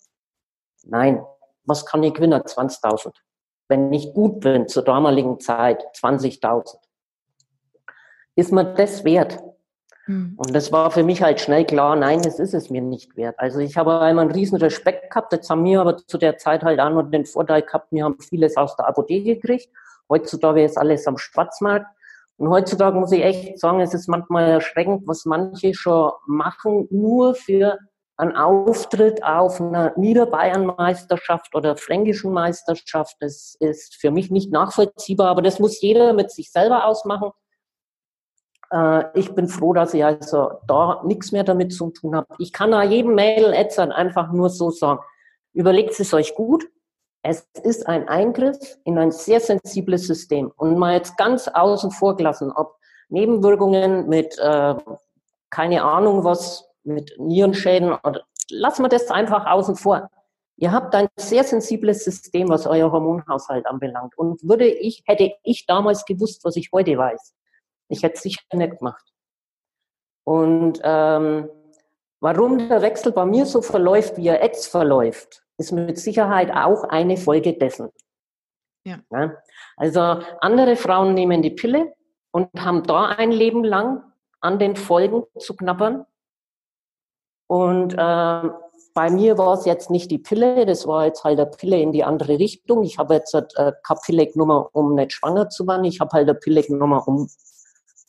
Nein. 0.86 1.24
Was 1.66 1.86
kann 1.86 2.02
ich 2.04 2.14
gewinnen? 2.14 2.42
20.000. 2.42 3.14
Wenn 3.68 3.92
ich 3.94 4.14
gut 4.14 4.40
bin 4.40 4.68
zur 4.68 4.84
damaligen 4.84 5.40
Zeit, 5.40 5.84
20.000. 5.96 6.78
Ist 8.36 8.52
mir 8.52 8.74
das 8.74 9.04
wert? 9.04 9.40
Hm. 10.10 10.34
Und 10.38 10.56
das 10.56 10.72
war 10.72 10.90
für 10.90 11.04
mich 11.04 11.22
halt 11.22 11.40
schnell 11.40 11.66
klar, 11.66 11.96
nein, 11.96 12.24
das 12.24 12.40
ist 12.40 12.56
es 12.56 12.72
mir 12.72 12.82
nicht 12.82 13.16
wert. 13.16 13.36
Also 13.38 13.60
ich 13.60 13.78
habe 13.78 14.00
einmal 14.00 14.26
einen 14.26 14.34
riesen 14.34 14.58
Respekt 14.58 15.12
gehabt, 15.12 15.32
jetzt 15.34 15.52
haben 15.52 15.64
wir 15.64 15.82
aber 15.82 15.98
zu 15.98 16.18
der 16.18 16.40
Zeit 16.40 16.64
halt 16.64 16.80
auch 16.80 16.90
noch 16.90 17.04
den 17.04 17.28
Vorteil 17.28 17.62
gehabt, 17.62 17.92
wir 17.92 18.06
haben 18.06 18.20
vieles 18.20 18.58
aus 18.58 18.76
der 18.76 18.88
Apotheke 18.88 19.36
gekriegt. 19.36 19.70
Heutzutage 20.10 20.64
ist 20.64 20.80
alles 20.80 21.06
am 21.06 21.20
Schwarzmarkt. 21.20 21.86
Und 22.38 22.50
heutzutage 22.50 22.98
muss 23.00 23.12
ich 23.12 23.24
echt 23.24 23.60
sagen, 23.60 23.82
es 23.82 23.94
ist 23.94 24.08
manchmal 24.08 24.50
erschreckend, 24.50 25.04
was 25.06 25.26
manche 25.26 25.76
schon 25.76 26.12
machen, 26.26 26.88
nur 26.90 27.36
für 27.36 27.78
einen 28.18 28.36
Auftritt 28.36 29.24
auf 29.24 29.62
einer 29.62 29.94
Niederbayern-Meisterschaft 29.96 31.54
oder 31.54 31.78
fränkischen 31.78 32.34
Meisterschaft. 32.34 33.16
Das 33.20 33.56
ist 33.60 33.96
für 33.96 34.10
mich 34.10 34.32
nicht 34.32 34.52
nachvollziehbar, 34.52 35.28
aber 35.28 35.44
das 35.44 35.60
muss 35.60 35.80
jeder 35.82 36.14
mit 36.14 36.32
sich 36.32 36.52
selber 36.52 36.86
ausmachen. 36.86 37.30
Äh, 38.72 39.18
ich 39.18 39.34
bin 39.34 39.48
froh, 39.48 39.74
dass 39.74 39.94
ich 39.94 40.04
also 40.04 40.52
da 40.68 41.02
nichts 41.06 41.32
mehr 41.32 41.44
damit 41.44 41.74
zu 41.74 41.90
tun 41.90 42.16
habe. 42.16 42.28
Ich 42.38 42.54
kann 42.54 42.72
da 42.72 42.84
jedem 42.84 43.16
Mail 43.16 43.54
ätzern 43.54 43.92
einfach 43.92 44.32
nur 44.32 44.50
so 44.50 44.72
sagen, 44.72 45.00
überlegt 45.54 46.00
es 46.00 46.14
euch 46.14 46.36
gut. 46.36 46.68
Es 47.22 47.46
ist 47.64 47.88
ein 47.88 48.08
Eingriff 48.08 48.78
in 48.86 48.98
ein 48.98 49.12
sehr 49.12 49.40
sensibles 49.40 50.08
System. 50.08 50.52
Und 50.56 50.78
mal 50.78 50.94
jetzt 50.94 51.18
ganz 51.18 51.48
außen 51.48 51.92
vor 51.92 52.16
gelassen, 52.16 52.52
ob 52.52 52.78
Nebenwirkungen 53.10 54.08
mit, 54.08 54.38
äh, 54.40 54.76
keine 55.50 55.84
Ahnung 55.84 56.24
was, 56.24 56.66
mit 56.84 57.14
Nierenschäden 57.18 57.94
oder 58.04 58.22
lassen 58.50 58.84
wir 58.84 58.90
das 58.90 59.10
einfach 59.10 59.46
außen 59.46 59.76
vor. 59.76 60.10
Ihr 60.58 60.72
habt 60.72 60.94
ein 60.96 61.08
sehr 61.18 61.44
sensibles 61.44 62.04
System, 62.04 62.50
was 62.50 62.68
euer 62.68 62.92
Hormonhaushalt 62.92 63.66
anbelangt. 63.66 64.18
Und 64.18 64.44
würde 64.44 64.68
ich, 64.68 65.04
hätte 65.06 65.32
ich 65.44 65.66
damals 65.66 66.06
gewusst, 66.06 66.44
was 66.44 66.56
ich 66.56 66.70
heute 66.74 66.98
weiß, 66.98 67.34
ich 67.90 68.04
hätte 68.04 68.16
es 68.16 68.22
sicher 68.22 68.42
nicht 68.54 68.78
gemacht. 68.78 69.04
Und 70.24 70.80
ähm, 70.84 71.50
warum 72.22 72.70
der 72.70 72.82
Wechsel 72.82 73.12
bei 73.12 73.26
mir 73.26 73.46
so 73.46 73.62
verläuft, 73.62 74.18
wie 74.18 74.28
er 74.28 74.44
jetzt 74.44 74.68
verläuft, 74.68 75.44
ist 75.58 75.72
mit 75.72 75.98
Sicherheit 75.98 76.52
auch 76.52 76.84
eine 76.86 77.18
Folge 77.18 77.54
dessen. 77.54 77.90
Ja. 78.86 79.00
ja. 79.12 79.34
Also 79.76 80.00
andere 80.40 80.76
Frauen 80.76 81.14
nehmen 81.14 81.42
die 81.42 81.50
Pille 81.52 81.94
und 82.32 82.50
haben 82.58 82.84
da 82.84 83.08
ein 83.08 83.32
Leben 83.32 83.64
lang 83.64 84.04
an 84.40 84.60
den 84.60 84.76
Folgen 84.76 85.24
zu 85.38 85.56
knabbern. 85.56 86.06
Und 87.48 87.94
äh, 87.94 88.50
bei 88.94 89.10
mir 89.10 89.38
war 89.38 89.54
es 89.54 89.66
jetzt 89.66 89.90
nicht 89.90 90.12
die 90.12 90.18
Pille, 90.20 90.66
das 90.66 90.88
war 90.88 91.06
jetzt 91.06 91.24
halt 91.24 91.40
eine 91.40 91.50
Pille 91.50 91.82
in 91.82 91.92
die 91.92 92.04
andere 92.04 92.38
Richtung. 92.38 92.84
Ich 92.84 92.98
habe 92.98 93.16
jetzt 93.16 93.34
äh, 93.34 93.74
keine 93.84 94.00
Pille 94.06 94.28
genommen, 94.28 94.66
um 94.74 94.96
nicht 94.96 95.14
schwanger 95.14 95.50
zu 95.50 95.66
werden. 95.68 95.86
Ich 95.86 96.00
habe 96.00 96.12
halt 96.12 96.30
eine 96.30 96.38
Pille 96.38 96.62
genommen, 96.62 97.00
um 97.06 97.30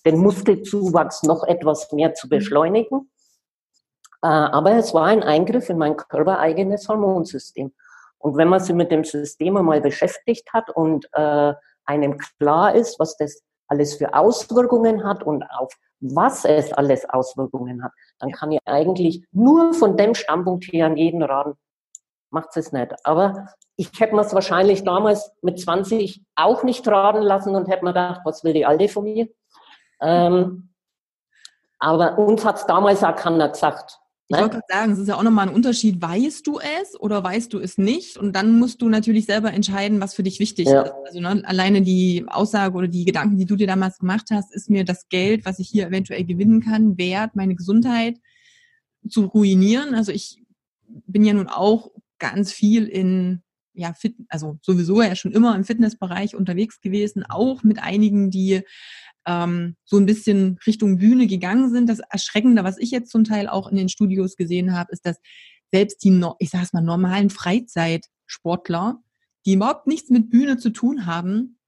den 0.05 0.18
Muskelzuwachs 0.18 1.22
noch 1.22 1.44
etwas 1.44 1.90
mehr 1.92 2.14
zu 2.14 2.28
beschleunigen. 2.28 3.11
Äh, 4.22 4.28
aber 4.28 4.72
es 4.72 4.94
war 4.94 5.07
ein 5.07 5.22
Eingriff 5.22 5.68
in 5.68 5.78
mein 5.78 5.96
körpereigenes 5.96 6.88
Hormonsystem. 6.88 7.72
Und 8.18 8.36
wenn 8.36 8.48
man 8.48 8.61
sich 8.61 8.74
mit 8.74 8.90
dem 8.90 9.05
System 9.05 9.57
einmal 9.57 9.80
beschäftigt 9.80 10.53
hat 10.53 10.70
und 10.70 11.09
äh, 11.12 11.55
einem 11.84 12.18
klar 12.38 12.74
ist, 12.74 12.98
was 13.01 13.16
das 13.16 13.42
alles 13.66 13.96
für 13.96 14.14
Auswirkungen 14.14 15.05
hat 15.05 15.22
und 15.22 15.42
auf 15.44 15.72
was 16.01 16.44
es 16.44 16.72
alles 16.72 17.09
Auswirkungen 17.09 17.82
hat, 17.82 17.92
dann 18.18 18.32
kann 18.32 18.53
ich 18.53 18.61
eigentlich 18.64 19.24
nur 19.32 19.74
von 19.74 19.96
dem 19.96 20.14
Standpunkt 20.14 20.64
her 20.64 20.86
an 20.86 20.96
jeden 20.96 21.22
raten, 21.22 21.55
macht 22.30 22.57
es 22.57 22.72
nicht. 22.72 22.94
Aber 23.05 23.48
ich 23.76 23.90
hätte 23.98 24.14
mir 24.14 24.22
es 24.22 24.34
wahrscheinlich 24.34 24.84
damals 24.84 25.30
mit 25.42 25.61
20 25.61 26.22
auch 26.36 26.62
nicht 26.62 26.86
raten 26.88 27.22
lassen 27.22 27.55
und 27.55 27.68
hätte 27.68 27.84
mir 27.84 27.90
gedacht, 27.90 28.22
was 28.24 28.44
will 28.44 28.55
die 28.55 28.66
Alte 28.66 28.88
von 28.88 29.05
mir? 29.05 29.28
Ähm, 30.01 30.70
aber 31.78 32.18
uns 32.18 32.44
hat 32.44 32.57
es 32.57 32.66
damals 32.66 33.03
auch 33.03 33.16
keiner 33.16 33.48
gesagt. 33.48 34.01
Ich 34.32 34.38
wollte 34.38 34.59
gerade 34.59 34.66
sagen, 34.68 34.92
es 34.92 34.98
ist 35.01 35.09
ja 35.09 35.16
auch 35.16 35.24
nochmal 35.24 35.48
ein 35.48 35.55
Unterschied, 35.55 36.01
weißt 36.01 36.46
du 36.46 36.61
es 36.61 36.98
oder 37.01 37.24
weißt 37.24 37.53
du 37.53 37.59
es 37.59 37.78
nicht? 37.78 38.16
Und 38.16 38.36
dann 38.36 38.61
musst 38.61 38.80
du 38.80 38.88
natürlich 38.88 39.26
selber 39.26 39.53
entscheiden, 39.53 40.01
was 40.01 40.14
für 40.14 40.22
dich 40.22 40.38
wichtig 40.38 40.68
ja. 40.68 40.82
ist. 40.82 40.92
Also 41.07 41.20
ne, 41.20 41.42
alleine 41.44 41.82
die 41.82 42.24
Aussage 42.28 42.76
oder 42.76 42.86
die 42.86 43.05
Gedanken, 43.05 43.38
die 43.38 43.46
du 43.46 43.57
dir 43.57 43.66
damals 43.66 43.98
gemacht 43.98 44.26
hast, 44.30 44.55
ist 44.55 44.70
mir 44.70 44.84
das 44.84 45.09
Geld, 45.09 45.44
was 45.44 45.59
ich 45.59 45.68
hier 45.68 45.88
eventuell 45.88 46.24
gewinnen 46.24 46.61
kann, 46.61 46.96
wert, 46.96 47.34
meine 47.34 47.57
Gesundheit 47.57 48.18
zu 49.09 49.24
ruinieren. 49.24 49.96
Also 49.96 50.12
ich 50.12 50.40
bin 50.86 51.24
ja 51.24 51.32
nun 51.32 51.48
auch 51.48 51.90
ganz 52.20 52.53
viel 52.53 52.86
in 52.86 53.42
ja, 53.72 53.94
fit, 53.94 54.14
also 54.28 54.59
sowieso 54.62 55.03
ja 55.03 55.16
schon 55.16 55.32
immer 55.32 55.57
im 55.57 55.64
Fitnessbereich 55.64 56.36
unterwegs 56.36 56.80
gewesen, 56.80 57.24
auch 57.28 57.62
mit 57.62 57.82
einigen, 57.82 58.30
die 58.30 58.62
ähm, 59.27 59.77
so 59.85 59.97
ein 59.99 60.07
bisschen 60.07 60.59
Richtung 60.66 60.99
Bühne 60.99 61.27
gegangen 61.27 61.71
sind. 61.71 61.89
Das 61.89 62.01
Erschreckende, 62.01 62.64
was 62.64 62.79
ich 62.79 62.91
jetzt 62.91 63.11
zum 63.11 63.25
Teil 63.25 63.49
auch 63.49 63.68
in 63.68 63.77
den 63.77 63.89
Studios 63.89 64.37
gesehen 64.37 64.77
habe, 64.77 64.93
ist, 64.93 65.07
dass 65.07 65.18
selbst 65.73 66.03
die, 66.05 66.21
ich 66.39 66.51
sage 66.51 66.64
es 66.64 66.73
mal, 66.73 66.83
normalen 66.83 67.31
Freizeitsportler, 67.31 69.03
die 69.47 69.55
überhaupt 69.55 69.87
nichts 69.87 70.11
mit 70.11 70.31
Bühne 70.31 70.59
zu 70.59 70.71
tun 70.71 71.07
haben, 71.07 71.59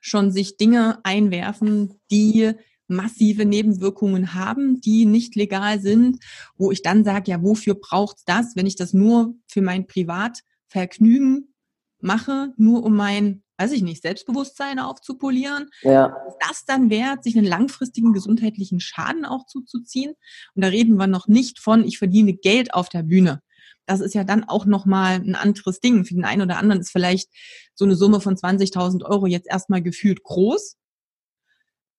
schon 0.00 0.30
sich 0.30 0.56
Dinge 0.56 0.98
einwerfen, 1.04 1.94
die 2.10 2.52
massive 2.88 3.44
Nebenwirkungen 3.44 4.34
haben, 4.34 4.80
die 4.80 5.04
nicht 5.04 5.36
legal 5.36 5.80
sind, 5.80 6.18
wo 6.56 6.72
ich 6.72 6.82
dann 6.82 7.04
sage, 7.04 7.30
ja, 7.30 7.42
wofür 7.42 7.74
braucht's 7.74 8.24
das, 8.24 8.56
wenn 8.56 8.66
ich 8.66 8.76
das 8.76 8.92
nur 8.92 9.34
für 9.46 9.62
mein 9.62 9.86
Privatvergnügen 9.86 11.54
mache, 12.00 12.52
nur 12.56 12.82
um 12.82 12.96
mein 12.96 13.42
weiß 13.60 13.72
ich 13.72 13.82
nicht, 13.82 14.02
Selbstbewusstsein 14.02 14.78
aufzupolieren. 14.78 15.68
Ja. 15.82 16.06
Ist 16.28 16.38
das 16.48 16.64
dann 16.64 16.88
wert, 16.88 17.22
sich 17.22 17.36
einen 17.36 17.46
langfristigen 17.46 18.12
gesundheitlichen 18.12 18.80
Schaden 18.80 19.26
auch 19.26 19.46
zuzuziehen? 19.46 20.14
Und 20.54 20.64
da 20.64 20.68
reden 20.68 20.96
wir 20.96 21.06
noch 21.06 21.28
nicht 21.28 21.58
von, 21.58 21.84
ich 21.84 21.98
verdiene 21.98 22.32
Geld 22.32 22.72
auf 22.72 22.88
der 22.88 23.02
Bühne. 23.02 23.42
Das 23.84 24.00
ist 24.00 24.14
ja 24.14 24.24
dann 24.24 24.44
auch 24.44 24.64
nochmal 24.64 25.16
ein 25.16 25.34
anderes 25.34 25.80
Ding. 25.80 26.04
Für 26.04 26.14
den 26.14 26.24
einen 26.24 26.42
oder 26.42 26.56
anderen 26.56 26.80
ist 26.80 26.90
vielleicht 26.90 27.28
so 27.74 27.84
eine 27.84 27.96
Summe 27.96 28.20
von 28.20 28.36
20.000 28.36 29.04
Euro 29.04 29.26
jetzt 29.26 29.48
erstmal 29.48 29.82
gefühlt 29.82 30.22
groß. 30.22 30.76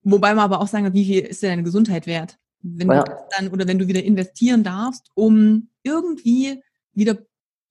Wobei 0.04 0.34
man 0.34 0.46
aber 0.46 0.62
auch 0.62 0.68
sagen, 0.68 0.94
wie 0.94 1.06
viel 1.06 1.20
ist 1.20 1.44
dir 1.44 1.50
deine 1.50 1.64
Gesundheit 1.64 2.08
wert? 2.08 2.38
Wenn 2.64 2.90
ja. 2.90 3.04
du 3.04 3.12
dann, 3.38 3.50
oder 3.50 3.68
wenn 3.68 3.78
du 3.78 3.88
wieder 3.88 4.04
investieren 4.04 4.64
darfst, 4.64 5.10
um 5.14 5.70
irgendwie 5.84 6.64
wieder 6.94 7.18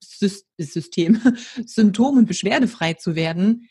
System, 0.01 1.21
Symptom- 1.65 2.17
und 2.17 2.25
beschwerdefrei 2.25 2.93
zu 2.95 3.15
werden, 3.15 3.67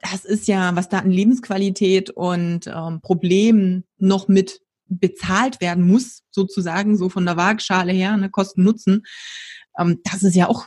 das 0.00 0.24
ist 0.24 0.48
ja, 0.48 0.76
was 0.76 0.88
da 0.88 0.98
an 0.98 1.10
Lebensqualität 1.10 2.10
und 2.10 2.66
ähm, 2.66 3.00
Problemen 3.00 3.84
noch 3.96 4.28
mit 4.28 4.60
bezahlt 4.86 5.60
werden 5.60 5.86
muss, 5.86 6.22
sozusagen, 6.30 6.96
so 6.96 7.08
von 7.08 7.24
der 7.24 7.36
Waagschale 7.36 7.92
her, 7.92 8.16
ne, 8.16 8.28
Kosten-Nutzen, 8.28 9.02
ähm, 9.78 10.00
das 10.04 10.22
ist 10.22 10.36
ja 10.36 10.48
auch 10.48 10.66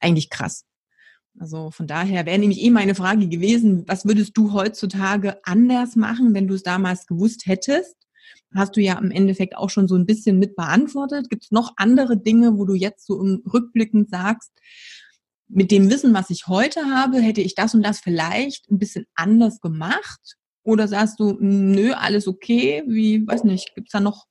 eigentlich 0.00 0.30
krass. 0.30 0.64
Also 1.38 1.70
von 1.70 1.86
daher 1.86 2.26
wäre 2.26 2.38
nämlich 2.38 2.60
eh 2.62 2.70
meine 2.70 2.94
Frage 2.94 3.28
gewesen, 3.28 3.84
was 3.86 4.06
würdest 4.06 4.36
du 4.36 4.52
heutzutage 4.52 5.38
anders 5.44 5.94
machen, 5.94 6.34
wenn 6.34 6.48
du 6.48 6.54
es 6.54 6.62
damals 6.62 7.06
gewusst 7.06 7.46
hättest? 7.46 7.94
Hast 8.54 8.76
du 8.76 8.80
ja 8.80 8.98
im 8.98 9.10
Endeffekt 9.10 9.56
auch 9.56 9.70
schon 9.70 9.88
so 9.88 9.94
ein 9.94 10.06
bisschen 10.06 10.38
mit 10.38 10.56
beantwortet. 10.56 11.30
Gibt 11.30 11.44
es 11.44 11.50
noch 11.50 11.72
andere 11.76 12.16
Dinge, 12.16 12.58
wo 12.58 12.64
du 12.64 12.74
jetzt 12.74 13.06
so 13.06 13.14
rückblickend 13.52 14.10
sagst, 14.10 14.52
mit 15.48 15.70
dem 15.70 15.90
Wissen, 15.90 16.14
was 16.14 16.30
ich 16.30 16.46
heute 16.46 16.84
habe, 16.86 17.20
hätte 17.20 17.40
ich 17.40 17.54
das 17.54 17.74
und 17.74 17.82
das 17.82 18.00
vielleicht 18.00 18.70
ein 18.70 18.78
bisschen 18.78 19.06
anders 19.14 19.60
gemacht? 19.60 20.36
Oder 20.62 20.86
sagst 20.88 21.18
du, 21.18 21.36
nö, 21.40 21.92
alles 21.92 22.28
okay? 22.28 22.84
Wie, 22.86 23.26
weiß 23.26 23.44
nicht, 23.44 23.74
gibt 23.74 23.88
es 23.88 23.92
da 23.92 24.00
noch? 24.00 24.26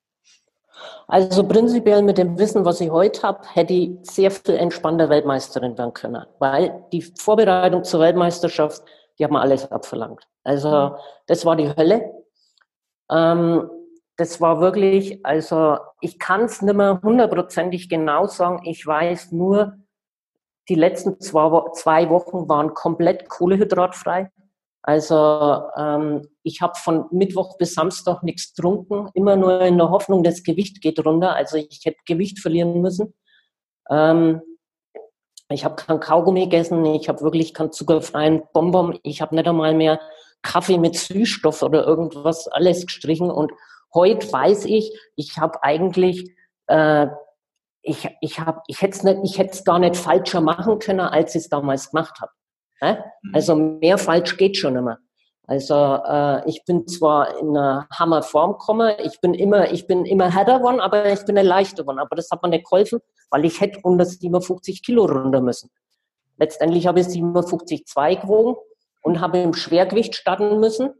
Also 1.08 1.48
prinzipiell 1.48 2.04
mit 2.04 2.20
dem 2.20 2.38
Wissen, 2.38 2.66
was 2.66 2.82
ich 2.82 2.92
heute 2.92 3.24
habe, 3.24 3.48
hätte 3.54 3.74
ich 3.74 3.92
sehr 4.04 4.30
viel 4.30 4.56
entspannter 4.56 5.10
Weltmeisterin 5.10 5.76
werden 5.78 5.94
können. 5.94 6.26
Weil 6.38 6.84
die 6.92 7.02
Vorbereitung 7.02 7.84
zur 7.84 8.02
Weltmeisterschaft, 8.02 8.84
die 9.18 9.24
hat 9.24 9.32
mir 9.32 9.42
alles 9.42 9.72
abverlangt. 9.72 10.28
Also 10.44 10.70
mhm. 10.70 10.96
das 11.26 11.46
war 11.46 11.56
die 11.56 11.76
Hölle. 11.76 12.12
Ähm, 13.10 13.70
das 14.18 14.42
war 14.42 14.60
wirklich, 14.60 15.24
also 15.24 15.78
ich 16.02 16.18
kann 16.18 16.42
es 16.46 16.62
nicht 16.62 16.76
mehr 16.76 17.00
hundertprozentig 17.04 17.88
genau 17.88 18.26
sagen. 18.26 18.62
Ich 18.66 18.86
weiß 18.86 19.32
nur, 19.32 19.78
die 20.70 20.76
letzten 20.76 21.22
zwei, 21.22 22.10
Wochen 22.10 22.50
waren 22.50 22.74
komplett 22.74 23.30
kohlehydratfrei. 23.30 24.32
Also 24.82 25.64
ähm, 25.78 26.28
ich 26.44 26.62
habe 26.62 26.74
von 26.76 27.06
Mittwoch 27.12 27.58
bis 27.58 27.76
Samstag 27.76 28.24
nichts 28.24 28.54
getrunken, 28.54 29.10
immer 29.14 29.36
nur 29.36 29.62
in 29.62 29.78
der 29.78 29.90
Hoffnung, 29.90 30.24
das 30.24 30.44
Gewicht 30.44 30.82
geht 30.82 31.04
runter. 31.06 31.36
Also 31.36 31.58
ich 31.58 31.82
hätte 31.84 32.00
Gewicht 32.06 32.40
verlieren 32.40 32.82
müssen. 32.82 33.14
Ähm, 33.90 34.42
ich 35.50 35.64
habe 35.64 35.76
kein 35.76 36.00
Kaugummi 36.00 36.46
gegessen, 36.46 36.84
ich 36.86 37.08
habe 37.08 37.22
wirklich 37.22 37.54
keinen 37.54 37.72
zuckerfreien 37.72 38.44
Bonbon, 38.52 39.00
ich 39.04 39.22
habe 39.22 39.36
nicht 39.36 39.48
einmal 39.48 39.74
mehr 39.74 40.00
Kaffee 40.42 40.78
mit 40.78 40.96
Süßstoff 40.96 41.62
oder 41.62 41.86
irgendwas, 41.86 42.48
alles 42.48 42.86
gestrichen. 42.86 43.30
Und 43.30 43.52
heute 43.94 44.32
weiß 44.32 44.66
ich, 44.66 44.98
ich 45.16 45.38
habe 45.38 45.64
eigentlich, 45.64 46.36
äh, 46.68 47.08
ich, 47.82 48.10
ich, 48.22 48.40
hab, 48.40 48.64
ich 48.68 48.82
hätte 48.82 48.98
es 48.98 49.04
nicht, 49.04 49.20
ich 49.24 49.38
hätte 49.38 49.52
es 49.52 49.64
gar 49.64 49.80
nicht 49.80 49.96
falscher 49.96 50.42
machen 50.42 50.80
können, 50.80 51.02
als 51.02 51.36
ich 51.36 51.44
es 51.44 51.50
damals 51.50 51.92
gemacht 51.92 52.20
habe. 52.20 52.32
Ne? 52.82 53.04
Also 53.34 53.56
mehr 53.56 53.98
falsch 53.98 54.38
geht 54.38 54.58
schon 54.58 54.76
immer. 54.76 54.98
Also 55.48 55.76
äh, 55.76 56.48
ich 56.50 56.66
bin 56.66 56.86
zwar 56.88 57.40
in 57.40 57.56
einer 57.56 57.88
Hammerform 57.94 58.54
gekommen, 58.54 58.94
ich 59.02 59.22
bin 59.22 59.34
immer, 59.34 59.72
ich 59.72 59.88
bin 59.88 60.06
immer 60.06 60.34
härter 60.34 60.60
geworden, 60.60 60.82
aber 60.82 61.10
ich 61.10 61.24
bin 61.24 61.38
eine 61.38 61.48
leichter 61.48 61.84
geworden. 61.84 62.00
Aber 62.00 62.18
das 62.18 62.30
hat 62.32 62.44
mir 62.44 62.50
nicht 62.50 62.66
geholfen, 62.66 63.00
weil 63.30 63.46
ich 63.46 63.62
hätte 63.62 63.80
unter 63.84 64.06
57 64.06 64.84
Kilo 64.84 65.06
runter 65.06 65.40
müssen. 65.40 65.70
Letztendlich 66.38 66.86
habe 66.86 67.00
ich 67.00 67.08
57,2 67.08 68.22
gewogen 68.22 68.58
und 69.02 69.22
habe 69.22 69.40
im 69.40 69.54
Schwergewicht 69.54 70.16
starten 70.16 70.60
müssen 70.60 70.94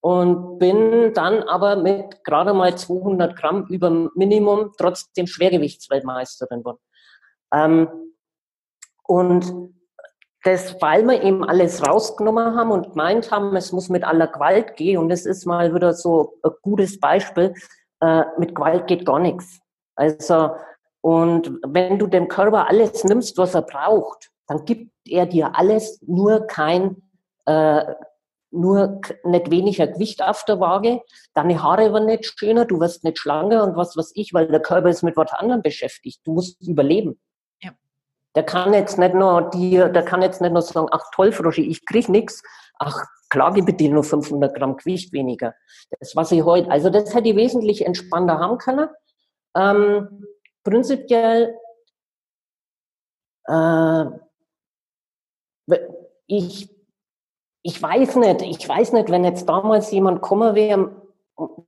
und 0.00 0.58
bin 0.58 1.12
dann 1.14 1.42
aber 1.42 1.76
mit 1.76 2.24
gerade 2.24 2.54
mal 2.54 2.76
200 2.76 3.36
Gramm 3.36 3.66
über 3.68 3.90
Minimum 4.14 4.72
trotzdem 4.78 5.26
Schwergewichtsweltmeisterin 5.26 6.60
geworden. 6.60 6.80
Ähm, 7.52 7.88
und 9.04 9.74
das, 10.42 10.80
weil 10.80 11.04
wir 11.06 11.22
eben 11.22 11.44
alles 11.44 11.86
rausgenommen 11.86 12.56
haben 12.56 12.70
und 12.70 12.90
gemeint 12.90 13.30
haben, 13.30 13.54
es 13.56 13.72
muss 13.72 13.90
mit 13.90 14.04
aller 14.04 14.26
Gewalt 14.26 14.76
gehen. 14.76 14.98
Und 14.98 15.10
das 15.10 15.26
ist 15.26 15.44
mal 15.46 15.74
wieder 15.74 15.92
so 15.92 16.38
ein 16.42 16.52
gutes 16.62 16.98
Beispiel. 16.98 17.54
Äh, 18.00 18.24
mit 18.38 18.54
Gewalt 18.54 18.86
geht 18.86 19.04
gar 19.04 19.18
nichts. 19.18 19.60
Also, 19.96 20.52
und 21.02 21.58
wenn 21.66 21.98
du 21.98 22.06
dem 22.06 22.28
Körper 22.28 22.68
alles 22.68 23.04
nimmst, 23.04 23.36
was 23.36 23.54
er 23.54 23.62
braucht, 23.62 24.30
dann 24.46 24.64
gibt 24.64 24.90
er 25.06 25.26
dir 25.26 25.56
alles, 25.56 26.00
nur 26.06 26.46
kein, 26.46 27.02
äh, 27.44 27.94
nur 28.50 29.00
nicht 29.24 29.50
weniger 29.50 29.86
Gewicht 29.86 30.22
auf 30.22 30.44
der 30.44 30.60
Waage. 30.60 31.00
Deine 31.34 31.62
Haare 31.62 31.92
werden 31.92 32.06
nicht 32.06 32.26
schöner, 32.26 32.64
du 32.64 32.80
wirst 32.80 33.04
nicht 33.04 33.18
schlanker 33.18 33.62
und 33.64 33.76
was 33.76 33.96
weiß 33.96 34.12
ich, 34.14 34.34
weil 34.34 34.48
der 34.48 34.60
Körper 34.60 34.88
ist 34.88 35.02
mit 35.02 35.16
was 35.16 35.32
anderem 35.32 35.62
beschäftigt. 35.62 36.20
Du 36.24 36.32
musst 36.32 36.60
überleben. 36.60 37.20
Der 38.36 38.44
kann 38.44 38.72
jetzt 38.72 38.96
nicht 38.96 39.14
nur 39.14 39.50
die, 39.50 39.76
der 39.76 40.04
kann 40.04 40.22
jetzt 40.22 40.40
nicht 40.40 40.52
nur 40.52 40.62
sagen, 40.62 40.86
ach 40.92 41.02
toll, 41.12 41.32
Froschi, 41.32 41.62
ich 41.62 41.84
krieg 41.84 42.08
nichts. 42.08 42.42
Ach, 42.78 43.04
klar, 43.28 43.52
gebe 43.52 43.72
dir 43.74 43.90
nur 43.90 44.04
500 44.04 44.54
Gramm 44.54 44.76
Gewicht 44.76 45.12
weniger. 45.12 45.54
Das, 45.98 46.14
was 46.14 46.30
ich 46.30 46.44
heute, 46.44 46.70
also 46.70 46.90
das 46.90 47.12
hätte 47.14 47.30
ich 47.30 47.36
wesentlich 47.36 47.84
entspannter 47.84 48.38
haben 48.38 48.58
können. 48.58 48.88
Ähm, 49.56 50.24
prinzipiell, 50.62 51.56
äh, 53.46 54.04
ich, 56.28 56.70
ich 57.62 57.82
weiß 57.82 58.16
nicht, 58.16 58.42
ich 58.42 58.68
weiß 58.68 58.92
nicht, 58.92 59.10
wenn 59.10 59.24
jetzt 59.24 59.48
damals 59.48 59.90
jemand 59.90 60.22
kommen 60.22 60.54
wäre, 60.54 60.90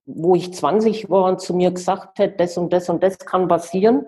wo 0.07 0.35
ich 0.35 0.53
20 0.53 1.11
war 1.11 1.25
und 1.25 1.41
zu 1.41 1.55
mir 1.55 1.71
gesagt 1.71 2.19
hätte, 2.19 2.37
das 2.37 2.57
und 2.57 2.73
das 2.73 2.89
und 2.89 3.03
das 3.03 3.19
kann 3.19 3.49
passieren, 3.49 4.07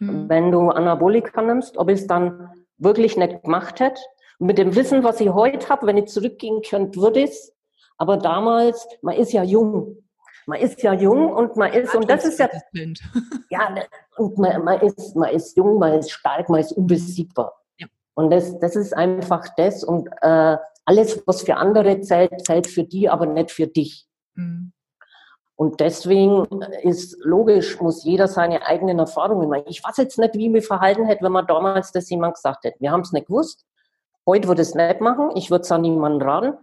mhm. 0.00 0.28
wenn 0.28 0.50
du 0.50 0.70
Anabolika 0.70 1.42
nimmst, 1.42 1.76
ob 1.76 1.88
ich 1.88 2.00
es 2.00 2.06
dann 2.06 2.50
wirklich 2.78 3.16
nicht 3.16 3.42
gemacht 3.42 3.80
hätte. 3.80 4.00
mit 4.38 4.58
dem 4.58 4.74
Wissen, 4.74 5.04
was 5.04 5.20
ich 5.20 5.30
heute 5.30 5.68
habe, 5.68 5.86
wenn 5.86 5.96
ich 5.96 6.06
zurückgehen 6.06 6.62
könnte, 6.62 7.00
würde 7.00 7.20
ich 7.20 7.30
es. 7.30 7.52
Aber 7.96 8.16
damals, 8.16 8.86
man 9.00 9.14
ist 9.14 9.32
ja 9.32 9.44
jung. 9.44 9.98
Man 10.46 10.58
ist 10.58 10.82
ja 10.82 10.92
jung 10.92 11.32
und 11.32 11.56
man 11.56 11.72
ist, 11.72 11.94
und 11.94 12.10
das 12.10 12.24
ist 12.24 12.40
ja, 12.40 12.48
ja, 13.50 13.70
ne, 13.70 13.84
und 14.16 14.36
man, 14.38 14.64
man, 14.64 14.80
ist, 14.80 15.14
man 15.14 15.30
ist 15.30 15.56
jung, 15.56 15.78
man 15.78 15.92
ist 15.92 16.10
stark, 16.10 16.48
man 16.48 16.60
ist 16.60 16.72
unbesiegbar. 16.72 17.52
Ja. 17.78 17.86
Und 18.14 18.30
das, 18.30 18.58
das 18.58 18.74
ist 18.74 18.92
einfach 18.92 19.46
das 19.56 19.84
und 19.84 20.08
äh, 20.20 20.56
alles, 20.84 21.22
was 21.26 21.42
für 21.42 21.56
andere 21.56 22.00
zählt, 22.00 22.44
zählt 22.44 22.66
für 22.66 22.84
die, 22.84 23.08
aber 23.08 23.26
nicht 23.26 23.50
für 23.50 23.66
dich. 23.66 24.06
Mhm. 24.34 24.72
Und 25.54 25.80
deswegen 25.80 26.46
ist 26.82 27.16
logisch, 27.24 27.80
muss 27.80 28.04
jeder 28.04 28.26
seine 28.26 28.66
eigenen 28.66 28.98
Erfahrungen 28.98 29.48
machen. 29.48 29.64
Ich 29.68 29.84
weiß 29.84 29.96
jetzt 29.98 30.18
nicht, 30.18 30.34
wie 30.34 30.46
ich 30.46 30.52
mich 30.52 30.66
verhalten 30.66 31.04
hätte, 31.04 31.24
wenn 31.24 31.32
man 31.32 31.46
damals 31.46 31.92
das 31.92 32.10
jemand 32.10 32.34
gesagt 32.34 32.64
hätte. 32.64 32.80
Wir 32.80 32.90
haben 32.90 33.02
es 33.02 33.12
nicht 33.12 33.26
gewusst. 33.26 33.64
Heute 34.26 34.48
würde 34.48 34.62
ich 34.62 34.68
es 34.68 34.74
nicht 34.74 35.00
machen. 35.00 35.30
Ich 35.36 35.50
würde 35.50 35.62
es 35.62 35.70
an 35.70 35.82
niemanden 35.82 36.22
raten. 36.22 36.54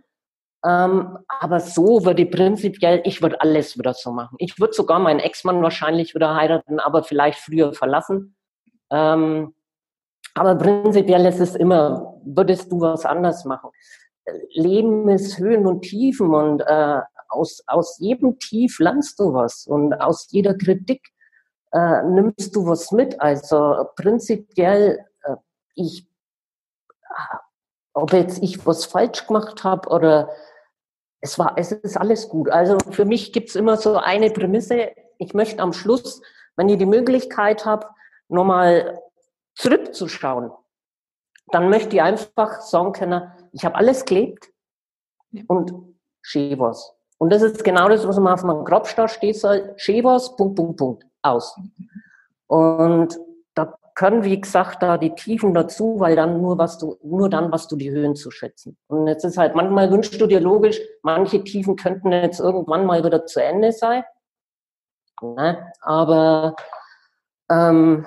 Ähm, 0.65 1.17
aber 1.39 1.61
so 1.61 2.03
würde 2.03 2.24
ich 2.24 2.32
prinzipiell, 2.32 3.01
ich 3.05 3.22
würde 3.22 3.39
alles 3.39 3.78
wieder 3.78 3.93
so 3.93 4.11
machen. 4.11 4.36
Ich 4.39 4.59
würde 4.59 4.74
sogar 4.74 4.99
meinen 4.99 5.20
Ex-Mann 5.20 5.61
wahrscheinlich 5.61 6.13
wieder 6.13 6.36
heiraten, 6.36 6.80
aber 6.80 7.03
vielleicht 7.03 7.39
früher 7.39 7.72
verlassen. 7.72 8.36
Ähm, 8.91 9.53
aber 10.34 10.55
prinzipiell 10.55 11.26
ist 11.26 11.39
es 11.39 11.55
immer, 11.55 12.20
würdest 12.26 12.72
du 12.72 12.82
was 12.82 13.05
anders 13.05 13.45
machen. 13.45 13.70
Leben 14.51 15.09
ist 15.09 15.38
Höhen 15.38 15.65
und 15.65 15.82
Tiefen 15.82 16.34
und 16.34 16.61
äh, 16.61 17.01
aus, 17.30 17.63
aus 17.67 17.99
jedem 17.99 18.39
Tief 18.39 18.80
lernst 18.80 19.19
du 19.19 19.34
was 19.34 19.67
und 19.67 19.93
aus 19.93 20.27
jeder 20.32 20.55
Kritik 20.55 21.01
äh, 21.71 22.03
nimmst 22.03 22.55
du 22.55 22.65
was 22.65 22.91
mit. 22.91 23.19
Also 23.21 23.86
prinzipiell, 23.95 25.05
äh, 25.23 25.36
ich, 25.75 26.07
ob 27.93 28.13
jetzt 28.13 28.41
ich 28.41 28.65
was 28.65 28.86
falsch 28.86 29.27
gemacht 29.27 29.63
habe 29.63 29.89
oder 29.89 30.30
es 31.21 31.38
war, 31.38 31.53
es 31.57 31.71
ist 31.71 31.97
alles 31.97 32.30
gut. 32.30 32.49
Also 32.49 32.77
für 32.91 33.05
mich 33.05 33.34
gibt's 33.34 33.55
immer 33.55 33.77
so 33.77 33.97
eine 33.97 34.32
Prämisse. 34.32 34.91
Ich 35.17 35.34
möchte 35.34 35.61
am 35.61 35.73
Schluss, 35.73 36.21
wenn 36.55 36.69
ich 36.69 36.77
die 36.77 36.86
Möglichkeit 36.86 37.65
habe, 37.65 37.88
nochmal 38.30 39.01
zurückzuschauen, 39.55 40.51
dann 41.51 41.69
möchte 41.69 41.95
ich 41.95 42.01
einfach 42.01 42.61
sagen 42.61 42.93
können, 42.93 43.32
ich 43.51 43.65
habe 43.65 43.75
alles 43.75 44.05
gelebt 44.05 44.49
ja. 45.31 45.43
und 45.47 45.73
schön. 46.21 46.57
Und 47.17 47.33
das 47.33 47.41
ist 47.41 47.63
genau 47.63 47.89
das, 47.89 48.07
was 48.07 48.17
man 48.17 48.33
auf 48.33 48.43
meinem 48.43 48.63
Grabstein 48.63 49.09
steht 49.09 49.37
soll. 49.37 49.75
Punkt, 50.37 50.55
Punkt, 50.55 50.77
Punkt, 50.77 51.05
aus. 51.21 51.55
Und 52.47 53.19
da 53.55 53.75
können, 53.93 54.23
wie 54.23 54.39
gesagt, 54.39 54.81
da 54.81 54.97
die 54.97 55.13
Tiefen 55.13 55.53
dazu, 55.53 55.99
weil 55.99 56.15
dann 56.15 56.41
nur 56.41 56.57
was 56.57 56.77
du, 56.77 56.97
nur 57.03 57.29
dann, 57.29 57.51
was 57.51 57.67
du 57.67 57.75
die 57.75 57.91
Höhen 57.91 58.15
zu 58.15 58.31
schätzen. 58.31 58.77
Und 58.87 59.07
jetzt 59.07 59.25
ist 59.25 59.37
halt, 59.37 59.55
manchmal 59.55 59.91
wünschst 59.91 60.19
du 60.19 60.27
dir 60.27 60.39
logisch, 60.39 60.79
manche 61.03 61.43
Tiefen 61.43 61.75
könnten 61.75 62.11
jetzt 62.11 62.39
irgendwann 62.39 62.85
mal 62.85 63.03
wieder 63.03 63.25
zu 63.25 63.43
Ende 63.43 63.73
sein. 63.73 64.03
Ne? 65.21 65.73
Aber 65.81 66.55
ähm, 67.49 68.05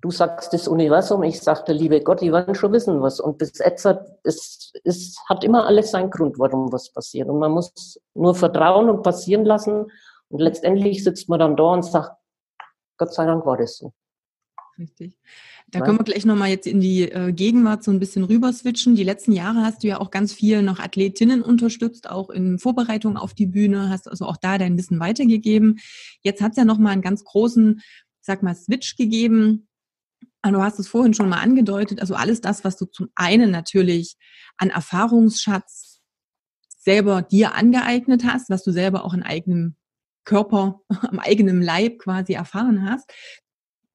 du 0.00 0.10
sagst 0.10 0.52
das 0.52 0.66
Universum, 0.66 1.22
ich 1.22 1.40
sag 1.40 1.64
der 1.66 1.74
liebe 1.74 2.00
Gott, 2.00 2.20
die 2.20 2.32
werden 2.32 2.54
schon 2.54 2.72
wissen 2.72 3.02
was. 3.02 3.20
Und 3.20 3.38
bis 3.38 3.58
jetzt 3.58 3.84
hat, 3.84 4.06
es, 4.24 4.72
es 4.84 5.16
hat 5.28 5.44
immer 5.44 5.66
alles 5.66 5.90
seinen 5.90 6.10
Grund, 6.10 6.38
warum 6.38 6.72
was 6.72 6.92
passiert. 6.92 7.28
Und 7.28 7.38
man 7.38 7.52
muss 7.52 8.00
nur 8.14 8.34
vertrauen 8.34 8.88
und 8.88 9.02
passieren 9.02 9.44
lassen. 9.44 9.90
Und 10.28 10.40
letztendlich 10.40 11.04
sitzt 11.04 11.28
man 11.28 11.40
dann 11.40 11.56
da 11.56 11.64
und 11.64 11.84
sagt, 11.84 12.12
Gott 12.96 13.12
sei 13.12 13.26
Dank 13.26 13.44
war 13.44 13.56
das 13.56 13.76
so. 13.76 13.92
Richtig. 14.78 15.18
Da 15.68 15.80
können 15.80 15.98
wir 15.98 16.04
gleich 16.04 16.24
nochmal 16.24 16.48
jetzt 16.48 16.66
in 16.66 16.80
die 16.80 17.02
äh, 17.02 17.32
Gegenwart 17.32 17.84
so 17.84 17.90
ein 17.90 18.00
bisschen 18.00 18.24
rüber 18.24 18.52
switchen. 18.52 18.96
Die 18.96 19.04
letzten 19.04 19.32
Jahre 19.32 19.62
hast 19.62 19.82
du 19.82 19.88
ja 19.88 20.00
auch 20.00 20.10
ganz 20.10 20.32
viel 20.32 20.62
noch 20.62 20.80
Athletinnen 20.80 21.42
unterstützt, 21.42 22.08
auch 22.08 22.30
in 22.30 22.58
Vorbereitung 22.58 23.16
auf 23.16 23.34
die 23.34 23.46
Bühne, 23.46 23.90
hast 23.90 24.08
also 24.08 24.24
auch 24.24 24.38
da 24.38 24.56
dein 24.56 24.78
Wissen 24.78 24.98
weitergegeben. 24.98 25.78
Jetzt 26.22 26.40
hat 26.40 26.52
es 26.52 26.56
ja 26.56 26.64
nochmal 26.64 26.92
einen 26.92 27.02
ganz 27.02 27.24
großen, 27.24 27.82
sag 28.20 28.42
mal, 28.42 28.54
Switch 28.54 28.96
gegeben 28.96 29.68
Ah, 30.42 30.50
du 30.50 30.62
hast 30.62 30.78
es 30.78 30.88
vorhin 30.88 31.12
schon 31.14 31.28
mal 31.28 31.40
angedeutet, 31.40 32.00
also 32.00 32.14
alles 32.14 32.40
das, 32.40 32.64
was 32.64 32.76
du 32.76 32.86
zum 32.86 33.08
einen 33.14 33.50
natürlich 33.50 34.16
an 34.56 34.70
Erfahrungsschatz 34.70 36.00
selber 36.78 37.22
dir 37.22 37.54
angeeignet 37.54 38.24
hast, 38.24 38.48
was 38.48 38.62
du 38.62 38.72
selber 38.72 39.04
auch 39.04 39.12
in 39.12 39.22
eigenem 39.22 39.76
Körper, 40.24 40.80
am 40.88 41.18
eigenen 41.18 41.60
Leib 41.60 41.98
quasi 41.98 42.32
erfahren 42.32 42.88
hast, 42.88 43.12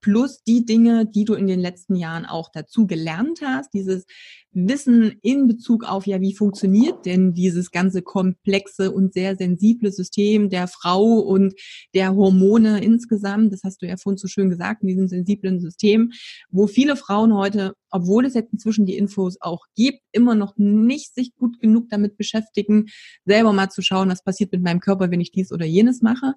plus 0.05 0.43
die 0.43 0.65
Dinge, 0.65 1.07
die 1.07 1.25
du 1.25 1.33
in 1.33 1.47
den 1.47 1.59
letzten 1.59 1.95
Jahren 1.95 2.27
auch 2.27 2.49
dazu 2.53 2.85
gelernt 2.85 3.39
hast, 3.43 3.73
dieses 3.73 4.05
Wissen 4.51 5.15
in 5.23 5.47
Bezug 5.47 5.83
auf, 5.83 6.05
ja, 6.05 6.21
wie 6.21 6.35
funktioniert 6.35 7.07
denn 7.07 7.33
dieses 7.33 7.71
ganze 7.71 8.03
komplexe 8.03 8.91
und 8.91 9.13
sehr 9.13 9.35
sensible 9.35 9.91
System 9.91 10.51
der 10.51 10.67
Frau 10.67 11.19
und 11.19 11.55
der 11.95 12.15
Hormone 12.15 12.83
insgesamt. 12.83 13.51
Das 13.51 13.61
hast 13.63 13.81
du 13.81 13.87
ja 13.87 13.97
vorhin 13.97 14.19
so 14.19 14.27
schön 14.27 14.51
gesagt, 14.51 14.83
in 14.83 14.89
diesem 14.89 15.07
sensiblen 15.07 15.59
System, 15.59 16.11
wo 16.51 16.67
viele 16.67 16.95
Frauen 16.95 17.33
heute, 17.33 17.73
obwohl 17.95 18.25
es 18.25 18.33
jetzt 18.33 18.51
inzwischen 18.51 18.85
die 18.85 18.97
Infos 18.97 19.37
auch 19.39 19.67
gibt, 19.73 20.01
immer 20.11 20.35
noch 20.35 20.53
nicht 20.57 21.15
sich 21.15 21.33
gut 21.33 21.61
genug 21.61 21.89
damit 21.89 22.17
beschäftigen, 22.17 22.87
selber 23.23 23.53
mal 23.53 23.69
zu 23.69 23.81
schauen, 23.81 24.09
was 24.09 24.21
passiert 24.21 24.51
mit 24.51 24.61
meinem 24.61 24.81
Körper, 24.81 25.11
wenn 25.11 25.21
ich 25.21 25.31
dies 25.31 25.53
oder 25.53 25.65
jenes 25.65 26.01
mache. 26.01 26.33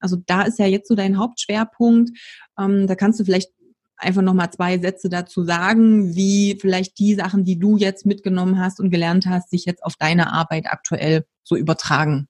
Also 0.00 0.16
da 0.26 0.42
ist 0.42 0.58
ja 0.58 0.66
jetzt 0.66 0.88
so 0.88 0.94
dein 0.94 1.18
Hauptschwerpunkt. 1.18 2.10
Ähm, 2.58 2.86
da 2.86 2.94
kannst 2.94 3.20
du 3.20 3.24
vielleicht 3.24 3.50
einfach 3.98 4.22
nochmal 4.22 4.50
zwei 4.50 4.78
Sätze 4.78 5.10
dazu 5.10 5.44
sagen, 5.44 6.16
wie 6.16 6.56
vielleicht 6.58 6.98
die 6.98 7.14
Sachen, 7.14 7.44
die 7.44 7.58
du 7.58 7.76
jetzt 7.76 8.06
mitgenommen 8.06 8.58
hast 8.58 8.80
und 8.80 8.90
gelernt 8.90 9.26
hast, 9.26 9.50
sich 9.50 9.66
jetzt 9.66 9.84
auf 9.84 9.96
deine 9.98 10.32
Arbeit 10.32 10.64
aktuell 10.66 11.26
so 11.44 11.56
übertragen? 11.56 12.26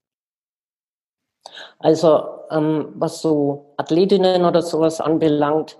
Also 1.79 2.25
ähm, 2.51 2.89
was 2.95 3.21
so 3.21 3.73
Athletinnen 3.77 4.43
oder 4.43 4.61
sowas 4.61 4.99
anbelangt, 4.99 5.77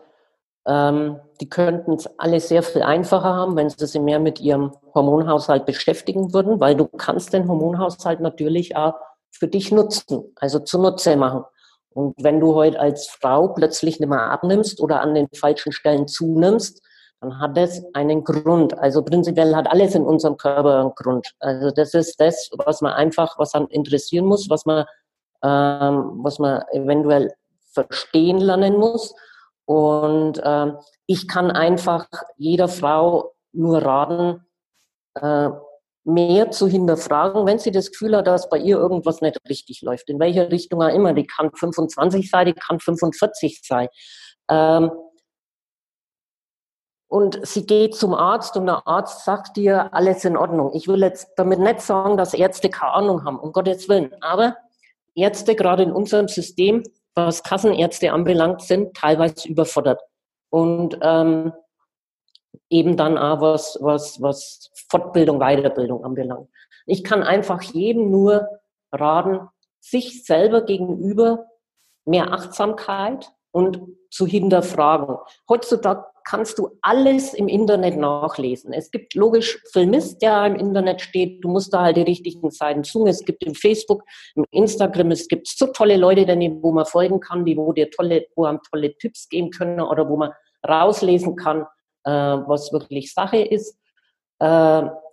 ähm, 0.68 1.20
die 1.42 1.50
könnten 1.50 1.94
es 1.94 2.08
alle 2.20 2.40
sehr 2.40 2.64
viel 2.64 2.84
einfacher 2.84 3.34
haben, 3.34 3.56
wenn 3.56 3.70
sie 3.70 3.86
sich 3.86 4.02
mehr 4.02 4.20
mit 4.20 4.40
ihrem 4.40 4.72
Hormonhaushalt 4.94 5.66
beschäftigen 5.66 6.34
würden, 6.34 6.60
weil 6.60 6.76
du 6.76 6.88
kannst 6.88 7.34
den 7.34 7.48
Hormonhaushalt 7.48 8.22
natürlich 8.22 8.76
auch 8.76 8.94
für 9.32 9.48
dich 9.48 9.72
nutzen, 9.72 10.34
also 10.36 10.60
zunutze 10.60 11.16
machen. 11.16 11.44
Und 11.90 12.16
wenn 12.24 12.40
du 12.40 12.56
heute 12.56 12.80
als 12.80 13.08
Frau 13.08 13.50
plötzlich 13.50 14.00
nicht 14.00 14.10
mehr 14.10 14.32
abnimmst 14.32 14.80
oder 14.82 15.02
an 15.02 15.14
den 15.14 15.28
falschen 15.36 15.72
Stellen 15.72 16.08
zunimmst, 16.08 16.82
dann 17.22 17.40
hat 17.40 17.56
das 17.56 17.84
einen 17.94 18.24
Grund. 18.24 18.78
Also 18.78 19.04
prinzipiell 19.04 19.56
hat 19.56 19.68
alles 19.68 19.96
in 19.96 20.06
unserem 20.06 20.38
Körper 20.38 20.80
einen 20.80 20.96
Grund. 20.96 21.28
Also 21.40 21.72
das 21.72 21.94
ist 21.94 22.20
das, 22.20 22.50
was 22.66 22.82
man 22.82 22.94
einfach, 22.94 23.38
was 23.38 23.52
dann 23.52 23.68
interessieren 23.68 24.26
muss, 24.26 24.50
was 24.50 24.66
man, 24.66 24.86
ähm, 25.44 26.20
was 26.24 26.40
man 26.40 26.64
eventuell 26.72 27.34
verstehen 27.72 28.40
lernen 28.40 28.78
muss. 28.78 29.14
Und 29.66 30.42
ähm, 30.44 30.78
ich 31.06 31.28
kann 31.28 31.52
einfach 31.52 32.08
jeder 32.38 32.68
Frau 32.68 33.34
nur 33.54 33.82
raten, 33.82 34.46
äh, 35.16 35.50
mehr 36.06 36.52
zu 36.52 36.68
hinterfragen, 36.68 37.46
wenn 37.46 37.60
sie 37.60 37.72
das 37.72 37.92
Gefühl 37.92 38.18
hat, 38.18 38.28
dass 38.28 38.50
bei 38.50 38.58
ihr 38.58 38.78
irgendwas 38.78 39.22
nicht 39.22 39.40
richtig 39.48 39.82
läuft. 39.82 40.10
In 40.10 40.20
welcher 40.20 40.52
Richtung 40.52 40.82
auch 40.82 40.94
immer. 40.94 41.14
Die 41.14 41.26
kann 41.26 41.52
25 41.54 42.30
sein, 42.30 42.48
die 42.48 42.54
kann 42.54 42.80
45 42.80 43.62
sein. 43.64 43.88
Ähm, 44.50 44.92
und 47.08 47.46
sie 47.46 47.66
geht 47.66 47.96
zum 47.96 48.16
Arzt 48.16 48.58
und 48.58 48.66
der 48.66 48.88
Arzt 48.88 49.24
sagt 49.24 49.58
ihr, 49.60 49.94
alles 49.94 50.26
in 50.26 50.36
Ordnung. 50.36 50.72
Ich 50.74 50.88
will 50.88 51.00
jetzt 51.00 51.30
damit 51.36 51.60
nicht 51.60 51.80
sagen, 51.80 52.18
dass 52.18 52.34
Ärzte 52.34 52.70
keine 52.70 52.94
Ahnung 52.94 53.24
haben, 53.24 53.40
um 53.40 53.52
Gottes 53.52 53.88
Willen. 53.88 54.16
Aber 54.22 54.58
Ärzte, 55.14 55.56
gerade 55.56 55.84
in 55.84 55.92
unserem 55.92 56.28
System, 56.28 56.84
was 57.16 57.44
Kassenärzte 57.44 58.12
anbelangt, 58.12 58.62
sind 58.62 58.96
teilweise 58.96 59.48
überfordert. 59.48 60.02
Und 60.50 60.98
ähm, 61.02 61.54
eben 62.70 62.98
dann 62.98 63.18
auch 63.18 63.42
was, 63.42 63.78
was, 63.82 64.22
was 64.22 64.72
Fortbildung, 64.90 65.40
Weiterbildung 65.40 66.04
anbelangt. 66.04 66.50
Ich 66.86 67.04
kann 67.04 67.24
einfach 67.24 67.62
jedem 67.62 68.12
nur 68.12 68.48
raten, 68.92 69.48
sich 69.80 70.26
selber 70.26 70.62
gegenüber 70.62 71.46
mehr 72.06 72.32
Achtsamkeit 72.32 73.32
und 73.52 73.82
zu 74.10 74.26
hinterfragen. 74.26 75.18
Heutzutage 75.50 76.06
kannst 76.26 76.58
du 76.58 76.70
alles 76.82 77.34
im 77.34 77.48
Internet 77.48 77.98
nachlesen. 77.98 78.74
Es 78.74 78.92
gibt 78.92 79.14
logisch 79.16 79.62
Filmist, 79.72 80.22
der 80.22 80.46
im 80.46 80.56
Internet 80.56 81.02
steht. 81.02 81.44
Du 81.44 81.50
musst 81.50 81.74
da 81.74 81.84
halt 81.84 81.98
die 81.98 82.02
richtigen 82.02 82.50
Seiten 82.52 82.84
suchen. 82.84 83.08
Es 83.08 83.24
gibt 83.24 83.44
im 83.44 83.56
Facebook, 83.56 84.04
im 84.36 84.46
Instagram, 84.52 85.12
es 85.12 85.28
gibt 85.28 85.48
so 85.48 85.68
tolle 85.68 85.98
Leute, 85.98 86.28
wo 86.62 86.72
man 86.72 86.86
folgen 86.86 87.20
kann, 87.20 87.46
die 87.46 87.58
wo 87.58 87.74
dir 87.74 87.90
tolle, 87.92 88.26
wo 88.36 88.46
einem 88.46 88.60
tolle 88.72 88.96
Tipps 88.98 89.28
geben 89.30 89.52
können 89.52 89.82
oder 89.82 90.08
wo 90.08 90.18
man 90.18 90.32
rauslesen 90.68 91.36
kann, 91.36 91.66
äh, 92.04 92.12
was 92.12 92.72
wirklich 92.72 93.14
Sache 93.14 93.40
ist. 93.40 93.78
Äh, 94.40 94.46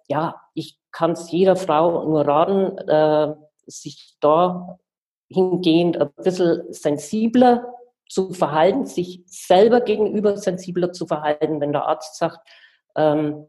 ja, 0.09 0.41
ich 0.55 0.79
kann 0.93 1.13
es 1.13 1.31
jeder 1.31 1.57
Frau 1.57 2.05
nur 2.05 2.27
raten, 2.27 2.79
äh, 2.89 3.35
sich 3.67 4.17
da 4.21 4.79
hingehend 5.29 6.01
ein 6.01 6.11
bisschen 6.17 6.73
sensibler 6.73 7.65
zu 8.11 8.33
verhalten, 8.33 8.87
sich 8.87 9.23
selber 9.27 9.81
gegenüber 9.81 10.37
sensibler 10.37 10.93
zu 10.93 11.07
verhalten, 11.07 11.61
wenn 11.61 11.73
der 11.73 11.87
Arzt 11.87 12.19
sagt, 12.19 12.41
ähm, 12.97 13.47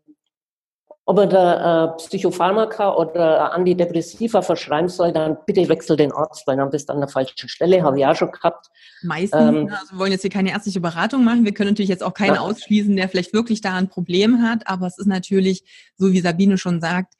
ob 1.05 1.17
er 1.17 1.25
da 1.25 1.85
äh, 1.85 1.97
Psychopharmaka 1.97 2.93
oder 2.93 3.53
Antidepressiva 3.53 4.43
verschreiben 4.43 4.87
soll, 4.87 5.11
dann 5.11 5.35
bitte 5.47 5.67
wechsel 5.67 5.97
den 5.97 6.11
Arzt, 6.11 6.45
weil 6.45 6.57
dann 6.57 6.69
bist 6.69 6.89
du 6.89 6.93
an 6.93 6.99
der 6.99 7.09
falschen 7.09 7.49
Stelle, 7.49 7.81
habe 7.81 7.99
ich 7.99 8.05
auch 8.05 8.15
schon 8.15 8.31
gehabt. 8.31 8.67
Meistens, 9.01 9.41
ähm, 9.41 9.65
ne, 9.65 9.77
also 9.79 9.93
wir 9.93 9.99
wollen 9.99 10.11
jetzt 10.11 10.21
hier 10.21 10.29
keine 10.29 10.51
ärztliche 10.51 10.79
Beratung 10.79 11.23
machen. 11.23 11.43
Wir 11.43 11.55
können 11.55 11.71
natürlich 11.71 11.89
jetzt 11.89 12.03
auch 12.03 12.13
keinen 12.13 12.35
ja. 12.35 12.41
ausschließen, 12.41 12.95
der 12.95 13.09
vielleicht 13.09 13.33
wirklich 13.33 13.61
da 13.61 13.73
ein 13.73 13.89
Problem 13.89 14.43
hat, 14.43 14.67
aber 14.67 14.85
es 14.85 14.99
ist 14.99 15.07
natürlich, 15.07 15.63
so 15.97 16.11
wie 16.11 16.21
Sabine 16.21 16.59
schon 16.59 16.79
sagt, 16.79 17.15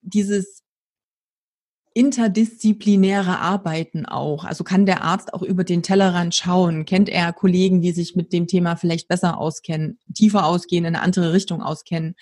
dieses 0.00 0.61
interdisziplinäre 1.94 3.38
Arbeiten 3.38 4.06
auch? 4.06 4.44
Also 4.44 4.64
kann 4.64 4.86
der 4.86 5.02
Arzt 5.02 5.34
auch 5.34 5.42
über 5.42 5.64
den 5.64 5.82
Tellerrand 5.82 6.34
schauen? 6.34 6.84
Kennt 6.84 7.08
er 7.08 7.32
Kollegen, 7.32 7.80
die 7.80 7.92
sich 7.92 8.16
mit 8.16 8.32
dem 8.32 8.46
Thema 8.46 8.76
vielleicht 8.76 9.08
besser 9.08 9.38
auskennen, 9.38 9.98
tiefer 10.14 10.46
ausgehen, 10.46 10.84
in 10.84 10.96
eine 10.96 11.04
andere 11.04 11.32
Richtung 11.32 11.62
auskennen? 11.62 12.14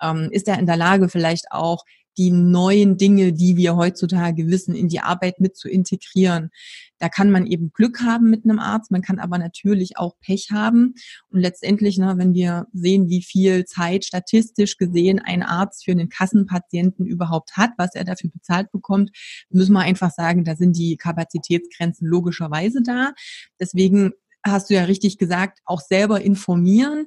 Ähm, 0.00 0.28
ist 0.30 0.48
er 0.48 0.58
in 0.58 0.66
der 0.66 0.76
Lage, 0.76 1.08
vielleicht 1.08 1.50
auch 1.50 1.84
die 2.18 2.30
neuen 2.30 2.96
Dinge, 2.96 3.32
die 3.32 3.56
wir 3.56 3.76
heutzutage 3.76 4.48
wissen, 4.48 4.74
in 4.74 4.88
die 4.88 5.00
Arbeit 5.00 5.40
mit 5.40 5.56
zu 5.56 5.68
integrieren. 5.68 6.50
Da 6.98 7.08
kann 7.08 7.30
man 7.30 7.46
eben 7.46 7.72
Glück 7.72 8.00
haben 8.02 8.30
mit 8.30 8.44
einem 8.44 8.58
Arzt, 8.58 8.90
man 8.90 9.02
kann 9.02 9.18
aber 9.18 9.38
natürlich 9.38 9.98
auch 9.98 10.18
Pech 10.20 10.48
haben. 10.50 10.94
Und 11.28 11.40
letztendlich, 11.40 11.98
ne, 11.98 12.14
wenn 12.16 12.34
wir 12.34 12.66
sehen, 12.72 13.08
wie 13.08 13.22
viel 13.22 13.64
Zeit 13.64 14.04
statistisch 14.04 14.76
gesehen 14.76 15.18
ein 15.18 15.42
Arzt 15.42 15.84
für 15.84 15.92
einen 15.92 16.08
Kassenpatienten 16.08 17.06
überhaupt 17.06 17.56
hat, 17.56 17.70
was 17.76 17.94
er 17.94 18.04
dafür 18.04 18.30
bezahlt 18.30 18.70
bekommt, 18.72 19.10
müssen 19.50 19.72
wir 19.72 19.80
einfach 19.80 20.10
sagen, 20.10 20.44
da 20.44 20.56
sind 20.56 20.76
die 20.76 20.96
Kapazitätsgrenzen 20.96 22.06
logischerweise 22.06 22.82
da. 22.82 23.12
Deswegen 23.60 24.12
hast 24.44 24.70
du 24.70 24.74
ja 24.74 24.84
richtig 24.84 25.18
gesagt, 25.18 25.60
auch 25.64 25.80
selber 25.80 26.20
informieren. 26.20 27.06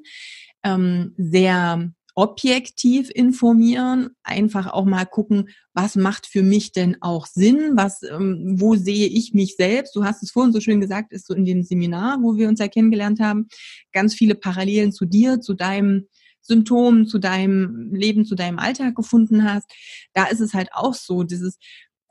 Ähm, 0.64 1.14
sehr 1.18 1.92
objektiv 2.20 3.09
informieren, 3.09 4.09
einfach 4.24 4.67
auch 4.67 4.84
mal 4.84 5.05
gucken, 5.05 5.47
was 5.74 5.95
macht 5.95 6.28
für 6.28 6.43
mich 6.43 6.74
denn 6.74 6.97
auch 6.99 7.26
Sinn, 7.26 7.72
was, 7.76 8.03
ähm, 8.03 8.55
wo 8.59 8.76
sehe 8.76 9.07
ich 9.07 9.34
mich 9.34 9.55
selbst. 9.55 9.95
Du 9.95 10.03
hast 10.03 10.22
es 10.22 10.32
vorhin 10.32 10.51
so 10.51 10.59
schön 10.59 10.82
gesagt, 10.82 11.13
ist 11.13 11.28
so 11.28 11.34
in 11.34 11.45
dem 11.45 11.63
Seminar, 11.63 12.17
wo 12.22 12.36
wir 12.36 12.49
uns 12.49 12.59
ja 12.59 12.67
kennengelernt 12.67 13.22
haben, 13.22 13.47
ganz 13.93 14.15
viele 14.15 14.36
Parallelen 14.36 14.91
zu 14.91 15.05
dir, 15.05 15.39
zu 15.39 15.53
deinem 15.53 16.07
Symptom, 16.41 17.07
zu 17.07 17.20
deinem 17.20 17.93
Leben, 17.93 18.26
zu 18.26 18.36
deinem 18.36 18.59
Alltag 18.59 18.95
gefunden 18.95 19.45
hast. 19.45 19.72
Da 20.13 20.26
ist 20.26 20.41
es 20.41 20.53
halt 20.53 20.74
auch 20.74 20.95
so, 20.95 21.24
dieses, 21.24 21.57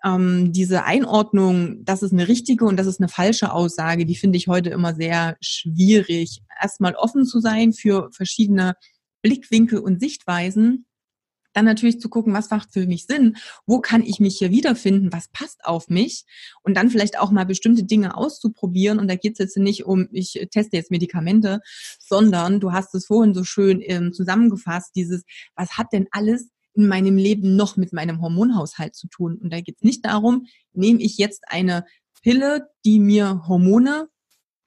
ähm, 0.07 0.55
diese 0.55 0.85
Einordnung, 0.85 1.85
das 1.85 2.03
ist 2.03 2.15
eine 2.15 2.29
richtige 2.29 2.65
und 2.65 2.79
das 2.79 2.87
ist 2.87 2.99
eine 2.99 3.11
falsche 3.11 3.53
Aussage, 3.53 4.07
die 4.07 4.17
finde 4.17 4.39
ich 4.39 4.49
heute 4.49 4.71
immer 4.71 4.95
sehr 4.95 5.37
schwierig. 5.43 6.41
Erstmal 6.63 6.95
offen 6.95 7.27
zu 7.27 7.41
sein 7.41 7.75
für 7.75 8.09
verschiedene 8.11 8.73
Blickwinkel 9.23 9.79
und 9.79 10.01
Sichtweisen, 10.01 10.87
dann 11.59 11.65
natürlich 11.65 12.01
zu 12.01 12.09
gucken, 12.09 12.33
was 12.35 12.51
macht 12.51 12.73
für 12.73 12.87
mich 12.87 13.07
Sinn, 13.07 13.37
wo 13.67 13.81
kann 13.81 14.03
ich 14.03 14.21
mich 14.21 14.39
hier 14.39 14.51
wiederfinden, 14.51 15.13
was 15.13 15.29
passt 15.29 15.65
auf 15.65 15.89
mich 15.89 16.25
und 16.63 16.77
dann 16.77 16.91
vielleicht 16.91 17.19
auch 17.19 17.31
mal 17.31 17.47
bestimmte 17.47 17.85
Dinge 17.85 18.17
auszuprobieren. 18.17 18.99
Und 18.99 19.09
da 19.09 19.17
geht 19.17 19.33
es 19.33 19.39
jetzt 19.39 19.57
nicht 19.57 19.85
um, 19.85 20.09
ich 20.13 20.47
teste 20.51 20.77
jetzt 20.77 20.91
Medikamente, 20.91 21.61
sondern 21.99 22.61
du 22.61 22.73
hast 22.73 22.95
es 22.95 23.07
vorhin 23.07 23.35
so 23.35 23.45
schön 23.45 23.83
ähm, 23.83 24.13
zusammengefasst, 24.13 24.93
dieses, 24.95 25.25
was 25.57 25.77
hat 25.77 25.93
denn 25.93 26.07
alles 26.13 26.49
in 26.75 26.87
meinem 26.87 27.17
Leben 27.17 27.57
noch 27.57 27.77
mit 27.77 27.93
meinem 27.93 28.21
Hormonhaushalt 28.21 28.95
zu 28.95 29.09
tun? 29.09 29.37
Und 29.43 29.53
da 29.53 29.61
geht 29.61 29.77
es 29.77 29.83
nicht 29.83 30.05
darum, 30.05 30.47
nehme 30.73 31.01
ich 31.01 31.19
jetzt 31.19 31.43
eine 31.49 31.85
Pille, 32.23 32.69
die 32.85 33.01
mir 33.01 33.43
Hormone 33.49 34.09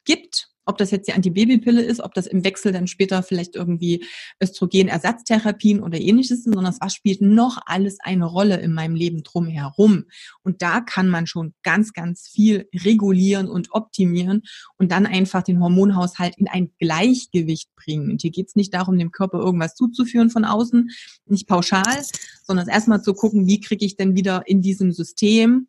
gibt 0.03 0.50
ob 0.65 0.77
das 0.77 0.91
jetzt 0.91 1.07
die 1.07 1.13
Antibabypille 1.13 1.81
ist, 1.81 2.01
ob 2.01 2.13
das 2.13 2.27
im 2.27 2.43
Wechsel 2.43 2.71
dann 2.71 2.87
später 2.87 3.23
vielleicht 3.23 3.55
irgendwie 3.55 4.05
Östrogenersatztherapien 4.41 5.81
oder 5.81 5.99
ähnliches 5.99 6.43
sind, 6.43 6.53
sondern 6.53 6.75
was 6.79 6.93
spielt 6.93 7.21
noch 7.21 7.59
alles 7.65 7.99
eine 7.99 8.25
Rolle 8.25 8.57
in 8.57 8.73
meinem 8.73 8.95
Leben 8.95 9.23
drumherum. 9.23 10.05
Und 10.43 10.61
da 10.61 10.81
kann 10.81 11.09
man 11.09 11.27
schon 11.27 11.53
ganz, 11.63 11.93
ganz 11.93 12.27
viel 12.27 12.69
regulieren 12.75 13.47
und 13.47 13.71
optimieren 13.71 14.43
und 14.77 14.91
dann 14.91 15.05
einfach 15.05 15.43
den 15.43 15.61
Hormonhaushalt 15.61 16.37
in 16.37 16.47
ein 16.47 16.71
Gleichgewicht 16.79 17.69
bringen. 17.75 18.11
Und 18.11 18.21
hier 18.21 18.31
geht 18.31 18.47
es 18.47 18.55
nicht 18.55 18.73
darum, 18.73 18.97
dem 18.97 19.11
Körper 19.11 19.39
irgendwas 19.39 19.75
zuzuführen 19.75 20.29
von 20.29 20.45
außen, 20.45 20.89
nicht 21.25 21.47
pauschal, 21.47 22.01
sondern 22.43 22.67
erstmal 22.67 23.01
zu 23.01 23.13
gucken, 23.13 23.47
wie 23.47 23.59
kriege 23.59 23.85
ich 23.85 23.95
denn 23.97 24.15
wieder 24.15 24.43
in 24.45 24.61
diesem 24.61 24.91
System. 24.91 25.67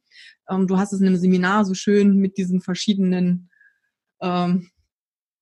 Ähm, 0.49 0.67
du 0.67 0.79
hast 0.79 0.93
es 0.93 1.01
in 1.01 1.07
einem 1.07 1.17
Seminar 1.17 1.65
so 1.65 1.75
schön 1.75 2.19
mit 2.19 2.37
diesen 2.37 2.61
verschiedenen 2.61 3.49
ähm, 4.21 4.69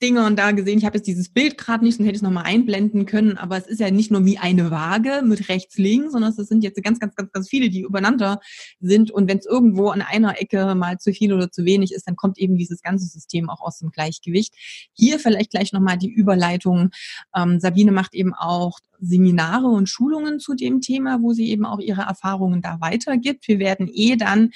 Dingern 0.03 0.35
da 0.35 0.53
gesehen. 0.53 0.79
Ich 0.79 0.85
habe 0.85 0.97
jetzt 0.97 1.07
dieses 1.07 1.29
Bild 1.29 1.59
gerade 1.59 1.85
nicht, 1.85 1.99
dann 1.99 2.07
hätte 2.07 2.17
es 2.17 2.23
nochmal 2.23 2.45
einblenden 2.45 3.07
können, 3.07 3.37
aber 3.37 3.59
es 3.59 3.67
ist 3.67 3.81
ja 3.81 3.91
nicht 3.91 4.11
nur 4.11 4.25
wie 4.25 4.39
eine 4.39 4.71
Waage 4.71 5.23
mit 5.25 5.49
rechts, 5.49 5.77
links, 5.77 6.13
sondern 6.13 6.33
es 6.33 6.37
sind 6.49 6.65
jetzt 6.65 6.83
ganz, 6.83 6.99
ganz, 6.99 7.15
ganz, 7.15 7.31
ganz 7.33 7.49
viele, 7.49 7.69
die 7.69 7.83
übereinander 7.83 8.41
sind. 8.81 9.11
Und 9.11 9.29
wenn 9.29 9.39
es 9.39 9.47
irgendwo 9.47 9.89
an 9.91 10.03
einer 10.03 10.41
Ecke 10.41 10.75
mal 10.75 10.99
zu 10.99 11.13
viel 11.13 11.33
oder 11.33 11.51
zu 11.51 11.65
wenig 11.65 11.93
ist, 11.93 12.09
dann 12.09 12.17
kommt 12.17 12.39
eben 12.39 12.57
dieses 12.57 12.81
ganze 12.83 13.07
System 13.07 13.51
auch 13.51 13.61
aus 13.61 13.79
dem 13.79 13.91
Gleichgewicht. 13.91 14.55
Hier 14.93 15.19
vielleicht 15.19 15.51
gleich 15.51 15.73
nochmal 15.73 15.99
die 15.99 16.11
Überleitung. 16.11 16.91
Ähm, 17.37 17.61
Sabine 17.61 17.93
macht 17.93 18.15
eben 18.15 18.35
auch 18.35 18.79
Seminare 19.01 19.67
und 19.67 19.89
Schulungen 19.89 20.41
zu 20.41 20.55
dem 20.55 20.81
Thema, 20.81 21.23
wo 21.23 21.33
sie 21.33 21.49
eben 21.51 21.65
auch 21.65 21.79
ihre 21.79 22.03
Erfahrungen 22.03 22.63
da 22.63 22.81
weitergibt. 22.81 23.49
Wir 23.49 23.59
werden 23.59 23.89
eh 23.93 24.17
dann 24.17 24.51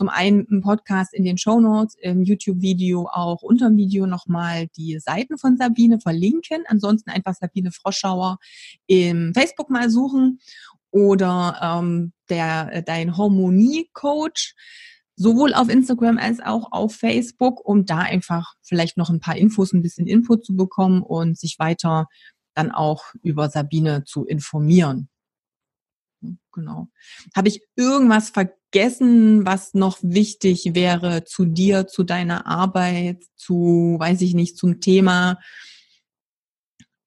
zum 0.00 0.08
einen 0.08 0.46
im 0.46 0.62
Podcast 0.62 1.12
in 1.12 1.24
den 1.24 1.36
Show 1.36 1.60
Notes, 1.60 1.94
im 2.00 2.22
YouTube-Video 2.22 3.06
auch 3.12 3.42
unter 3.42 3.68
dem 3.68 3.76
Video 3.76 4.06
nochmal 4.06 4.66
die 4.74 4.98
Seiten 4.98 5.36
von 5.36 5.58
Sabine 5.58 6.00
verlinken. 6.00 6.64
Ansonsten 6.68 7.10
einfach 7.10 7.34
Sabine 7.34 7.70
Froschauer 7.70 8.38
im 8.86 9.34
Facebook 9.34 9.68
mal 9.68 9.90
suchen 9.90 10.40
oder 10.90 11.58
ähm, 11.60 12.14
der 12.30 12.80
dein 12.80 13.18
Harmonie-Coach 13.18 14.54
sowohl 15.16 15.52
auf 15.52 15.68
Instagram 15.68 16.16
als 16.16 16.40
auch 16.40 16.72
auf 16.72 16.94
Facebook, 16.94 17.60
um 17.62 17.84
da 17.84 17.98
einfach 17.98 18.54
vielleicht 18.62 18.96
noch 18.96 19.10
ein 19.10 19.20
paar 19.20 19.36
Infos, 19.36 19.74
ein 19.74 19.82
bisschen 19.82 20.06
Input 20.06 20.46
zu 20.46 20.56
bekommen 20.56 21.02
und 21.02 21.38
sich 21.38 21.56
weiter 21.58 22.06
dann 22.54 22.70
auch 22.70 23.04
über 23.22 23.50
Sabine 23.50 24.04
zu 24.04 24.24
informieren. 24.24 25.09
Genau. 26.52 26.88
Habe 27.34 27.48
ich 27.48 27.62
irgendwas 27.76 28.30
vergessen, 28.30 29.46
was 29.46 29.74
noch 29.74 29.98
wichtig 30.02 30.74
wäre 30.74 31.24
zu 31.24 31.44
dir, 31.44 31.86
zu 31.86 32.02
deiner 32.02 32.46
Arbeit, 32.46 33.24
zu, 33.36 33.96
weiß 33.98 34.20
ich 34.22 34.34
nicht, 34.34 34.56
zum 34.56 34.80
Thema? 34.80 35.38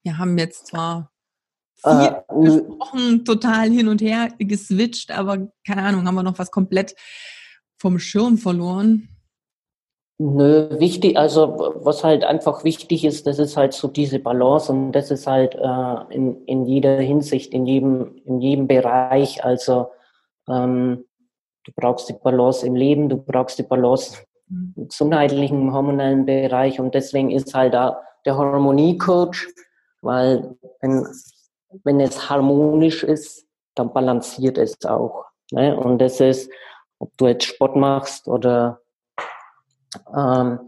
Wir 0.04 0.18
haben 0.18 0.38
jetzt 0.38 0.68
zwar 0.68 1.12
viel 1.76 1.92
äh, 1.92 2.42
gesprochen, 2.42 3.26
total 3.26 3.70
hin 3.70 3.88
und 3.88 4.02
her 4.02 4.34
geswitcht, 4.40 5.12
aber 5.12 5.52
keine 5.66 5.84
Ahnung, 5.84 6.08
haben 6.08 6.16
wir 6.16 6.24
noch 6.24 6.40
was 6.40 6.52
komplett 6.52 6.96
vom 7.78 8.00
Schirm 8.00 8.38
verloren? 8.38 9.13
Nö, 10.26 10.80
wichtig, 10.80 11.18
also 11.18 11.74
was 11.84 12.06
halt 12.06 12.24
einfach 12.24 12.64
wichtig 12.64 13.04
ist, 13.04 13.28
das 13.28 13.40
ist 13.40 13.58
halt 13.58 13.74
so 13.74 13.90
diese 13.90 14.20
Balance 14.20 14.72
und 14.72 14.94
das 14.94 15.12
ist 15.12 15.28
halt 15.28 15.54
äh, 15.56 16.16
in, 16.16 16.46
in 16.46 16.66
jeder 16.66 16.98
Hinsicht, 17.02 17.54
in 17.54 17.66
jedem, 17.66 18.16
in 18.24 18.40
jedem 18.40 18.68
Bereich. 18.68 19.44
Also 19.44 19.88
ähm, 20.48 21.04
du 21.66 21.72
brauchst 21.76 22.08
die 22.08 22.14
Balance 22.14 22.66
im 22.66 22.74
Leben, 22.74 23.10
du 23.10 23.18
brauchst 23.18 23.60
die 23.60 23.64
Balance 23.64 24.24
im 24.50 24.74
gesundheitlichen, 24.88 25.74
hormonellen 25.74 26.26
Bereich 26.26 26.80
und 26.80 26.96
deswegen 26.96 27.30
ist 27.30 27.54
halt 27.54 27.74
da 27.74 28.02
der 28.24 28.38
Harmoniecoach, 28.38 29.50
weil 30.02 30.56
wenn, 30.80 31.06
wenn 31.84 32.00
es 32.00 32.30
harmonisch 32.30 33.04
ist, 33.04 33.46
dann 33.76 33.92
balanciert 33.92 34.58
es 34.58 34.86
auch. 34.86 35.26
Ne? 35.52 35.76
Und 35.76 35.98
das 35.98 36.22
ist, 36.22 36.50
ob 37.00 37.12
du 37.18 37.28
jetzt 37.28 37.44
Sport 37.44 37.76
machst 37.76 38.30
oder 38.30 38.80
ähm, 40.16 40.60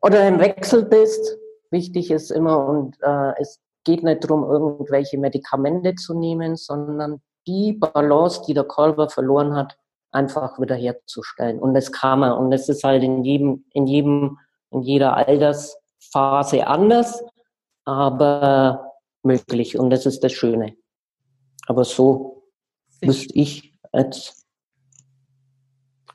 oder 0.00 0.26
im 0.28 0.38
Wechsel 0.38 0.84
bist. 0.84 1.36
Wichtig 1.70 2.10
ist 2.10 2.30
immer, 2.30 2.66
und 2.66 2.96
äh, 3.02 3.32
es 3.38 3.60
geht 3.84 4.02
nicht 4.02 4.24
darum, 4.24 4.44
irgendwelche 4.44 5.18
Medikamente 5.18 5.94
zu 5.94 6.14
nehmen, 6.14 6.56
sondern 6.56 7.20
die 7.46 7.72
Balance, 7.72 8.42
die 8.46 8.54
der 8.54 8.64
Körper 8.64 9.08
verloren 9.08 9.54
hat, 9.54 9.76
einfach 10.10 10.58
wieder 10.58 10.76
herzustellen. 10.76 11.58
Und 11.58 11.74
das 11.74 11.92
kann 11.92 12.20
man. 12.20 12.32
Und 12.32 12.50
das 12.50 12.68
ist 12.68 12.84
halt 12.84 13.02
in 13.02 13.24
jedem, 13.24 13.64
in 13.72 13.86
jedem, 13.86 14.38
in 14.70 14.82
jeder 14.82 15.16
Altersphase 15.16 16.66
anders, 16.66 17.22
aber 17.84 18.92
möglich. 19.22 19.78
Und 19.78 19.90
das 19.90 20.06
ist 20.06 20.22
das 20.22 20.32
Schöne. 20.32 20.74
Aber 21.66 21.84
so 21.84 22.44
müsste 23.02 23.34
ich 23.34 23.74
jetzt 23.92 24.46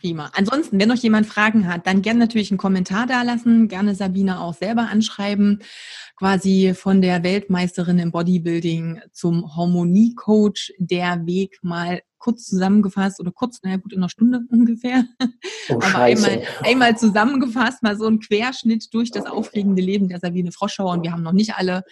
Prima. 0.03 0.29
Ansonsten, 0.35 0.81
wenn 0.81 0.89
noch 0.89 0.97
jemand 0.97 1.27
Fragen 1.27 1.65
hat, 1.65 1.87
dann 1.87 2.01
gerne 2.01 2.19
natürlich 2.19 2.51
einen 2.51 2.57
Kommentar 2.57 3.07
da 3.07 3.21
lassen, 3.21 3.69
gerne 3.69 3.95
Sabine 3.95 4.41
auch 4.41 4.53
selber 4.53 4.89
anschreiben, 4.89 5.59
quasi 6.17 6.73
von 6.75 7.01
der 7.01 7.23
Weltmeisterin 7.23 7.99
im 7.99 8.11
Bodybuilding 8.11 8.99
zum 9.13 9.55
Harmoniecoach, 9.55 10.73
der 10.77 11.25
Weg 11.25 11.57
mal 11.61 12.01
kurz 12.17 12.47
zusammengefasst 12.47 13.21
oder 13.21 13.31
kurz, 13.31 13.61
naja 13.63 13.77
gut, 13.77 13.93
in 13.93 13.99
einer 13.99 14.09
Stunde 14.09 14.41
ungefähr, 14.49 15.05
oh, 15.69 15.75
aber 15.75 15.99
einmal, 15.99 16.43
einmal 16.63 16.97
zusammengefasst, 16.97 17.81
mal 17.81 17.97
so 17.97 18.05
ein 18.05 18.19
Querschnitt 18.19 18.93
durch 18.93 19.09
das 19.09 19.25
aufregende 19.25 19.81
Leben 19.81 20.09
der 20.09 20.19
Sabine 20.19 20.51
Froschauer. 20.51 20.91
Und 20.91 21.03
wir 21.03 21.13
haben 21.13 21.23
noch 21.23 21.31
nicht 21.31 21.55
alle 21.55 21.85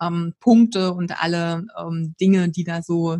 ähm, 0.00 0.34
Punkte 0.38 0.94
und 0.94 1.20
alle 1.20 1.66
ähm, 1.76 2.14
Dinge, 2.20 2.48
die 2.48 2.62
da 2.62 2.82
so 2.82 3.18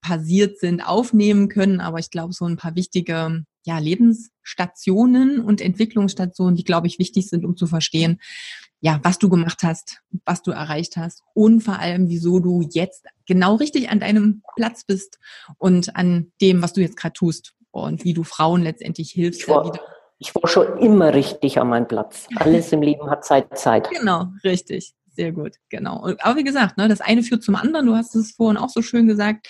passiert 0.00 0.58
sind, 0.58 0.80
aufnehmen 0.80 1.50
können. 1.50 1.82
Aber 1.82 1.98
ich 1.98 2.10
glaube, 2.10 2.32
so 2.32 2.46
ein 2.46 2.56
paar 2.56 2.74
wichtige 2.74 3.44
ja, 3.64 3.78
Lebensstationen 3.78 5.40
und 5.40 5.60
Entwicklungsstationen, 5.60 6.56
die, 6.56 6.64
glaube 6.64 6.86
ich, 6.86 6.98
wichtig 6.98 7.28
sind, 7.28 7.44
um 7.44 7.56
zu 7.56 7.66
verstehen, 7.66 8.20
ja, 8.80 8.98
was 9.02 9.18
du 9.18 9.28
gemacht 9.28 9.58
hast, 9.62 10.00
was 10.24 10.42
du 10.42 10.52
erreicht 10.52 10.96
hast 10.96 11.22
und 11.34 11.60
vor 11.60 11.78
allem, 11.78 12.08
wieso 12.08 12.40
du 12.40 12.62
jetzt 12.62 13.04
genau 13.26 13.56
richtig 13.56 13.90
an 13.90 14.00
deinem 14.00 14.42
Platz 14.56 14.84
bist 14.84 15.18
und 15.58 15.94
an 15.96 16.32
dem, 16.40 16.62
was 16.62 16.72
du 16.72 16.80
jetzt 16.80 16.96
gerade 16.96 17.12
tust 17.12 17.54
und 17.70 18.04
wie 18.04 18.14
du 18.14 18.24
Frauen 18.24 18.62
letztendlich 18.62 19.10
hilfst. 19.10 19.42
Ich 19.42 19.48
war, 19.48 19.78
ich 20.18 20.34
war 20.34 20.48
schon 20.48 20.78
immer 20.78 21.12
richtig 21.12 21.58
an 21.58 21.68
meinem 21.68 21.88
Platz. 21.88 22.26
Alles 22.36 22.72
im 22.72 22.80
Leben 22.80 23.10
hat 23.10 23.24
Zeit, 23.24 23.58
Zeit. 23.58 23.90
Genau, 23.90 24.28
richtig. 24.44 24.94
Sehr 25.12 25.32
gut, 25.32 25.56
genau. 25.68 26.14
Aber 26.20 26.36
wie 26.36 26.44
gesagt, 26.44 26.78
ne, 26.78 26.88
das 26.88 27.00
eine 27.00 27.22
führt 27.22 27.42
zum 27.42 27.56
anderen. 27.56 27.86
Du 27.86 27.94
hast 27.94 28.14
es 28.14 28.32
vorhin 28.32 28.56
auch 28.56 28.68
so 28.68 28.80
schön 28.80 29.06
gesagt. 29.06 29.48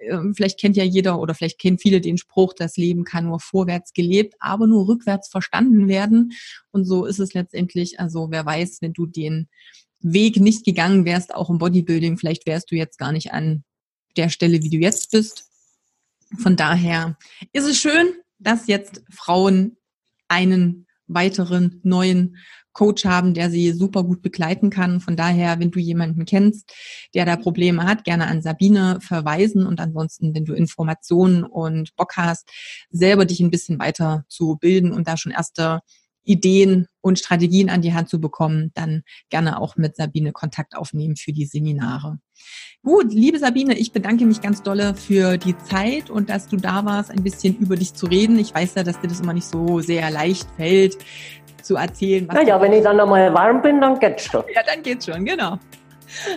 Ähm, 0.00 0.34
vielleicht 0.34 0.58
kennt 0.58 0.76
ja 0.76 0.84
jeder 0.84 1.20
oder 1.20 1.34
vielleicht 1.34 1.58
kennen 1.58 1.78
viele 1.78 2.00
den 2.00 2.18
Spruch, 2.18 2.52
das 2.54 2.76
Leben 2.76 3.04
kann 3.04 3.26
nur 3.26 3.40
vorwärts 3.40 3.92
gelebt, 3.92 4.34
aber 4.40 4.66
nur 4.66 4.88
rückwärts 4.88 5.28
verstanden 5.28 5.88
werden. 5.88 6.32
Und 6.70 6.84
so 6.84 7.04
ist 7.04 7.18
es 7.18 7.34
letztendlich. 7.34 8.00
Also 8.00 8.28
wer 8.30 8.44
weiß, 8.44 8.78
wenn 8.80 8.92
du 8.92 9.06
den 9.06 9.48
Weg 10.00 10.36
nicht 10.38 10.64
gegangen 10.64 11.04
wärst, 11.04 11.34
auch 11.34 11.50
im 11.50 11.58
Bodybuilding, 11.58 12.16
vielleicht 12.16 12.46
wärst 12.46 12.70
du 12.70 12.76
jetzt 12.76 12.98
gar 12.98 13.12
nicht 13.12 13.32
an 13.32 13.64
der 14.16 14.30
Stelle, 14.30 14.62
wie 14.62 14.70
du 14.70 14.78
jetzt 14.78 15.10
bist. 15.10 15.50
Von 16.38 16.56
daher 16.56 17.18
ist 17.52 17.66
es 17.66 17.76
schön, 17.76 18.08
dass 18.38 18.66
jetzt 18.66 19.02
Frauen 19.10 19.76
einen 20.28 20.86
weiteren 21.06 21.80
neuen 21.82 22.36
Coach 22.72 23.04
haben, 23.04 23.34
der 23.34 23.50
sie 23.50 23.72
super 23.72 24.04
gut 24.04 24.22
begleiten 24.22 24.70
kann. 24.70 25.00
Von 25.00 25.16
daher, 25.16 25.58
wenn 25.58 25.70
du 25.70 25.78
jemanden 25.80 26.24
kennst, 26.24 26.72
der 27.14 27.24
da 27.24 27.36
Probleme 27.36 27.84
hat, 27.84 28.04
gerne 28.04 28.26
an 28.26 28.42
Sabine 28.42 28.98
verweisen 29.00 29.66
und 29.66 29.80
ansonsten, 29.80 30.34
wenn 30.34 30.44
du 30.44 30.54
Informationen 30.54 31.44
und 31.44 31.94
Bock 31.96 32.16
hast, 32.16 32.48
selber 32.90 33.24
dich 33.24 33.40
ein 33.40 33.50
bisschen 33.50 33.78
weiter 33.78 34.24
zu 34.28 34.56
bilden 34.60 34.92
und 34.92 35.08
da 35.08 35.16
schon 35.16 35.32
erste 35.32 35.80
Ideen 36.24 36.86
und 37.00 37.18
Strategien 37.18 37.70
an 37.70 37.82
die 37.82 37.94
Hand 37.94 38.08
zu 38.08 38.20
bekommen, 38.20 38.70
dann 38.74 39.02
gerne 39.30 39.60
auch 39.60 39.76
mit 39.76 39.96
Sabine 39.96 40.32
Kontakt 40.32 40.76
aufnehmen 40.76 41.16
für 41.16 41.32
die 41.32 41.46
Seminare. 41.46 42.18
Gut, 42.82 43.12
liebe 43.12 43.38
Sabine, 43.38 43.76
ich 43.76 43.92
bedanke 43.92 44.24
mich 44.24 44.40
ganz 44.40 44.62
dolle 44.62 44.94
für 44.94 45.36
die 45.36 45.56
Zeit 45.58 46.08
und 46.08 46.30
dass 46.30 46.48
du 46.48 46.56
da 46.56 46.84
warst, 46.84 47.10
ein 47.10 47.22
bisschen 47.22 47.56
über 47.58 47.76
dich 47.76 47.94
zu 47.94 48.06
reden. 48.06 48.38
Ich 48.38 48.54
weiß 48.54 48.74
ja, 48.74 48.82
dass 48.82 49.00
dir 49.00 49.08
das 49.08 49.20
immer 49.20 49.34
nicht 49.34 49.46
so 49.46 49.80
sehr 49.80 50.10
leicht 50.10 50.48
fällt, 50.56 50.96
zu 51.62 51.76
erzählen. 51.76 52.26
Naja, 52.26 52.60
wenn 52.60 52.72
ich 52.72 52.82
dann 52.82 52.96
nochmal 52.96 53.32
warm 53.32 53.62
bin, 53.62 53.80
dann 53.80 53.98
geht's 53.98 54.24
schon. 54.24 54.42
Ja, 54.54 54.62
dann 54.62 54.82
geht's 54.82 55.06
schon, 55.06 55.24
genau. 55.24 55.58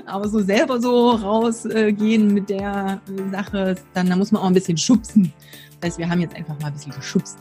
Aber 0.05 0.28
so 0.28 0.39
selber 0.39 0.80
so 0.80 1.11
rausgehen 1.11 2.30
äh, 2.30 2.34
mit 2.34 2.49
der 2.49 3.01
Sache, 3.32 3.76
dann 3.93 4.09
da 4.09 4.15
muss 4.15 4.32
man 4.32 4.41
auch 4.41 4.47
ein 4.47 4.53
bisschen 4.53 4.78
schubsen. 4.78 5.34
Das 5.80 5.91
heißt, 5.91 5.99
wir 5.99 6.09
haben 6.09 6.21
jetzt 6.21 6.36
einfach 6.36 6.59
mal 6.59 6.67
ein 6.67 6.74
bisschen 6.74 6.93
geschubst. 6.93 7.39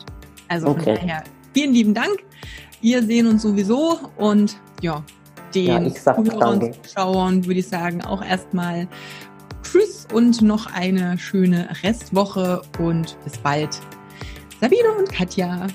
Also 0.48 0.68
okay. 0.68 0.84
von 0.84 0.94
daher, 0.94 1.24
vielen 1.52 1.72
lieben 1.72 1.94
Dank. 1.94 2.18
Wir 2.80 3.02
sehen 3.02 3.26
uns 3.28 3.42
sowieso 3.42 3.98
und 4.16 4.56
ja, 4.80 5.04
den 5.54 5.86
ja, 5.86 6.14
Zuhörern, 6.14 6.72
Zuschauern 6.82 7.46
würde 7.46 7.60
ich 7.60 7.68
sagen, 7.68 8.02
auch 8.04 8.24
erstmal 8.24 8.88
Tschüss 9.62 10.06
und 10.12 10.42
noch 10.42 10.66
eine 10.74 11.18
schöne 11.18 11.68
Restwoche 11.82 12.62
und 12.78 13.16
bis 13.24 13.38
bald. 13.38 13.80
Sabine 14.60 14.92
und 14.98 15.12
Katja. 15.12 15.66